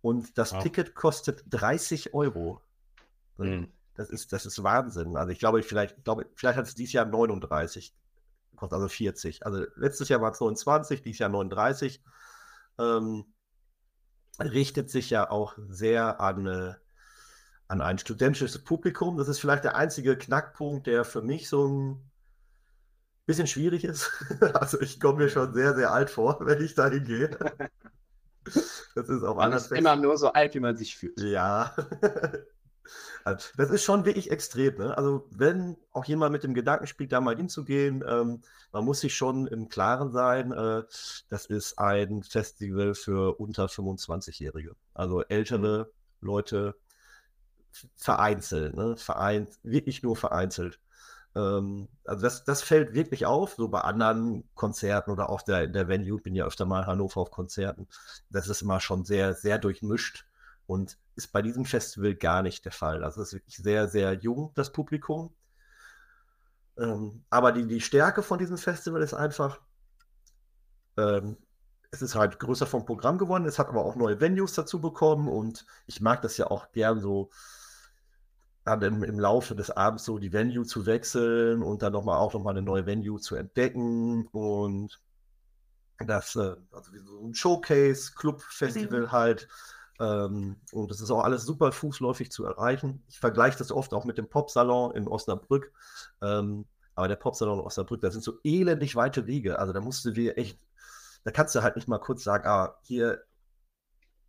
[0.00, 0.62] Und das wow.
[0.62, 2.60] Ticket kostet 30 Euro.
[3.38, 3.72] Mhm.
[3.94, 5.16] Das ist, das ist Wahnsinn.
[5.16, 7.94] Also ich glaube, vielleicht, ich glaube, vielleicht hat es dieses Jahr 39
[8.56, 9.46] kostet also 40.
[9.46, 12.02] Also letztes Jahr war es 29, dieses Jahr 39.
[12.78, 13.24] Ähm,
[14.40, 16.74] richtet sich ja auch sehr an, äh,
[17.68, 19.16] an ein studentisches Publikum.
[19.16, 22.10] Das ist vielleicht der einzige Knackpunkt, der für mich so ein
[23.26, 24.10] bisschen schwierig ist.
[24.54, 27.30] also ich komme mir schon sehr, sehr alt vor, wenn ich da hingehe.
[28.94, 29.64] Das ist auch man anders.
[29.64, 31.18] Ist immer nur so alt, wie man sich fühlt.
[31.20, 31.74] Ja.
[33.24, 34.76] Also, das ist schon wirklich extrem.
[34.76, 34.96] Ne?
[34.98, 39.14] Also, wenn auch jemand mit dem Gedanken spielt, da mal hinzugehen, ähm, man muss sich
[39.14, 40.82] schon im Klaren sein, äh,
[41.30, 44.76] das ist ein Festival für unter 25-Jährige.
[44.92, 46.76] Also ältere Leute
[47.96, 48.96] vereinzelt, ne?
[48.98, 50.78] Vereint, wirklich nur vereinzelt.
[51.34, 55.88] Ähm, also das, das fällt wirklich auf, so bei anderen Konzerten oder auch der, der
[55.88, 57.88] Venue, bin ja öfter mal Hannover auf Konzerten.
[58.30, 60.26] Das ist immer schon sehr, sehr durchmischt.
[60.66, 63.04] Und ist bei diesem Festival gar nicht der Fall.
[63.04, 65.32] Also es ist wirklich sehr, sehr jung, das Publikum.
[66.76, 69.60] Ähm, aber die, die Stärke von diesem Festival ist einfach,
[70.96, 71.36] ähm,
[71.90, 75.28] es ist halt größer vom Programm geworden, es hat aber auch neue Venues dazu bekommen
[75.28, 77.30] und ich mag das ja auch gern so
[78.64, 82.32] dann im, im Laufe des Abends so die Venue zu wechseln und dann nochmal auch
[82.32, 85.00] nochmal eine neue Venue zu entdecken und
[85.98, 89.12] das, äh, also wie so ein Showcase, Club-Festival mhm.
[89.12, 89.48] halt,
[90.00, 93.02] ähm, und das ist auch alles super fußläufig zu erreichen.
[93.08, 95.72] Ich vergleiche das oft auch mit dem Popsalon in Osnabrück.
[96.20, 99.58] Ähm, aber der Popsalon in Osnabrück, das sind so elendig weite Wege.
[99.58, 100.58] Also da musst du dir echt,
[101.24, 103.22] da kannst du halt nicht mal kurz sagen, ah, hier,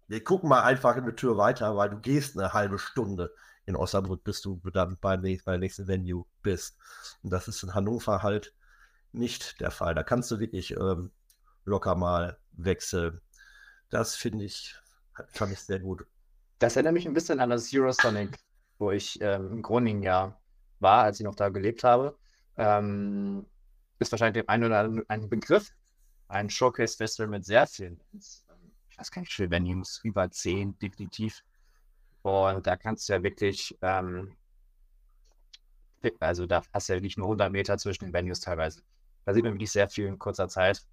[0.07, 3.33] wir gucken mal einfach in die Tür weiter, weil du gehst eine halbe Stunde
[3.65, 6.77] in Osnabrück, bis du dann beim nächsten, beim nächsten Venue bist.
[7.23, 8.53] Und das ist in Hannover halt
[9.11, 9.95] nicht der Fall.
[9.95, 11.11] Da kannst du wirklich ähm,
[11.63, 13.21] locker mal wechseln.
[13.89, 14.75] Das finde ich
[15.29, 16.05] Fand ich sehr gut.
[16.59, 18.37] Das erinnert mich ein bisschen an das Eurosonic,
[18.77, 20.37] wo ich ähm, im Groningen ja
[20.79, 22.17] war, als ich noch da gelebt habe.
[22.57, 23.45] Ähm,
[23.99, 25.71] ist wahrscheinlich dem einen oder anderen ein Begriff.
[26.27, 31.43] Ein Showcase-Festival mit sehr vielen, ich weiß gar nicht, wie viele Venues, über zehn definitiv.
[32.25, 34.35] Und da kannst du ja wirklich, ähm,
[36.19, 38.81] also da hast du ja wirklich nur 100 Meter zwischen den Venues teilweise.
[39.25, 40.85] Da sieht man wirklich sehr viel in kurzer Zeit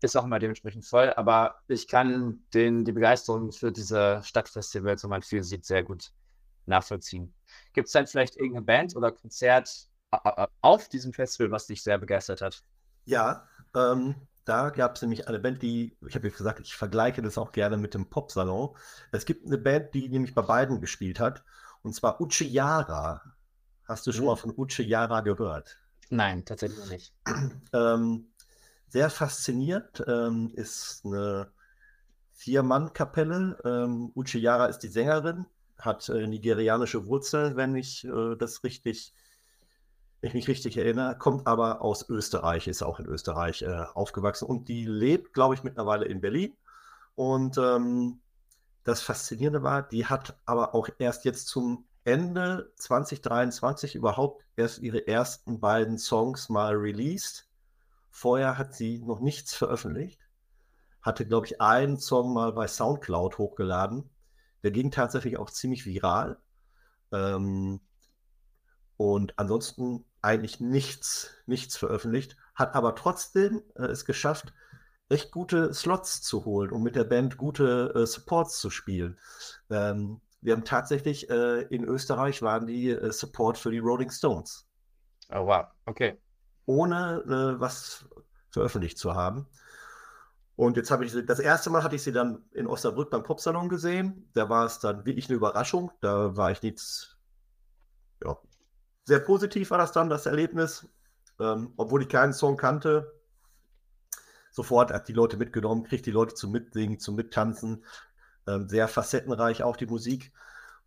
[0.00, 5.08] ist auch immer dementsprechend voll, aber ich kann den, die Begeisterung für diese Stadtfestivals, wo
[5.08, 6.12] man viel sieht, sehr gut
[6.66, 7.34] nachvollziehen.
[7.72, 9.88] Gibt es dann vielleicht irgendeine Band oder Konzert
[10.60, 12.62] auf diesem Festival, was dich sehr begeistert hat?
[13.04, 14.14] Ja, ähm,
[14.48, 17.52] da gab es nämlich eine Band, die, ich habe jetzt gesagt, ich vergleiche das auch
[17.52, 18.74] gerne mit dem Popsalon.
[19.12, 21.44] Es gibt eine Band, die nämlich bei beiden gespielt hat,
[21.82, 23.22] und zwar Uche Yara.
[23.84, 24.26] Hast du schon mhm.
[24.28, 25.78] mal von Uche Yara gehört?
[26.10, 27.12] Nein, tatsächlich nicht.
[27.72, 28.28] ähm,
[28.88, 30.02] sehr fasziniert.
[30.06, 31.50] Ähm, ist eine
[32.32, 33.58] Vier-Mann-Kapelle.
[33.64, 35.44] Ähm, Uche Yara ist die Sängerin,
[35.78, 39.12] hat äh, nigerianische Wurzeln, wenn ich äh, das richtig,
[40.20, 44.68] ich mich richtig erinnere, kommt aber aus Österreich, ist auch in Österreich äh, aufgewachsen und
[44.68, 46.56] die lebt, glaube ich, mittlerweile in Berlin.
[47.14, 48.20] Und ähm,
[48.84, 55.06] das Faszinierende war, die hat aber auch erst jetzt zum Ende 2023 überhaupt erst ihre
[55.06, 57.46] ersten beiden Songs mal released.
[58.10, 60.20] Vorher hat sie noch nichts veröffentlicht.
[61.02, 64.08] Hatte, glaube ich, einen Song mal bei Soundcloud hochgeladen.
[64.62, 66.38] Der ging tatsächlich auch ziemlich viral.
[67.12, 67.80] Ähm,
[68.96, 72.36] und ansonsten eigentlich nichts, nichts veröffentlicht.
[72.54, 74.52] Hat aber trotzdem äh, es geschafft,
[75.10, 79.18] recht gute Slots zu holen, um mit der Band gute äh, Supports zu spielen.
[79.70, 84.66] Ähm, wir haben tatsächlich äh, in Österreich waren die äh, Support für die Rolling Stones.
[85.30, 86.18] Oh wow, okay
[86.68, 88.06] ohne äh, was
[88.50, 89.46] veröffentlicht zu haben.
[90.54, 93.22] Und jetzt habe ich sie, das erste Mal hatte ich sie dann in Osnabrück beim
[93.22, 94.28] Popsalon gesehen.
[94.34, 95.90] Da war es dann wirklich eine Überraschung.
[96.00, 97.16] Da war ich nichts,
[98.22, 98.36] ja,
[99.08, 100.86] sehr positiv war das dann, das Erlebnis.
[101.40, 103.10] Ähm, obwohl ich keinen Song kannte,
[104.50, 107.84] sofort hat die Leute mitgenommen, kriegt die Leute zum Mitsingen, zum Mittanzen.
[108.46, 110.32] Ähm, sehr facettenreich auch die Musik.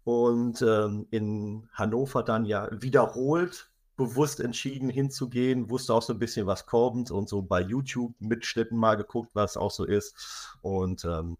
[0.04, 6.46] Und ähm, in Hannover dann ja wiederholt bewusst entschieden hinzugehen, wusste auch so ein bisschen,
[6.46, 10.58] was kommt und so bei YouTube-Mitschnitten mal geguckt, was auch so ist.
[10.62, 11.38] Und ähm,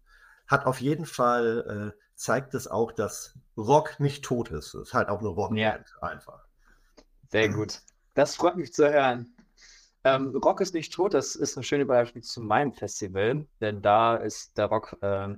[0.48, 4.74] hat auf jeden Fall, äh, zeigt es auch, dass Rock nicht tot ist.
[4.74, 6.02] Es ist halt auch eine Rockband ja.
[6.08, 6.44] einfach.
[7.32, 7.80] Sehr gut.
[8.12, 9.34] Das freut mich zu hören.
[10.04, 14.16] Ähm, Rock ist nicht tot, das ist eine schöne Überleitung zu meinem Festival, denn da
[14.16, 15.34] ist der Rock äh,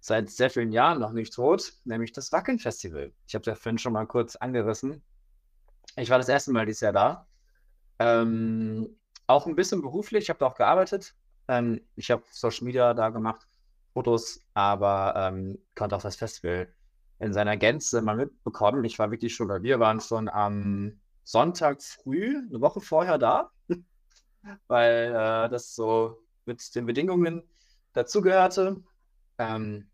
[0.00, 3.12] seit sehr vielen Jahren noch nicht tot, nämlich das Wacken-Festival.
[3.26, 5.02] Ich habe es vorhin schon mal kurz angerissen.
[5.96, 7.26] Ich war das erste Mal dieses Jahr da.
[8.00, 8.94] Ähm,
[9.26, 11.14] auch ein bisschen beruflich, ich habe da auch gearbeitet.
[11.48, 13.46] Ähm, ich habe Social Media da gemacht,
[13.94, 16.68] Fotos, aber ähm, konnte auch das Festival
[17.18, 18.84] in seiner Gänze mal mitbekommen.
[18.84, 23.50] Ich war wirklich schon, weil wir waren schon am Sonntag früh, eine Woche vorher da,
[24.68, 27.42] weil äh, das so mit den Bedingungen
[27.92, 28.82] dazugehörte.
[29.38, 29.90] Ähm,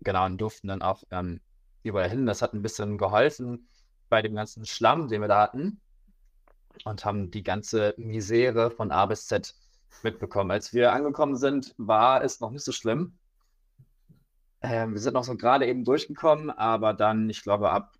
[0.00, 1.40] genau, und durften dann auch ähm,
[1.82, 2.26] überall hin.
[2.26, 3.68] Das hat ein bisschen geholfen
[4.08, 5.80] bei dem ganzen Schlamm, den wir da hatten.
[6.84, 9.54] Und haben die ganze Misere von A bis Z
[10.02, 10.50] mitbekommen.
[10.50, 13.18] Als wir angekommen sind, war es noch nicht so schlimm.
[14.62, 17.94] Ähm, wir sind noch so gerade eben durchgekommen, aber dann, ich glaube, ab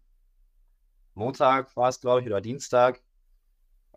[1.14, 3.02] Montag war es, glaube ich, oder Dienstag,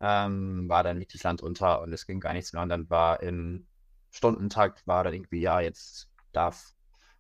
[0.02, 2.64] ähm, war dann wirklich Land unter und es ging gar nichts mehr.
[2.64, 3.68] Und dann war im
[4.12, 6.74] Stundentakt, war dann irgendwie, ja, jetzt darf,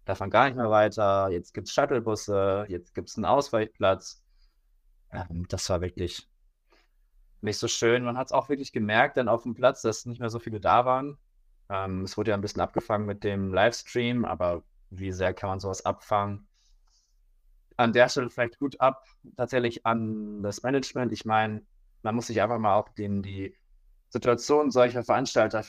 [0.06, 4.24] darf man gar nicht mehr weiter, jetzt gibt es Shuttlebusse, jetzt gibt es einen Ausweichplatz.
[5.12, 6.28] Ähm, das war wirklich
[7.41, 8.04] nicht so schön.
[8.04, 10.60] Man hat es auch wirklich gemerkt, dann auf dem Platz, dass nicht mehr so viele
[10.60, 11.18] da waren.
[11.70, 14.64] Ähm, es wurde ja ein bisschen abgefangen mit dem Livestream, aber
[15.00, 16.48] wie sehr kann man sowas abfangen?
[17.78, 21.12] An der Stelle vielleicht gut ab, tatsächlich an das Management.
[21.12, 21.66] Ich meine,
[22.04, 23.56] man muss sich einfach mal auch in die
[24.10, 25.64] Situation solcher Veranstalter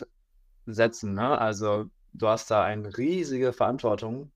[0.67, 1.15] setzen.
[1.15, 1.39] Ne?
[1.39, 4.31] Also du hast da eine riesige Verantwortung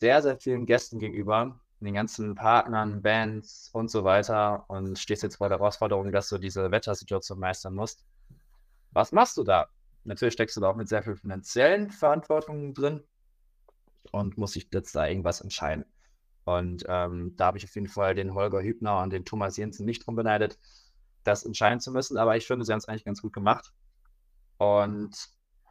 [0.00, 5.36] sehr, sehr vielen Gästen gegenüber, den ganzen Partnern, Bands und so weiter und stehst jetzt
[5.36, 8.04] vor der Herausforderung, dass du diese Wettersituation meistern musst.
[8.92, 9.68] Was machst du da?
[10.04, 13.04] Natürlich steckst du da auch mit sehr viel finanziellen Verantwortungen drin,
[14.10, 15.84] und muss sich jetzt da irgendwas entscheiden.
[16.44, 19.86] Und ähm, da habe ich auf jeden Fall den Holger Hübner und den Thomas Jensen
[19.86, 20.58] nicht drum beneidet,
[21.24, 22.16] das entscheiden zu müssen.
[22.16, 23.72] Aber ich finde, sie haben es eigentlich ganz gut gemacht.
[24.58, 25.16] Und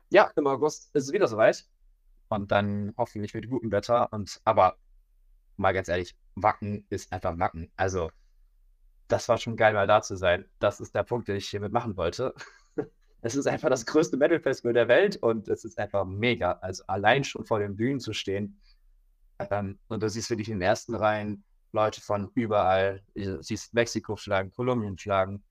[0.10, 1.66] ja, im August ist es wieder soweit.
[2.30, 4.12] Und dann hoffentlich mit gutem Wetter.
[4.14, 4.78] Und aber
[5.58, 7.72] mal ganz ehrlich, Wacken ist einfach Wacken.
[7.76, 8.12] Also,
[9.10, 10.46] das war schon geil, mal da zu sein.
[10.60, 12.34] Das ist der Punkt, den ich hiermit machen wollte.
[13.22, 16.54] Es ist einfach das größte Metal-Festival der Welt und es ist einfach mega.
[16.62, 18.60] Also allein schon vor den Bühnen zu stehen.
[19.40, 23.02] Ähm, und du siehst wirklich in den ersten Reihen Leute von überall.
[23.16, 25.44] Du siehst Mexiko schlagen, Kolumbien schlagen.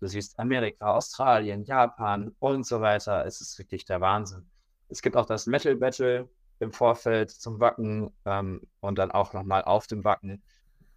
[0.00, 3.24] Du siehst Amerika, Australien, Japan und so weiter.
[3.26, 4.48] Es ist wirklich der Wahnsinn.
[4.88, 6.28] Es gibt auch das Metal Battle
[6.60, 10.42] im Vorfeld zum Wacken ähm, und dann auch nochmal auf dem Wacken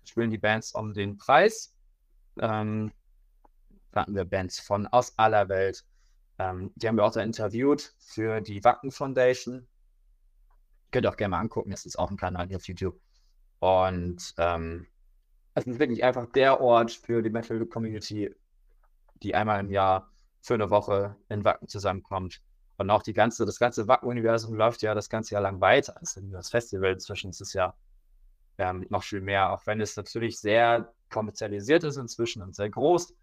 [0.06, 1.74] spielen die Bands um den Preis.
[2.40, 2.92] Ähm,
[3.92, 5.86] da hatten wir Bands von aus aller Welt.
[6.40, 9.68] Ähm, die haben wir auch da interviewt für die Wacken Foundation.
[10.92, 13.00] Könnt ihr auch gerne mal angucken, das ist auch ein Kanal hier auf YouTube.
[13.60, 14.88] Und ähm,
[15.54, 18.34] es ist wirklich einfach der Ort für die Metal Community,
[19.22, 20.10] die einmal im Jahr
[20.42, 22.42] für eine Woche in Wacken zusammenkommt.
[22.78, 25.98] Und auch die ganze, das ganze Wacken-Universum läuft ja das ganze Jahr lang weiter.
[25.98, 27.76] Also das Festival inzwischen ist es ja
[28.58, 33.14] ähm, noch viel mehr, auch wenn es natürlich sehr kommerzialisiert ist inzwischen und sehr groß.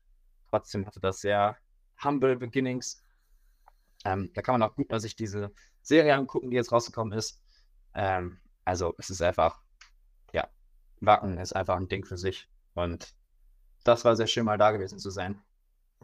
[0.50, 1.56] Trotzdem hatte das sehr
[2.04, 3.02] humble Beginnings.
[4.06, 5.52] Ähm, da kann man auch gut mal sich diese
[5.82, 7.40] Serie angucken, die jetzt rausgekommen ist.
[7.94, 9.60] Ähm, also es ist einfach,
[10.32, 10.48] ja,
[11.00, 12.48] Wacken ist einfach ein Ding für sich.
[12.74, 13.14] Und
[13.84, 15.40] das war sehr schön, mal da gewesen zu sein.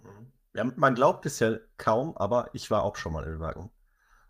[0.02, 0.32] Mhm.
[0.54, 3.70] Ja, man glaubt es ja kaum, aber ich war auch schon mal in Wacken.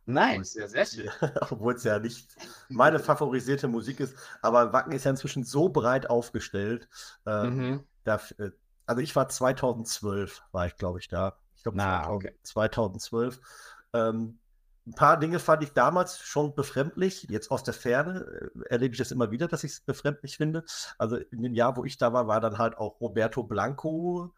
[0.05, 1.11] Nein, sehr, sehr schön.
[1.51, 2.35] Obwohl es ja nicht
[2.69, 4.17] meine favorisierte Musik ist.
[4.41, 6.89] Aber Wacken ist ja inzwischen so breit aufgestellt.
[7.27, 7.85] Äh, mhm.
[8.05, 8.51] da, äh,
[8.87, 11.37] also ich war 2012, war ich glaube ich da.
[11.63, 12.35] Ich glaube, okay.
[12.43, 13.41] 2012.
[13.93, 14.39] Ähm,
[14.85, 17.29] ein paar Dinge fand ich damals schon befremdlich.
[17.31, 20.65] Jetzt aus der Ferne äh, erlebe ich das immer wieder, dass ich es befremdlich finde.
[20.99, 24.35] Also in dem Jahr, wo ich da war, war dann halt auch Roberto Blanco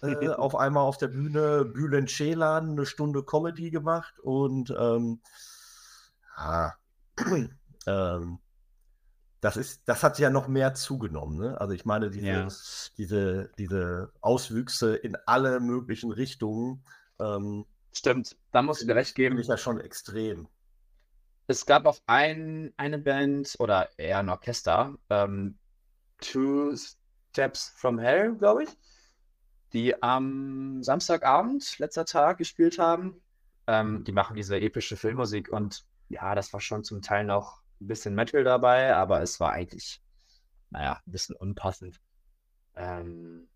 [0.00, 5.20] äh, auf einmal auf der Bühne, Bülent Ceylan eine Stunde Comedy gemacht und ähm,
[6.36, 6.72] ah,
[7.86, 8.38] ähm,
[9.42, 11.36] das ist, das hat ja noch mehr zugenommen.
[11.36, 11.60] Ne?
[11.60, 12.48] Also ich meine, diese, ja.
[12.96, 16.84] diese, diese Auswüchse in alle möglichen Richtungen.
[17.18, 19.38] Ähm, Stimmt, da muss ich dir recht geben.
[19.38, 20.46] Ist ja schon extrem.
[21.48, 25.58] Es gab auch ein, eine Band oder eher ein Orchester, ähm,
[26.20, 28.70] Two Steps from Hell, glaube ich,
[29.72, 33.20] die am Samstagabend, letzter Tag, gespielt haben.
[33.66, 37.86] Ähm, die machen diese epische Filmmusik und ja, das war schon zum Teil noch ein
[37.86, 40.02] bisschen Metal dabei, aber es war eigentlich,
[40.70, 42.00] naja, ein bisschen unpassend.
[42.74, 43.48] Ähm,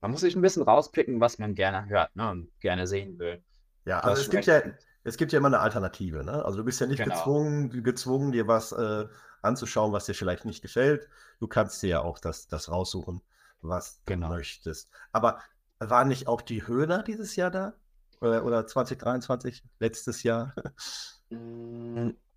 [0.00, 3.42] man muss sich ein bisschen rauspicken, was man gerne hört ne, und gerne sehen will.
[3.84, 4.62] Ja, also es gibt ja,
[5.04, 6.24] es gibt ja immer eine Alternative.
[6.24, 6.44] Ne?
[6.44, 7.14] Also du bist ja nicht genau.
[7.14, 9.06] gezwungen, gezwungen, dir was äh,
[9.42, 11.08] anzuschauen, was dir vielleicht nicht gefällt.
[11.40, 13.22] Du kannst dir ja auch das, das raussuchen,
[13.60, 14.28] was genau.
[14.28, 14.90] du möchtest.
[15.12, 15.40] Aber
[15.80, 17.74] War nicht auch die Höhner dieses Jahr da?
[18.20, 20.54] Oder, oder 2023, letztes Jahr?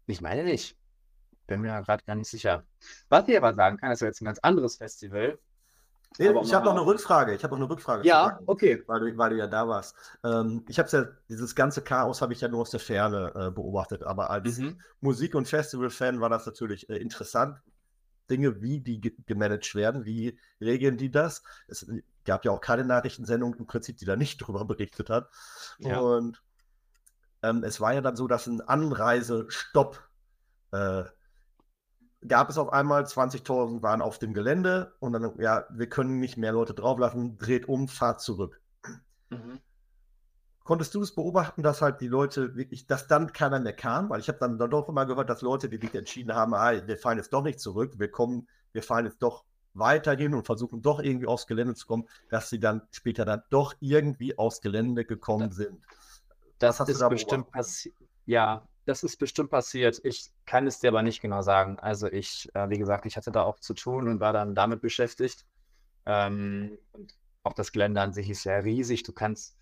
[0.05, 0.77] Ich meine nicht.
[1.51, 2.63] Bin mir gerade gar nicht sicher.
[3.09, 5.37] Was ich aber sagen kann, das ist jetzt ein ganz anderes Festival.
[6.17, 7.33] Nee, ich habe noch eine Rückfrage.
[7.35, 8.07] Ich habe noch eine Rückfrage.
[8.07, 8.83] Ja, Wacken, okay.
[8.87, 9.95] Weil du, weil du ja da warst.
[10.23, 13.51] Ähm, ich habe ja, dieses ganze Chaos habe ich ja nur aus der Ferne äh,
[13.51, 14.79] beobachtet, aber als Mhm.
[15.01, 17.57] Musik- und Festival-Fan war das natürlich äh, interessant.
[18.29, 21.43] Dinge, wie die ge gemanagt werden, wie regeln die das?
[21.67, 21.85] Es
[22.23, 25.29] gab ja auch keine Nachrichtensendung im Prinzip, die da nicht drüber berichtet hat.
[25.79, 25.99] Ja.
[25.99, 26.41] Und
[27.43, 30.01] ähm, es war ja dann so, dass ein Anreisestopp
[30.71, 31.03] äh,
[32.27, 36.37] gab es auf einmal, 20.000 waren auf dem Gelände und dann, ja, wir können nicht
[36.37, 38.61] mehr Leute drauflassen, dreht um, fahrt zurück.
[39.29, 39.59] Mhm.
[40.63, 44.09] Konntest du es beobachten, dass halt die Leute wirklich, dass dann keiner mehr kam?
[44.09, 46.73] Weil ich habe dann, dann doch immer gehört, dass Leute, die sich entschieden haben, ah,
[46.85, 49.43] wir fahren jetzt doch nicht zurück, wir kommen, wir fahren jetzt doch
[49.73, 53.73] weiterhin und versuchen doch irgendwie aufs Gelände zu kommen, dass sie dann später dann doch
[53.79, 55.81] irgendwie aufs Gelände gekommen sind.
[56.59, 57.95] Das hast du ist da bestimmt passiert.
[58.25, 59.99] Ja, das ist bestimmt passiert.
[60.03, 61.79] Ich kann es dir aber nicht genau sagen.
[61.79, 64.81] Also ich, äh, wie gesagt, ich hatte da auch zu tun und war dann damit
[64.81, 65.45] beschäftigt.
[66.05, 66.77] Ähm,
[67.43, 69.03] auch das Gelände an sich ist ja riesig.
[69.03, 69.55] Du kannst,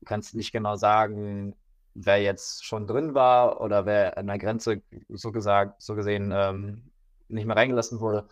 [0.00, 1.54] du kannst nicht genau sagen,
[1.94, 6.90] wer jetzt schon drin war oder wer an der Grenze so gesagt, so gesehen ähm,
[7.28, 8.26] nicht mehr reingelassen wurde.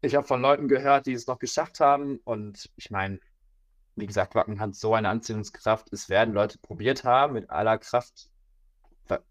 [0.00, 2.18] Ich habe von Leuten gehört, die es noch geschafft haben.
[2.24, 3.20] Und ich meine,
[3.96, 5.92] wie gesagt, Wacken hat so eine Anziehungskraft.
[5.92, 8.31] Es werden Leute probiert haben mit aller Kraft.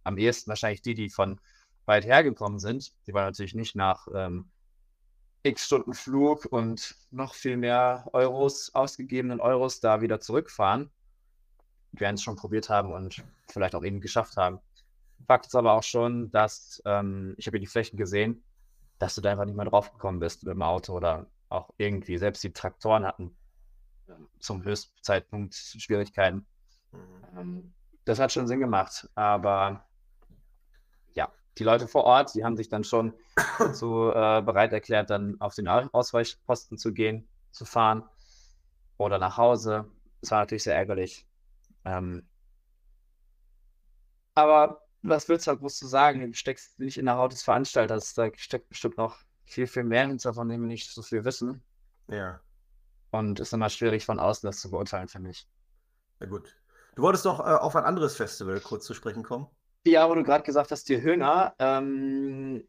[0.04, 1.40] Am ehesten wahrscheinlich die, die von
[1.86, 2.94] weit hergekommen sind.
[3.08, 4.50] Die waren natürlich nicht nach ähm,
[5.44, 10.92] x Stunden Flug und noch viel mehr Euros, ausgegebenen Euros, da wieder zurückfahren.
[11.92, 14.60] Die werden es schon probiert haben und vielleicht auch eben geschafft haben.
[15.28, 18.44] Fakt ist aber auch schon, dass ähm, ich habe hier die Flächen gesehen,
[19.00, 22.18] dass du da einfach nicht mehr draufgekommen bist mit dem Auto oder auch irgendwie.
[22.18, 23.36] Selbst die Traktoren hatten
[24.08, 26.46] ähm, zum Höchstzeitpunkt Schwierigkeiten.
[27.38, 27.74] Ähm,
[28.06, 29.86] das hat schon Sinn gemacht, aber
[31.14, 33.14] ja, die Leute vor Ort, die haben sich dann schon
[33.60, 38.04] dazu äh, bereit erklärt, dann auf den Au- Ausweichposten zu gehen, zu fahren
[38.98, 39.86] oder nach Hause.
[40.22, 41.28] Das war natürlich sehr ärgerlich.
[41.86, 42.28] Ähm,
[44.36, 46.20] aber was willst du halt groß zu sagen?
[46.32, 48.14] Du steckst nicht in der Haut des Veranstalters.
[48.14, 51.64] Da steckt bestimmt noch viel, viel mehr hinter, von dem wir nicht so viel wissen.
[52.08, 52.42] Ja,
[53.12, 55.48] Und ist immer schwierig von außen das zu beurteilen, finde ich.
[56.20, 56.56] na gut.
[56.96, 59.48] Du wolltest doch äh, auf ein anderes Festival kurz zu sprechen kommen.
[59.86, 62.64] Ja, wo du gerade gesagt hast, die Höhner ähm,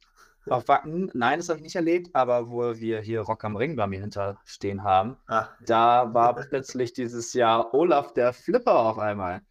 [0.48, 3.76] auf Wacken, nein, das habe ich nicht erlebt, aber wo wir hier Rock am Ring
[3.76, 9.42] bei mir hinterstehen haben, Ah, da war plötzlich dieses Jahr Olaf der Flipper auf einmal.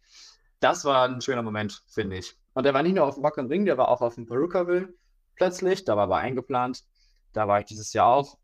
[0.60, 2.36] Das war ein schöner Moment, finde ich.
[2.54, 4.92] Und der war nicht nur auf Rock am Ring, der war auch auf dem Perukaville
[5.36, 6.84] plötzlich, da war aber eingeplant.
[7.32, 8.38] Da war ich dieses Jahr auch.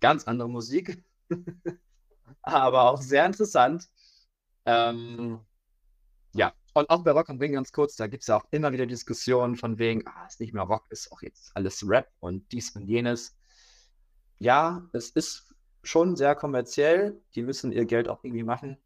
[0.00, 1.04] Ganz andere Musik,
[2.42, 3.88] aber auch sehr interessant.
[4.64, 5.40] Ähm,
[6.32, 8.72] ja, und auch bei Rock am Ring ganz kurz, da gibt es ja auch immer
[8.72, 12.50] wieder Diskussionen von wegen, ah, ist nicht mehr Rock, ist auch jetzt alles Rap und
[12.52, 13.36] dies und jenes.
[14.38, 15.52] Ja, es ist
[15.82, 18.76] schon sehr kommerziell, die müssen ihr Geld auch irgendwie machen.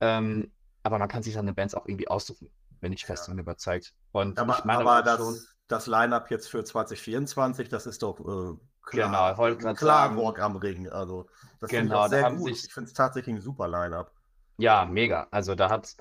[0.00, 0.52] Ähm,
[0.82, 2.50] aber man kann sich seine Bands auch irgendwie aussuchen,
[2.80, 3.26] bin ich fest Ja.
[3.26, 3.94] davon überzeugt.
[4.12, 5.38] Und aber ich meine aber das, schon,
[5.68, 8.56] das Line-Up jetzt für 2024, das ist doch äh,
[8.90, 10.14] Genau, klar, grad klar.
[10.16, 10.88] Rock am Ring.
[10.88, 11.28] Also,
[11.60, 12.54] das Genau, da sehr haben gut.
[12.56, 14.12] sich- Ich finde es tatsächlich ein super Line-Up.
[14.56, 15.28] ja, mega.
[15.30, 15.94] Also da hat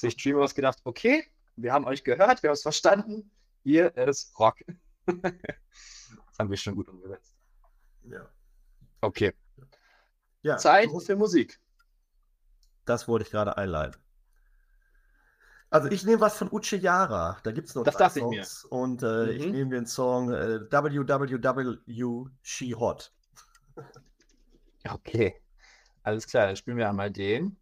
[0.00, 1.24] sich Dreamers gedacht, okay,
[1.56, 3.30] wir haben euch gehört, wir haben es verstanden,
[3.62, 4.56] hier ist Rock.
[5.06, 7.34] das haben wir schon gut umgesetzt.
[8.04, 8.28] Ja.
[9.02, 9.32] Okay,
[10.42, 11.58] Ja, Zeit für Musik.
[12.86, 14.00] Das wollte ich gerade einleiten.
[15.70, 17.38] Also ich nehme was von Uche Yara.
[17.44, 18.44] Da gibt es noch Das drei dachte ich mir.
[18.44, 18.64] Songs.
[18.64, 19.52] Und äh, ich Mhm.
[19.52, 23.12] nehme den Song äh, WWW She Hot.
[24.88, 25.34] Okay,
[26.02, 27.56] alles klar, dann spielen wir einmal den.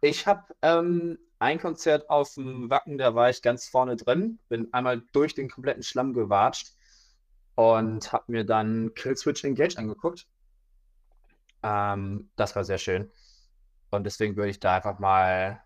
[0.00, 4.72] Ich habe ähm, ein Konzert auf dem Wacken, da war ich ganz vorne drin, bin
[4.72, 6.74] einmal durch den kompletten Schlamm gewatscht
[7.56, 10.26] und habe mir dann Killswitch Engage angeguckt.
[11.64, 13.10] Ähm, das war sehr schön.
[13.90, 15.60] Und deswegen würde ich da einfach mal,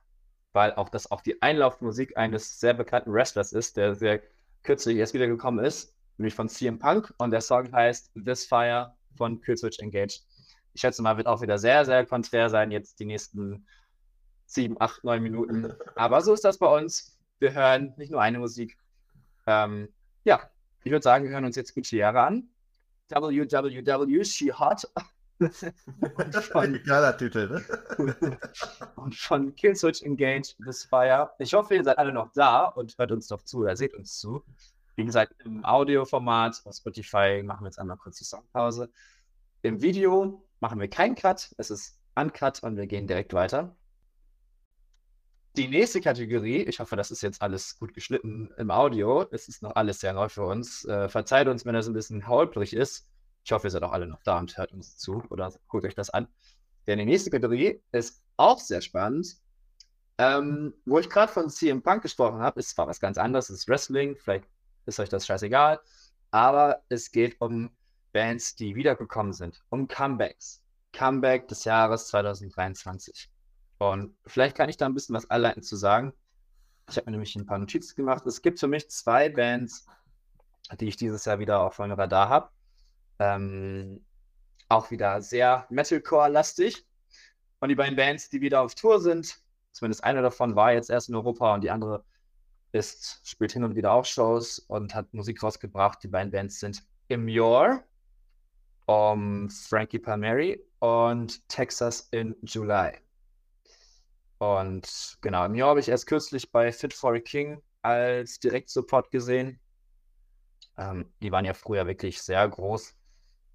[0.52, 4.22] weil auch das auch die Einlaufmusik eines sehr bekannten Wrestlers ist, der sehr
[4.62, 7.12] kürzlich erst wiedergekommen ist, nämlich von CM Punk.
[7.18, 10.20] Und der Song heißt This Fire von Killswitch Engage.
[10.72, 13.66] Ich schätze mal, wird auch wieder sehr, sehr konträr sein, jetzt die nächsten
[14.46, 15.72] sieben, acht, neun Minuten.
[15.94, 17.18] Aber so ist das bei uns.
[17.38, 18.78] Wir hören nicht nur eine Musik.
[19.46, 19.88] Ähm,
[20.24, 20.40] ja,
[20.84, 22.48] ich würde sagen, wir hören uns jetzt Gucci Jahre an.
[23.08, 24.88] WWW, She Hot.
[25.38, 25.54] und,
[26.36, 27.62] von, Geiler Titel,
[27.98, 28.38] ne?
[28.96, 31.30] und von Killswitch Engage, This Fire.
[31.38, 34.18] Ich hoffe, ihr seid alle noch da und hört uns noch zu oder seht uns
[34.18, 34.42] zu.
[34.96, 38.90] Wie gesagt, im Audioformat auf Spotify machen wir jetzt einmal kurz die Songpause.
[39.60, 41.54] Im Video machen wir keinen Cut.
[41.58, 43.76] Es ist uncut und wir gehen direkt weiter.
[45.56, 49.26] Die nächste Kategorie, ich hoffe, das ist jetzt alles gut geschnitten im Audio.
[49.30, 50.84] Es ist noch alles sehr neu für uns.
[50.84, 53.08] Äh, verzeiht uns, wenn das ein bisschen holprig ist.
[53.42, 55.94] Ich hoffe, ihr seid auch alle noch da und hört uns zu oder guckt euch
[55.94, 56.28] das an.
[56.86, 59.38] Denn die nächste Kategorie ist auch sehr spannend.
[60.18, 63.60] Ähm, wo ich gerade von CM Punk gesprochen habe, ist zwar was ganz anderes, es
[63.60, 64.44] ist Wrestling, vielleicht
[64.84, 65.80] ist euch das scheißegal,
[66.32, 67.70] aber es geht um
[68.12, 70.62] Bands, die wiedergekommen sind, um Comebacks.
[70.92, 73.30] Comeback des Jahres 2023.
[73.78, 76.12] Und vielleicht kann ich da ein bisschen was einleitend zu sagen.
[76.88, 78.24] Ich habe mir nämlich ein paar Notizen gemacht.
[78.26, 79.86] Es gibt für mich zwei Bands,
[80.80, 82.50] die ich dieses Jahr wieder auf meinem Radar habe.
[83.18, 84.04] Ähm,
[84.68, 86.86] auch wieder sehr Metalcore-lastig.
[87.60, 89.40] Und die beiden Bands, die wieder auf Tour sind,
[89.72, 92.04] zumindest eine davon war jetzt erst in Europa und die andere
[92.72, 96.02] ist, spielt hin und wieder auch Shows und hat Musik rausgebracht.
[96.02, 97.82] Die beiden Bands sind Immure,
[98.86, 103.05] um Frankie Palmieri und Texas in July.
[104.38, 109.10] Und genau, im Jahr habe ich erst kürzlich bei Fit for a King als Direktsupport
[109.10, 109.58] gesehen.
[110.76, 112.94] Ähm, die waren ja früher wirklich sehr groß,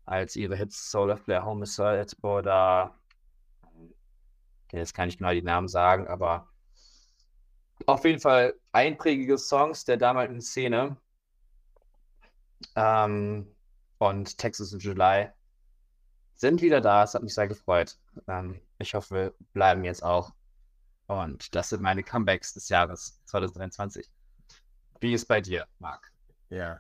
[0.05, 2.95] als ihre Hits Soul of Blair Homicide oder
[4.71, 6.47] jetzt kann ich genau die Namen sagen, aber
[7.86, 10.97] auf jeden Fall einprägige Songs der damaligen Szene.
[12.75, 13.53] Ähm,
[13.97, 15.29] und Texas in July
[16.36, 17.03] sind wieder da.
[17.03, 17.97] Es hat mich sehr gefreut.
[18.27, 20.32] Ähm, ich hoffe, wir bleiben jetzt auch
[21.12, 24.09] und das sind meine Comebacks des Jahres 2023.
[25.01, 26.12] Wie ist bei dir, Marc?
[26.49, 26.80] Ja.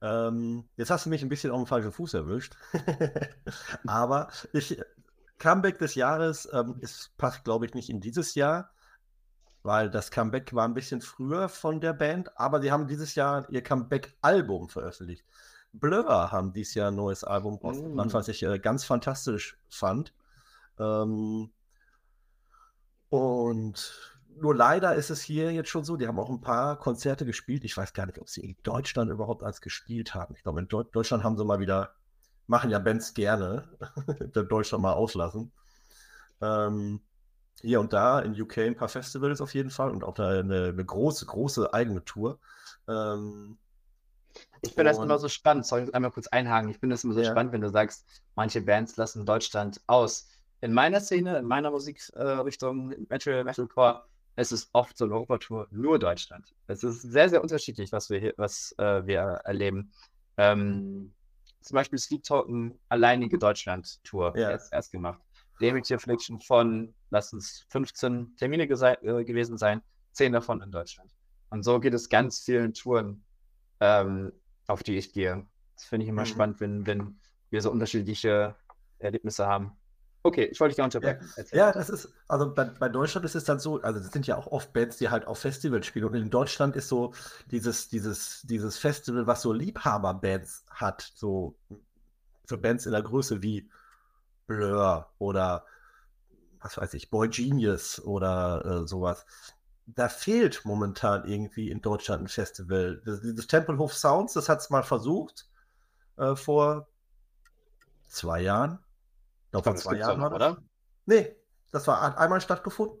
[0.00, 2.54] Ähm, jetzt hast du mich ein bisschen auf den falschen Fuß erwischt.
[3.86, 4.80] Aber ich,
[5.38, 8.70] Comeback des Jahres ähm, ist, passt, glaube ich, nicht in dieses Jahr,
[9.64, 13.50] weil das Comeback war ein bisschen früher von der Band, aber sie haben dieses Jahr
[13.50, 15.24] ihr Comeback-Album veröffentlicht.
[15.72, 18.12] Blur haben dieses Jahr ein neues Album rausgebracht, mm.
[18.12, 20.14] was ich äh, ganz fantastisch fand.
[20.78, 21.50] Ähm,
[23.10, 27.24] und nur leider ist es hier jetzt schon so, die haben auch ein paar Konzerte
[27.24, 27.64] gespielt.
[27.64, 30.34] Ich weiß gar nicht, ob sie in Deutschland überhaupt als gespielt haben.
[30.36, 31.94] Ich glaube, in Deu Deutschland haben sie mal wieder,
[32.46, 33.68] machen ja Bands gerne,
[34.48, 35.52] Deutschland mal auslassen.
[36.40, 37.00] Ähm,
[37.60, 40.68] hier und da in UK ein paar Festivals auf jeden Fall und auch da eine,
[40.68, 42.38] eine große, große eigene Tour.
[42.86, 43.58] Ähm,
[44.60, 46.70] ich finde das immer so spannend, soll ich einmal kurz einhaken.
[46.70, 47.30] Ich finde das immer so ja.
[47.30, 48.06] spannend, wenn du sagst,
[48.36, 50.28] manche Bands lassen Deutschland aus
[50.60, 54.04] in meiner Szene, in meiner Musikrichtung, äh, Metal, Metalcore,
[54.36, 56.54] es ist oft so eine Europatour nur Deutschland.
[56.68, 59.92] Es ist sehr, sehr unterschiedlich, was wir hier, was äh, wir erleben.
[60.36, 61.12] Ähm,
[61.60, 64.50] zum Beispiel Sleep Token, alleinige Deutschland-Tour ja.
[64.50, 65.20] erst, erst gemacht.
[65.60, 69.82] Damage Affliction von, lass es 15 Termine äh, gewesen sein,
[70.12, 71.10] 10 davon in Deutschland.
[71.50, 73.24] Und so geht es ganz vielen Touren,
[73.80, 74.32] ähm,
[74.66, 75.46] auf die ich gehe.
[75.74, 76.26] Das finde ich immer mhm.
[76.26, 77.18] spannend, wenn, wenn
[77.50, 78.54] wir so unterschiedliche
[78.98, 79.72] Erlebnisse haben.
[80.28, 81.26] Okay, ich wollte dich gar nicht unterbrechen.
[81.52, 84.26] Ja, ja, das ist, also bei, bei, Deutschland ist es dann so, also es sind
[84.26, 86.04] ja auch oft Bands, die halt auf Festivals spielen.
[86.04, 87.14] Und in Deutschland ist so
[87.50, 91.54] dieses, dieses, dieses Festival, was so Liebhaberbands hat, so
[92.44, 93.70] für Bands in der Größe wie
[94.46, 95.64] Blur oder
[96.60, 99.24] was weiß ich, Boy Genius oder äh, sowas.
[99.86, 103.00] Da fehlt momentan irgendwie in Deutschland ein Festival.
[103.06, 105.48] Das, dieses Tempelhof Sounds, das hat es mal versucht
[106.18, 106.86] äh, vor
[108.08, 108.78] zwei Jahren
[109.50, 110.58] glaube, vor zwei Jahren war oder?
[111.06, 111.34] Nee,
[111.72, 112.98] das war hat einmal stattgefunden.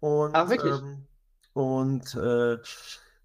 [0.00, 0.74] Und, ah, wirklich?
[0.74, 1.06] Ähm,
[1.52, 2.58] und äh,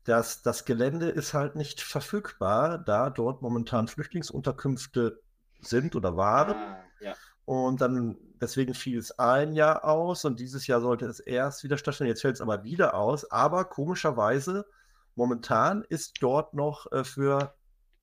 [0.03, 5.21] das, das Gelände ist halt nicht verfügbar, da dort momentan Flüchtlingsunterkünfte
[5.61, 6.55] sind oder waren.
[6.55, 7.13] Ah, ja.
[7.45, 11.77] Und dann, deswegen fiel es ein Jahr aus und dieses Jahr sollte es erst wieder
[11.77, 12.09] stattfinden.
[12.09, 13.29] Jetzt fällt es aber wieder aus.
[13.31, 14.65] Aber komischerweise,
[15.15, 17.55] momentan ist dort noch äh, für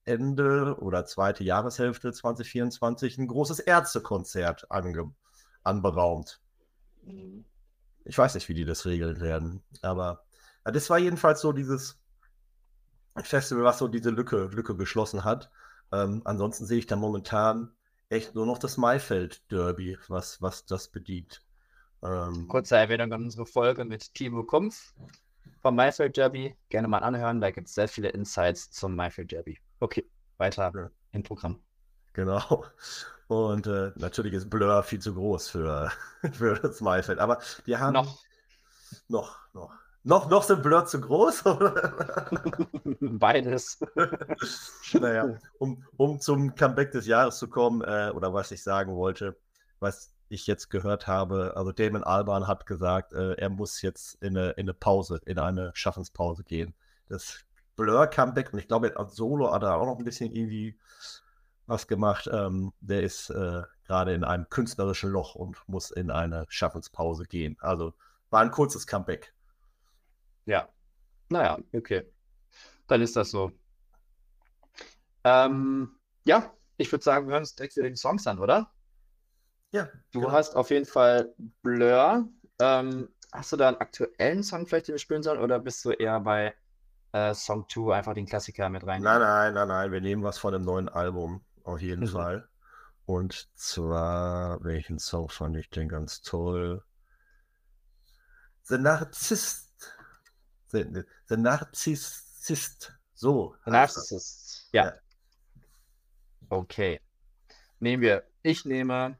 [0.07, 5.11] Ende oder zweite Jahreshälfte 2024 ein großes Ärztekonzert ange
[5.63, 6.39] anberaumt.
[7.03, 7.45] Mhm.
[8.05, 10.23] Ich weiß nicht, wie die das regeln werden, aber
[10.65, 11.99] ja, das war jedenfalls so dieses
[13.23, 15.49] Festival, was so diese Lücke, Lücke geschlossen hat.
[15.91, 17.71] Ähm, ansonsten sehe ich da momentan
[18.09, 21.41] echt nur noch das Maifeld-Derby, was, was das bedient.
[22.03, 24.93] Ähm, Kurze Erwähnung an unsere Folge mit Timo Kumpf
[25.61, 26.55] vom Maifeld Derby.
[26.69, 29.59] Gerne mal anhören, da gibt es sehr viele Insights zum Maifeld Derby.
[29.79, 30.89] Okay, weiter ja.
[31.11, 31.59] im Programm.
[32.13, 32.65] Genau.
[33.27, 35.91] Und äh, natürlich ist Blur viel zu groß für,
[36.31, 37.19] für das Maifeld.
[37.19, 37.93] Aber die haben.
[37.93, 38.23] Noch.
[39.07, 39.73] Noch, noch.
[40.03, 41.43] Noch, noch sind Blur zu groß?
[43.01, 43.77] Beides.
[44.93, 49.35] naja, um, um zum Comeback des Jahres zu kommen, äh, oder was ich sagen wollte,
[49.79, 54.37] was ich jetzt gehört habe, also Damon Alban hat gesagt, äh, er muss jetzt in
[54.37, 56.73] eine, in eine Pause, in eine Schaffenspause gehen.
[57.09, 57.43] Das
[57.77, 60.77] Blur-Comeback und ich glaube, als Solo hat er auch noch ein bisschen irgendwie
[61.65, 62.29] was gemacht.
[62.31, 67.57] Ähm, der ist, äh, gerade in einem künstlerischen Loch und muss in eine Schaffenspause gehen.
[67.59, 67.93] Also
[68.29, 69.33] war ein kurzes Comeback.
[70.45, 70.67] Ja.
[71.29, 72.05] Naja, okay.
[72.87, 73.51] Dann ist das so.
[75.23, 78.71] Ähm, ja, ich würde sagen, wir hören uns direkt wieder die Songs an, oder?
[79.71, 79.89] Ja.
[80.11, 80.31] Du genau.
[80.31, 82.27] hast auf jeden Fall Blur.
[82.59, 85.91] Ähm, hast du da einen aktuellen Song vielleicht, den wir spielen sollen, oder bist du
[85.91, 86.53] eher bei
[87.11, 89.01] äh, Song 2 einfach den Klassiker mit rein?
[89.01, 89.91] Nein, nein, nein, nein.
[89.91, 91.43] Wir nehmen was von dem neuen Album.
[91.63, 92.07] Auf jeden Mhm.
[92.07, 92.49] Fall.
[93.05, 96.83] Und zwar, welchen Song fand ich denn ganz toll?
[98.63, 99.95] The Narzisst.
[100.71, 102.93] The, The Narzisst.
[103.13, 103.55] So.
[103.65, 103.71] The.
[103.71, 104.69] Narcissist.
[104.73, 104.85] Ja.
[104.85, 104.93] Ja.
[106.49, 106.99] Okay.
[107.79, 108.23] Nehmen wir.
[108.43, 109.17] Ich nehme,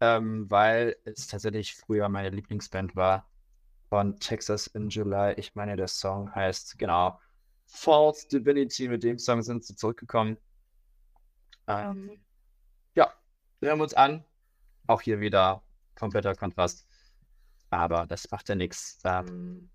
[0.00, 3.27] ähm, weil es tatsächlich früher meine Lieblingsband war,
[3.88, 5.34] von Texas in July.
[5.36, 7.18] Ich meine, der Song heißt, genau,
[7.66, 8.88] False Divinity.
[8.88, 10.38] Mit dem Song sind sie zurückgekommen.
[11.66, 12.18] Ähm,
[12.94, 13.12] ja,
[13.60, 14.24] hören wir uns an.
[14.86, 15.62] Auch hier wieder
[15.94, 16.86] kompletter Kontrast.
[17.70, 18.98] Aber das macht ja nichts.
[19.04, 19.70] Ähm,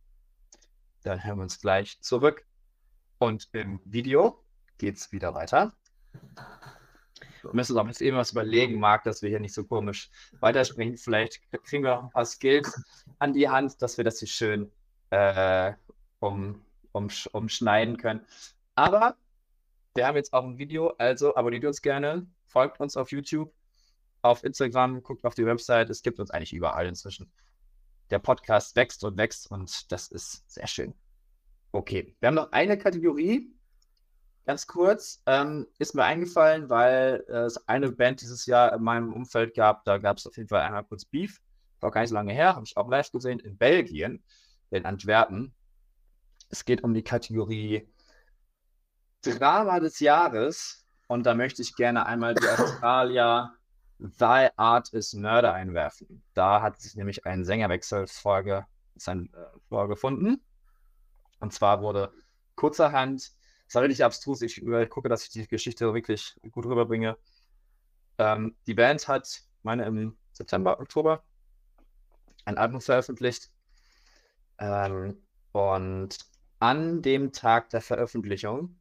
[1.03, 2.45] dann hören wir uns gleich zurück.
[3.19, 4.43] Und im Video
[4.77, 5.73] geht's wieder weiter.
[7.41, 10.09] Wir müssen uns jetzt eben überlegen, Marc, dass wir hier nicht so komisch
[10.39, 10.97] weitersprechen.
[10.97, 12.81] Vielleicht kriegen wir auch ein paar Skills
[13.19, 14.71] an die Hand, dass wir das hier schön
[15.09, 15.73] äh,
[16.19, 16.61] um,
[16.91, 18.25] um, umschneiden können.
[18.75, 19.15] Aber
[19.95, 23.53] wir haben jetzt auch ein Video, also abonniert uns gerne, folgt uns auf YouTube,
[24.23, 25.89] auf Instagram, guckt auf die Website.
[25.89, 27.31] Es gibt uns eigentlich überall inzwischen.
[28.09, 30.93] Der Podcast wächst und wächst und das ist sehr schön.
[31.71, 33.51] Okay, wir haben noch eine Kategorie,
[34.45, 39.13] ganz kurz, ähm, ist mir eingefallen, weil äh, es eine Band dieses Jahr in meinem
[39.13, 39.83] Umfeld gab.
[39.85, 41.39] Da gab es auf jeden Fall einmal kurz Beef.
[41.79, 44.23] War gar nicht so lange her, habe ich auch live gesehen in Belgien,
[44.69, 45.53] in Antwerpen.
[46.49, 47.89] Es geht um die Kategorie
[49.21, 53.53] Drama des Jahres und da möchte ich gerne einmal die Australier
[53.99, 56.23] Thy Art is Murder einwerfen.
[56.33, 58.65] Da hat sich nämlich ein Sängerwechsel vorge
[59.05, 59.25] äh,
[59.69, 60.43] vorgefunden.
[61.39, 62.11] Und zwar wurde
[62.55, 63.31] kurzerhand
[63.73, 64.43] das war richtig abstrus.
[64.43, 67.17] Ich äh, gucke, dass ich die Geschichte wirklich gut rüberbringe.
[68.19, 71.23] Ähm, die Band hat, meine im September, Oktober,
[72.45, 73.49] ein Album veröffentlicht.
[74.59, 75.17] Ähm,
[75.53, 76.19] und
[76.59, 78.79] an dem Tag der Veröffentlichung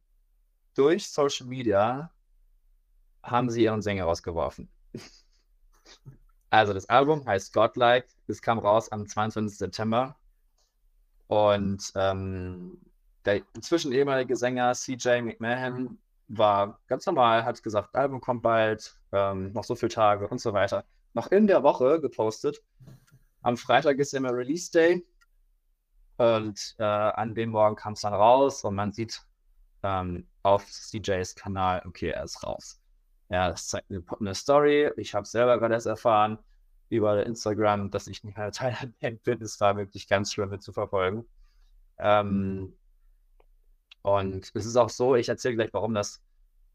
[0.75, 2.11] durch Social Media
[3.23, 4.69] haben sie ihren Sänger rausgeworfen.
[6.51, 8.07] Also das Album heißt Godlike.
[8.27, 9.57] Es kam raus am 22.
[9.57, 10.15] September.
[11.25, 12.79] Und ähm,
[13.25, 15.97] der inzwischen ehemalige Sänger CJ McMahon
[16.27, 20.53] war ganz normal, hat gesagt, Album kommt bald, ähm, noch so viele Tage und so
[20.53, 20.85] weiter.
[21.13, 22.61] Noch in der Woche gepostet.
[23.41, 25.05] Am Freitag ist immer Release Day.
[26.17, 29.21] Und äh, an dem Morgen kam es dann raus und man sieht
[29.83, 32.79] ähm, auf CJs Kanal, okay, er ist raus.
[33.29, 34.91] Ja, das zeigt eine, eine Story.
[34.97, 36.37] Ich habe selber gerade erst erfahren
[36.89, 39.41] über Instagram, dass ich nicht mehr Teil der Band bin.
[39.41, 41.25] Es war wirklich ganz schlimm mit zu verfolgen.
[41.97, 42.73] Ähm,
[44.03, 46.21] und es ist auch so, ich erzähle gleich, warum das,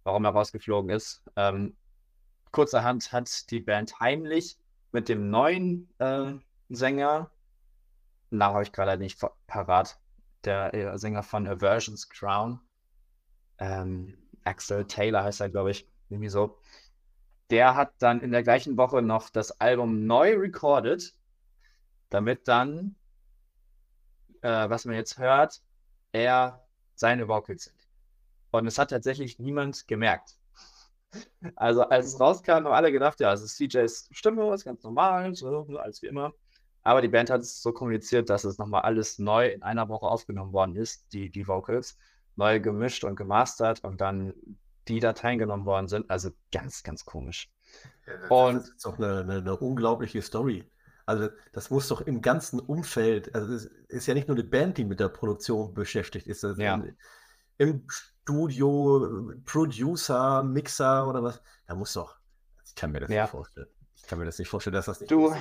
[0.02, 1.22] warum er rausgeflogen ist.
[1.36, 1.76] Ähm,
[2.50, 4.58] kurzerhand hat die Band heimlich
[4.92, 6.32] mit dem neuen äh,
[6.70, 7.30] Sänger,
[8.30, 9.98] Namen habe ich gerade nicht parat,
[10.44, 12.60] der äh, Sänger von Aversions Crown,
[13.58, 16.58] ähm, Axel Taylor heißt er, glaube ich, irgendwie so.
[17.50, 21.14] Der hat dann in der gleichen Woche noch das Album neu recorded,
[22.08, 22.96] damit dann,
[24.40, 25.60] äh, was man jetzt hört,
[26.12, 26.67] er
[26.98, 27.76] seine Vocals sind.
[28.50, 30.36] Und es hat tatsächlich niemand gemerkt.
[31.56, 35.34] Also als es rauskam, haben alle gedacht, ja, es ist CJs Stimme, ist ganz normal,
[35.34, 36.34] so alles wie immer.
[36.82, 40.06] Aber die Band hat es so kommuniziert, dass es nochmal alles neu in einer Woche
[40.06, 41.96] aufgenommen worden ist, die, die Vocals,
[42.36, 44.34] neu gemischt und gemastert und dann
[44.86, 46.10] die Dateien genommen worden sind.
[46.10, 47.50] Also ganz, ganz komisch.
[48.06, 50.64] Ja, das, Und- ist doch eine, eine, eine unglaubliche Story.
[51.08, 54.76] Also das muss doch im ganzen Umfeld, also es ist ja nicht nur eine Band,
[54.76, 56.44] die mit der Produktion beschäftigt ist.
[56.44, 56.74] Das Ja.
[56.74, 56.96] im,
[57.56, 62.18] Im Studio, Producer, Mixer oder was, da muss doch,
[62.66, 63.22] ich kann mir das Ja.
[63.22, 63.68] nicht vorstellen.
[63.96, 65.38] Ich kann mir das nicht vorstellen, dass das nicht Du, ist.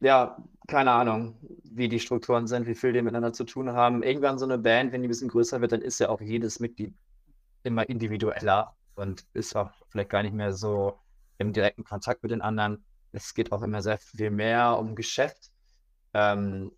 [0.00, 0.36] ja,
[0.66, 4.02] keine Ahnung, wie die Strukturen sind, wie viel die miteinander zu tun haben.
[4.02, 6.60] Irgendwann so eine Band, wenn die ein bisschen größer wird, dann ist ja auch jedes
[6.60, 6.94] Mitglied
[7.62, 11.00] immer individueller und ist auch vielleicht gar nicht mehr so
[11.38, 12.84] im direkten Kontakt mit den anderen.
[13.24, 15.50] Es geht auch immer sehr viel mehr um Geschäft.
[16.14, 16.72] Ähm,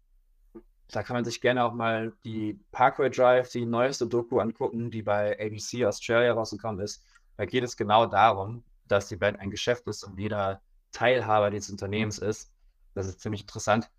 [0.88, 5.02] da kann man sich gerne auch mal die Parkway Drive, die neueste Doku angucken, die
[5.02, 7.04] bei ABC Australia rausgekommen ist.
[7.36, 10.60] Da geht es genau darum, dass die Band ein Geschäft ist und jeder
[10.92, 12.52] Teilhaber dieses Unternehmens ist.
[12.94, 13.90] Das ist ziemlich interessant.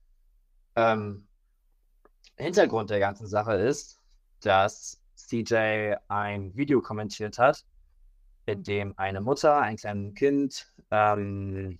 [0.75, 1.27] Ähm,
[2.35, 3.99] Hintergrund der ganzen Sache ist,
[4.41, 7.63] dass CJ ein Video kommentiert hat
[8.45, 11.79] in dem eine Mutter, ein kleines Kind, ähm,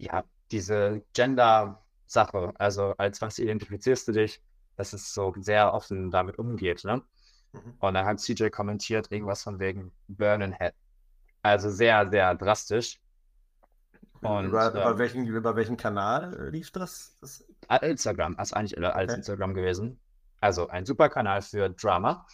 [0.00, 4.42] ja, diese Gender-Sache, also als was identifizierst du dich,
[4.76, 7.02] dass es so sehr offen damit umgeht, ne?
[7.52, 7.74] Mhm.
[7.78, 10.74] Und dann hat CJ kommentiert irgendwas von wegen Burning Head.
[11.42, 13.00] Also sehr, sehr drastisch.
[14.22, 17.16] Und, über, äh, über, welchen, über welchen Kanal lief das?
[17.20, 17.44] das?
[17.82, 19.18] Instagram, also eigentlich als okay.
[19.18, 19.98] Instagram gewesen.
[20.40, 22.26] Also ein super Kanal für Drama.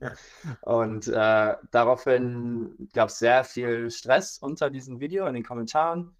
[0.00, 0.12] Ja.
[0.62, 6.14] Und äh, daraufhin gab es sehr viel Stress unter diesem Video in den Kommentaren,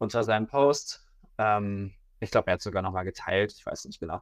[0.00, 1.06] unter seinem Post.
[1.38, 4.20] Ähm, ich glaube, er hat sogar nochmal geteilt, ich weiß nicht genau.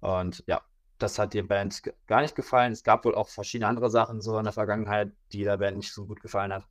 [0.00, 0.62] Und ja,
[0.98, 2.72] das hat der Band gar nicht gefallen.
[2.72, 5.92] Es gab wohl auch verschiedene andere Sachen so in der Vergangenheit, die der Band nicht
[5.92, 6.66] so gut gefallen hat.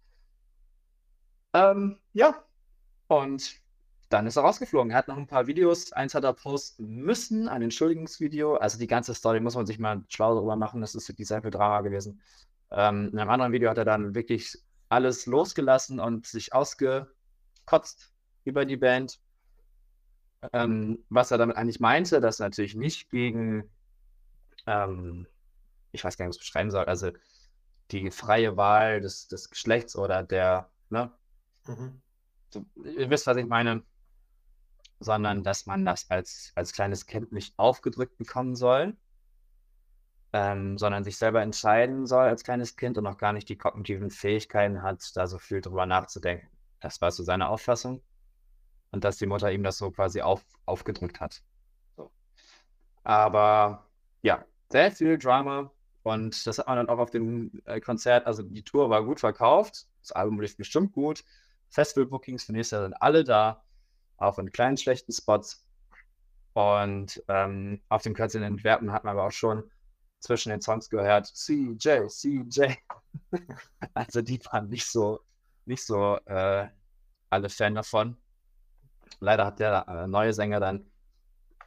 [1.53, 2.43] Ähm, ja,
[3.07, 3.60] und
[4.10, 4.91] dann ist er rausgeflogen.
[4.91, 5.91] Er hat noch ein paar Videos.
[5.93, 8.56] Eins hat er posten müssen, ein Entschuldigungsvideo.
[8.56, 10.81] Also die ganze Story muss man sich mal schlau darüber machen.
[10.81, 12.22] Das ist wirklich sehr viel Drama gewesen.
[12.72, 14.57] Ähm, in einem anderen Video hat er dann wirklich
[14.89, 18.11] alles losgelassen und sich ausgekotzt
[18.43, 19.19] über die Band.
[20.53, 23.69] Ähm, was er damit eigentlich meinte, dass natürlich nicht gegen,
[24.65, 25.27] ähm,
[25.91, 27.11] ich weiß gar nicht, was ich beschreiben soll, also
[27.91, 31.11] die freie Wahl des, des Geschlechts oder der, ne?
[31.68, 32.01] Mhm.
[32.49, 33.84] So, ihr wisst, was ich meine
[35.01, 38.95] sondern dass man das als, als kleines Kind nicht aufgedrückt bekommen soll,
[40.31, 44.11] ähm, sondern sich selber entscheiden soll als kleines Kind und auch gar nicht die kognitiven
[44.11, 46.47] Fähigkeiten hat, da so viel drüber nachzudenken.
[46.80, 48.01] Das war so seine Auffassung.
[48.91, 51.41] Und dass die Mutter ihm das so quasi auf, aufgedrückt hat.
[51.95, 52.11] So.
[53.03, 53.88] Aber
[54.22, 55.72] ja, sehr viel Drama.
[56.03, 59.19] Und das hat man dann auch auf dem äh, Konzert, also die Tour war gut
[59.19, 61.23] verkauft, das Album lief bestimmt gut.
[61.69, 63.63] Festival-Bookings für nächstes Jahr sind alle da
[64.18, 65.63] auch in kleinen schlechten Spots.
[66.53, 69.69] Und ähm, auf dem Konzert in Antwerpen hat man aber auch schon
[70.19, 72.73] zwischen den Songs gehört, CJ, CJ.
[73.93, 75.22] also die waren nicht so,
[75.65, 76.68] nicht so äh,
[77.30, 78.18] alle Fan davon.
[79.22, 80.85] Leider hat der äh, neue Sänger dann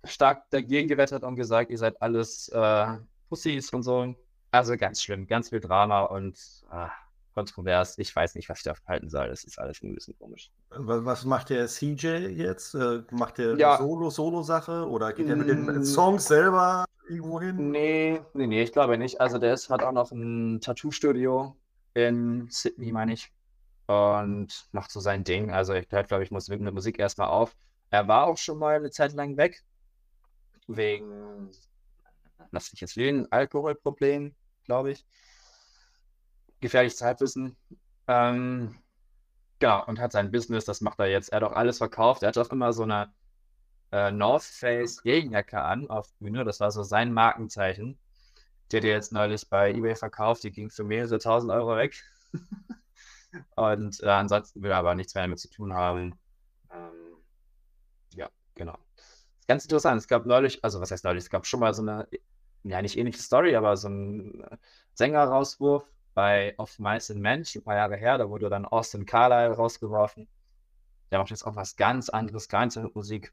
[0.04, 2.86] stark dagegen gewettet und gesagt, ihr seid alles äh,
[3.28, 4.14] Pussys und so.
[4.50, 6.36] Also ganz schlimm, ganz viel Drama und
[6.70, 6.88] äh,
[7.34, 7.98] kontrovers.
[7.98, 9.28] Ich weiß nicht, was ich davon halten soll.
[9.28, 10.50] Das ist alles ein bisschen komisch.
[10.70, 12.74] Was macht der CJ jetzt?
[12.74, 13.78] Äh, macht der ja.
[13.78, 15.84] Solo-Solo-Sache oder geht er mit den mm.
[15.84, 17.70] Songs selber irgendwo hin?
[17.70, 19.20] Nee, nee, nee, ich glaube nicht.
[19.20, 21.56] Also der ist, hat auch noch ein Tattoo-Studio
[21.94, 23.32] in Sydney, meine ich.
[23.86, 25.50] Und macht so sein Ding.
[25.50, 27.54] Also ich glaube, ich muss mit der Musik erstmal auf.
[27.90, 29.62] Er war auch schon mal eine Zeit lang weg.
[30.66, 31.50] Wegen,
[32.50, 34.34] lass mich jetzt lügen, Alkoholproblem,
[34.64, 35.04] glaube ich
[36.64, 37.56] gefährliches Halbwissen.
[38.08, 38.74] Ähm,
[39.58, 41.28] genau, und hat sein Business, das macht er jetzt.
[41.28, 42.22] Er hat auch alles verkauft.
[42.22, 43.12] Er hat auch immer so eine
[43.92, 46.42] äh, North Face Regenjacke an auf Bühne.
[46.44, 47.98] Das war so sein Markenzeichen.
[48.72, 50.42] Die hat er jetzt neulich bei eBay verkauft.
[50.44, 52.02] Die ging für mehrere tausend Euro weg.
[53.56, 56.18] und äh, ansonsten will er aber nichts mehr damit zu tun haben.
[56.72, 57.16] Ähm,
[58.14, 58.78] ja, genau.
[59.46, 59.98] Ganz interessant.
[59.98, 61.24] Es gab neulich, also was heißt neulich?
[61.24, 62.08] Es gab schon mal so eine,
[62.62, 64.44] ja, nicht ähnliche Story, aber so ein
[64.94, 65.84] Sänger-Rauswurf
[66.14, 70.28] bei Of Mice and Men, ein paar Jahre her, da wurde dann Austin Carlyle rausgeworfen.
[71.10, 73.32] Der macht jetzt auch was ganz anderes, andere Musik.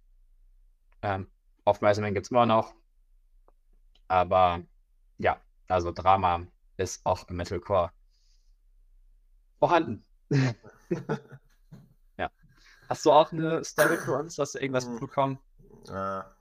[1.01, 1.27] Ähm,
[1.65, 2.73] Of Mice and Men gibt es immer noch.
[4.07, 4.61] Aber
[5.17, 6.45] ja, also Drama
[6.77, 7.91] ist auch im Metalcore
[9.61, 10.03] vorhanden.
[12.17, 12.29] ja.
[12.89, 14.39] Hast du auch eine Story für uns?
[14.39, 14.93] Hast du irgendwas hm.
[14.93, 15.39] mitbekommen?
[15.87, 16.35] Ja.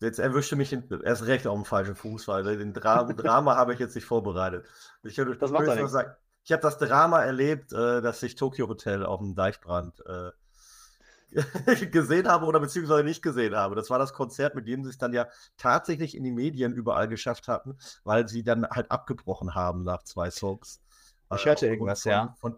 [0.00, 3.78] Jetzt erwischte mich erst recht auf dem falschen Fuß, weil den Dra Drama habe ich
[3.78, 4.66] jetzt nicht vorbereitet.
[5.02, 9.06] Ich, das macht ich sagen, ich habe das Drama erlebt, äh, dass ich Tokyo Hotel
[9.06, 10.32] auf dem Deichbrand äh,
[11.86, 13.76] gesehen habe oder beziehungsweise nicht gesehen habe.
[13.76, 17.08] Das war das Konzert, mit dem sie es dann ja tatsächlich in die Medien überall
[17.08, 20.82] geschafft hatten, weil sie dann halt abgebrochen haben nach zwei Songs.
[21.36, 22.34] Ich hörte äh, irgendwas, von, ja.
[22.38, 22.56] Von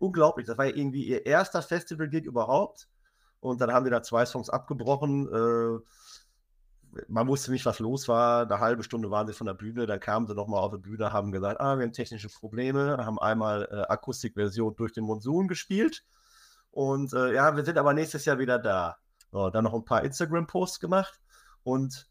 [0.00, 0.46] Unglaublich.
[0.46, 2.88] Das war ja irgendwie ihr erster Festival-Gig überhaupt.
[3.40, 5.28] Und dann haben sie da zwei Songs abgebrochen.
[5.28, 5.80] Äh,
[7.08, 8.42] man wusste nicht, was los war.
[8.42, 11.12] Eine halbe Stunde waren sie von der Bühne, dann kamen sie nochmal auf die Bühne,
[11.12, 16.04] haben gesagt, ah, wir haben technische Probleme, haben einmal äh, Akustikversion durch den Monsun gespielt.
[16.70, 18.96] Und äh, ja, wir sind aber nächstes Jahr wieder da.
[19.30, 21.20] So, dann noch ein paar Instagram-Posts gemacht
[21.62, 22.08] und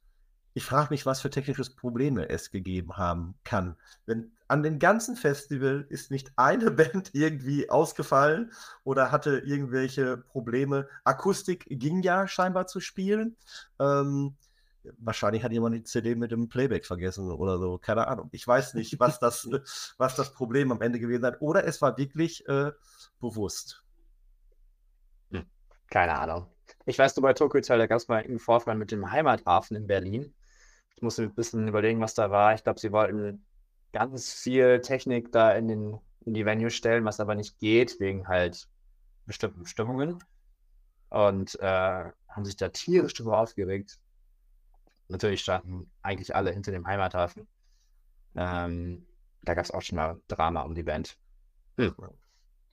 [0.54, 3.78] ich frage mich, was für technische Probleme es gegeben haben kann.
[4.06, 8.52] Wenn an dem ganzen Festival ist nicht eine Band irgendwie ausgefallen
[8.84, 10.90] oder hatte irgendwelche Probleme.
[11.06, 13.38] Akustik ging ja scheinbar zu spielen.
[13.80, 14.36] Ähm,
[14.98, 18.28] wahrscheinlich hat jemand die CD mit dem Playback vergessen oder so, keine Ahnung.
[18.34, 19.48] Ich weiß nicht, was das,
[19.98, 21.42] was das Problem am Ende gewesen hat.
[21.42, 22.72] Oder es war wirklich äh,
[23.22, 23.84] bewusst.
[25.32, 25.46] Hm,
[25.90, 26.48] keine Ahnung.
[26.86, 29.78] Ich weiß nur bei Tokyo Hotel, da gab es mal einen Vorfall mit dem Heimathafen
[29.78, 30.34] in Berlin.
[30.96, 32.54] Ich musste ein bisschen überlegen, was da war.
[32.54, 33.46] Ich glaube, sie wollten
[33.92, 38.28] ganz viel Technik da in, den, in die Venue stellen, was aber nicht geht, wegen
[38.28, 38.68] halt
[39.26, 40.24] bestimmten Stimmungen.
[41.10, 44.00] Und äh, haben sich da tierisch drüber aufgeregt.
[45.10, 47.48] Natürlich standen eigentlich alle hinter dem Heimathafen.
[48.36, 49.06] Ähm,
[49.44, 51.18] da gab es auch schon mal Drama um die Band.
[51.78, 51.94] Hm.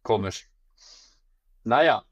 [0.02, 0.48] Komisch.
[1.64, 2.04] Naja,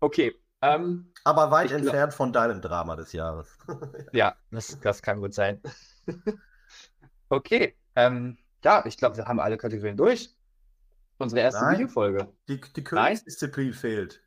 [0.00, 0.34] okay.
[0.62, 3.58] Ähm, Aber weit entfernt von deinem Drama des Jahres.
[4.12, 5.60] ja, das, das kann gut sein.
[7.28, 7.76] okay.
[7.94, 10.34] Ähm, ja, ich glaube, wir haben alle Kategorien durch.
[11.18, 11.74] Unsere erste Nein.
[11.74, 12.32] Videofolge.
[12.48, 14.22] Die, die Königsdisziplin fehlt.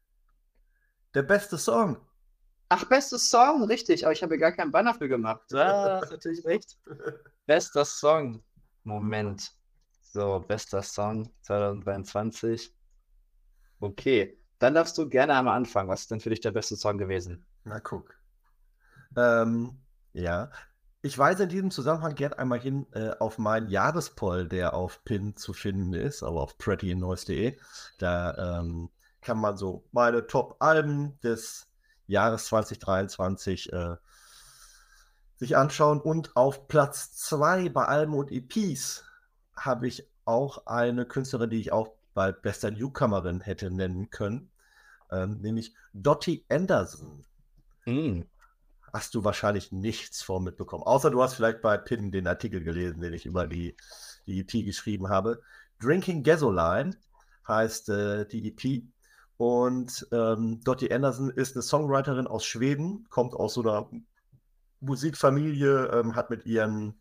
[1.14, 1.98] Der beste Song.
[2.70, 4.06] Ach, bestes Song, richtig.
[4.06, 5.42] Aber ich habe gar keinen Banner für gemacht.
[5.52, 6.78] Ja, hast natürlich recht.
[7.46, 8.44] Bester Song.
[8.84, 9.52] Moment.
[10.02, 12.74] So, bester Song 2023.
[13.80, 14.39] Okay.
[14.60, 15.90] Dann darfst du gerne einmal anfangen.
[15.90, 17.46] Was ist denn für dich der beste Song gewesen?
[17.64, 18.14] Na, guck.
[19.16, 19.80] Ähm,
[20.14, 20.52] ja.
[21.02, 25.38] Ich weise in diesem Zusammenhang gern einmal hin äh, auf meinen Jahrespoll, der auf Pin
[25.38, 27.58] zu finden ist, aber auf prettynoise.de.
[27.98, 28.90] Da ähm,
[29.22, 31.68] kann man so meine Top-Alben des
[32.08, 33.96] Jahres 2023 äh,
[35.38, 36.02] sich anschauen.
[36.02, 39.06] Und auf Platz 2 bei Alben und EPs
[39.56, 44.52] habe ich auch eine Künstlerin, die ich auch bei bester Newcomerin hätte nennen können,
[45.10, 47.24] ähm, nämlich Dottie Anderson.
[47.86, 48.24] Mm.
[48.92, 50.84] Hast du wahrscheinlich nichts vor mitbekommen.
[50.84, 53.74] Außer du hast vielleicht bei Pin den Artikel gelesen, den ich über die,
[54.28, 55.42] die EP geschrieben habe.
[55.80, 56.98] Drinking Gasoline
[57.48, 58.84] heißt äh, die EP.
[59.38, 63.90] Und ähm, Dottie Anderson ist eine Songwriterin aus Schweden, kommt aus so einer
[64.82, 67.00] Musikfamilie, ähm, hat mit ihren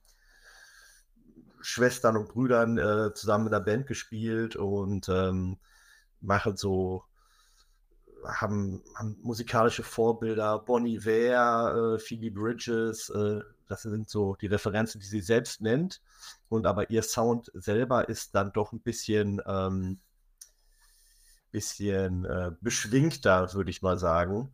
[1.60, 5.58] Schwestern und Brüdern äh, zusammen in der Band gespielt und ähm,
[6.20, 7.04] machen so,
[8.24, 15.00] haben, haben musikalische Vorbilder, Bonnie Ware, äh, Phoebe Bridges, äh, das sind so die Referenzen,
[15.00, 16.00] die sie selbst nennt.
[16.48, 19.98] Und aber ihr Sound selber ist dann doch ein bisschen, ähm,
[21.50, 24.52] bisschen äh, beschwingter, würde ich mal sagen.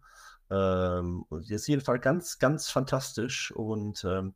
[0.51, 3.53] Ähm, sie ist jedenfalls ganz, ganz fantastisch.
[3.53, 4.35] Und ähm,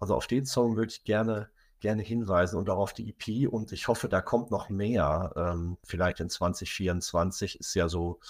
[0.00, 1.50] also auf den Song würde ich gerne
[1.80, 5.32] gerne hinweisen und auch auf die EP und ich hoffe, da kommt noch mehr.
[5.36, 8.20] Ähm, vielleicht in 2024 ist ja so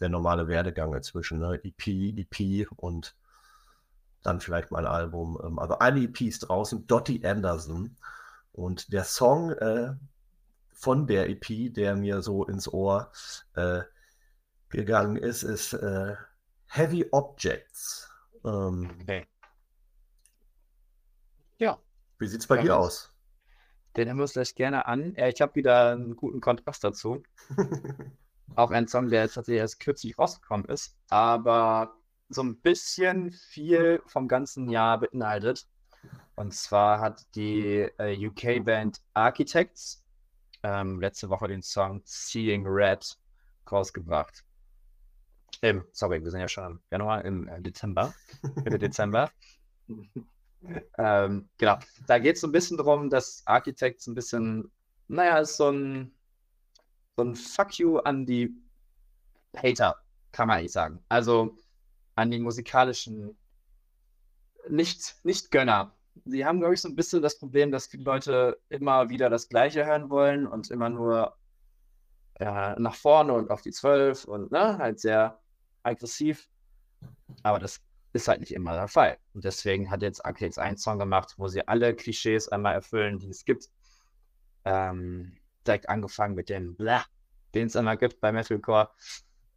[0.00, 1.38] der normale Werdegang inzwischen.
[1.38, 1.60] Ne?
[1.64, 3.16] EP, EP und
[4.22, 5.38] dann vielleicht mal ein Album.
[5.42, 7.96] Ähm, also eine EP ist draußen, Dottie Anderson.
[8.52, 9.94] Und der Song äh,
[10.72, 13.10] von der EP, der mir so ins Ohr
[13.54, 13.82] äh,
[14.68, 16.14] gegangen ist, ist äh,
[16.66, 18.10] Heavy Objects.
[18.44, 19.26] Ähm, Okay.
[21.58, 21.80] Ja,
[22.18, 23.12] wie sieht es bei Ja, dir aus?
[23.96, 25.14] den hören wir uns gleich gerne an.
[25.16, 27.22] Ich habe wieder einen guten Kontrast dazu.
[28.54, 31.96] Auch ein Song, der jetzt tatsächlich erst kürzlich rausgekommen ist, aber
[32.28, 35.66] so ein bisschen viel vom ganzen Jahr beinhaltet.
[36.36, 40.04] Und zwar hat die äh, UK-Band Architects
[40.62, 43.18] ähm, letzte Woche den Song Seeing Red
[43.70, 44.44] rausgebracht.
[45.60, 48.14] Im, sorry, wir sind ja schon im Januar, im äh, Dezember,
[48.64, 49.30] Mitte Dezember.
[50.98, 54.70] Ähm, genau, da geht es so ein bisschen darum, dass Architects ein bisschen,
[55.06, 56.12] naja, ist so ein,
[57.16, 58.54] so ein Fuck you an die
[59.56, 59.96] Hater,
[60.32, 61.02] kann man eigentlich sagen.
[61.08, 61.56] Also
[62.14, 63.36] an die musikalischen
[64.68, 65.48] nicht, nicht.
[66.24, 69.48] Sie haben, glaube ich, so ein bisschen das Problem, dass viele Leute immer wieder das
[69.48, 71.36] Gleiche hören wollen und immer nur
[72.40, 75.40] ja, nach vorne und auf die Zwölf und ne, halt sehr
[75.82, 76.48] aggressiv.
[77.42, 77.80] Aber das
[78.12, 79.18] ist halt nicht immer der Fall.
[79.34, 83.28] Und deswegen hat jetzt Arcades einen Song gemacht, wo sie alle Klischees einmal erfüllen, die
[83.28, 83.68] es gibt.
[84.64, 85.36] Ähm,
[85.66, 87.04] direkt angefangen mit dem Blah,
[87.54, 88.90] den es immer gibt bei Metalcore.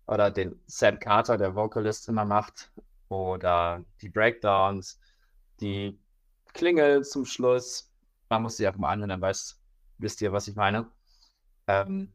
[0.08, 2.72] Oder den Sam Carter, der Vocalist, immer macht.
[3.10, 5.00] Oder die Breakdowns,
[5.60, 5.98] die
[6.54, 7.90] Klingel zum Schluss.
[8.30, 9.60] Man muss sie einfach mal anhören, dann weiß,
[9.98, 10.90] wisst ihr, was ich meine.
[11.68, 12.12] Ähm,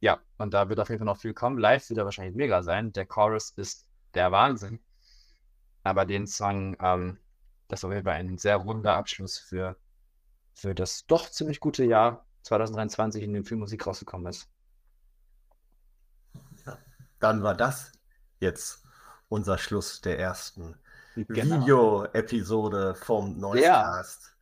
[0.00, 1.58] ja, und da wird auf jeden Fall noch viel kommen.
[1.58, 2.92] Live wird er wahrscheinlich mega sein.
[2.92, 4.80] Der Chorus ist der Wahnsinn.
[5.86, 7.18] Aber den Song, ähm,
[7.68, 9.76] das auf jeden Fall ein sehr runder Abschluss für,
[10.54, 14.48] für das doch ziemlich gute Jahr 2023, in dem viel Musik rausgekommen ist.
[17.20, 17.92] Dann war das
[18.40, 18.82] jetzt
[19.28, 20.76] unser Schluss der ersten
[21.14, 21.60] Genau.
[21.62, 24.36] Video-Episode vom Noisecast.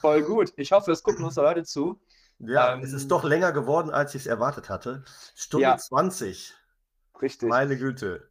[0.00, 0.52] Voll gut.
[0.56, 2.00] Ich hoffe, es gucken uns Leute zu.
[2.38, 5.04] Ja, Ähm, es ist doch länger geworden, als ich es erwartet hatte.
[5.34, 5.76] Stunde Ja.
[5.76, 6.54] 20.
[7.20, 7.48] Richtig.
[7.48, 8.30] Meine Güte.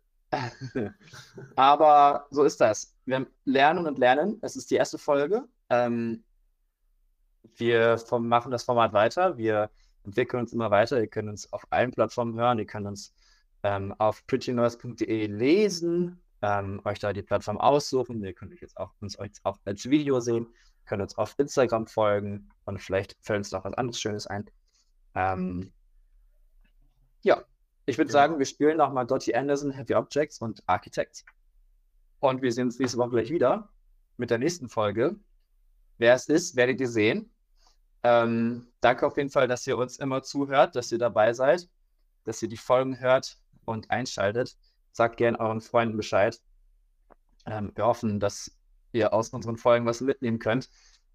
[1.56, 2.96] Aber so ist das.
[3.06, 4.40] Wir lernen und lernen.
[4.42, 5.48] Es ist die erste Folge.
[5.70, 6.24] Ähm,
[7.58, 9.38] wir vom, machen das Format weiter.
[9.38, 9.70] Wir
[10.04, 11.00] entwickeln uns immer weiter.
[11.00, 12.60] Ihr könnt uns auf allen Plattformen hören.
[12.60, 13.14] Ihr könnt uns
[13.64, 18.24] ähm, auf prettynoise.de lesen, ähm, euch da die Plattform aussuchen.
[18.24, 20.48] Ihr könnt euch jetzt auch, uns euch auch als Video sehen.
[20.86, 24.46] können uns auf Instagram folgen und vielleicht fällt uns noch was anderes Schönes ein.
[25.16, 25.72] Ähm,
[27.24, 27.44] ja,
[27.86, 28.20] ich würde Genau.
[28.20, 31.24] sagen, wir spielen nochmal Dottie Anderson, Heavy Objects und Architects.
[32.20, 33.70] Und wir sehen uns nächste Woche gleich wieder
[34.18, 35.16] mit der nächsten Folge.
[35.98, 37.32] Wer es ist, werdet ihr sehen.
[38.04, 41.68] Ähm, danke auf jeden Fall, dass ihr uns immer zuhört, dass ihr dabei seid,
[42.24, 44.58] dass ihr die Folgen hört und einschaltet.
[44.92, 46.40] Sagt gerne euren Freunden Bescheid.
[47.46, 48.52] Ähm, wir hoffen, dass
[48.92, 50.70] ihr aus unseren Folgen was mitnehmen könnt,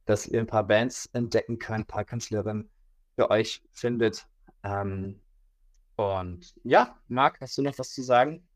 [0.05, 2.70] dass ihr ein paar Bands entdecken könnt, ein paar Künstlerinnen
[3.16, 4.26] für euch findet.
[4.62, 5.20] Ähm,
[6.01, 8.47] und ja, Marc, hast du noch was zu sagen?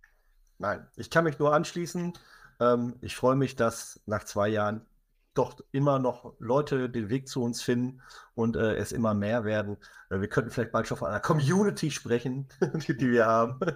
[0.58, 2.12] Nein, ich kann mich nur anschließen.
[2.60, 4.86] Ähm, ich freue mich, dass nach zwei Jahren
[5.34, 8.00] doch immer noch Leute den Weg zu uns finden
[8.34, 9.76] und äh, es immer mehr werden.
[10.10, 12.48] Äh, wir könnten vielleicht bald schon von einer Community sprechen,
[12.86, 13.58] die, die wir haben.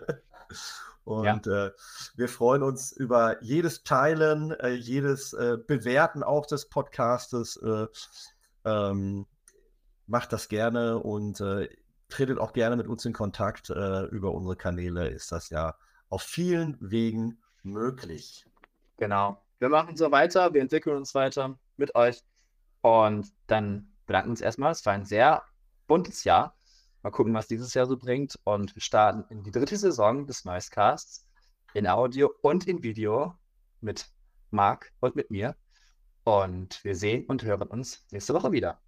[1.05, 1.71] Und äh,
[2.17, 7.57] wir freuen uns über jedes Teilen, äh, jedes äh, Bewerten auch des Podcastes.
[7.57, 7.87] Äh,
[8.67, 9.27] ähm,
[10.07, 11.41] macht das gerne und
[12.09, 13.71] tretet auch gerne mit uns in Kontakt.
[13.71, 15.75] Äh, über unsere Kanäle ist das ja
[16.09, 18.47] auf vielen Wegen möglich.
[18.97, 19.43] Genau.
[19.59, 22.23] Wir machen so weiter, wir entwickeln uns weiter mit euch.
[22.81, 24.73] Und dann bedanken wir uns erstmal.
[24.73, 25.43] Es war ein sehr
[25.87, 26.57] buntes Jahr.
[27.03, 28.39] Mal gucken, was dieses Jahr so bringt.
[28.45, 31.27] Und wir starten in die dritte Saison des Noisecasts
[31.75, 33.35] in Audio und in Video
[33.81, 34.07] mit
[34.51, 35.57] Marc und mit mir.
[36.25, 38.81] Und wir sehen und hören uns nächste Woche wieder.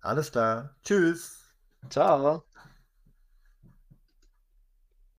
[0.00, 0.76] Alles klar.
[0.82, 1.45] Tschüss.
[1.90, 2.46] Ciao.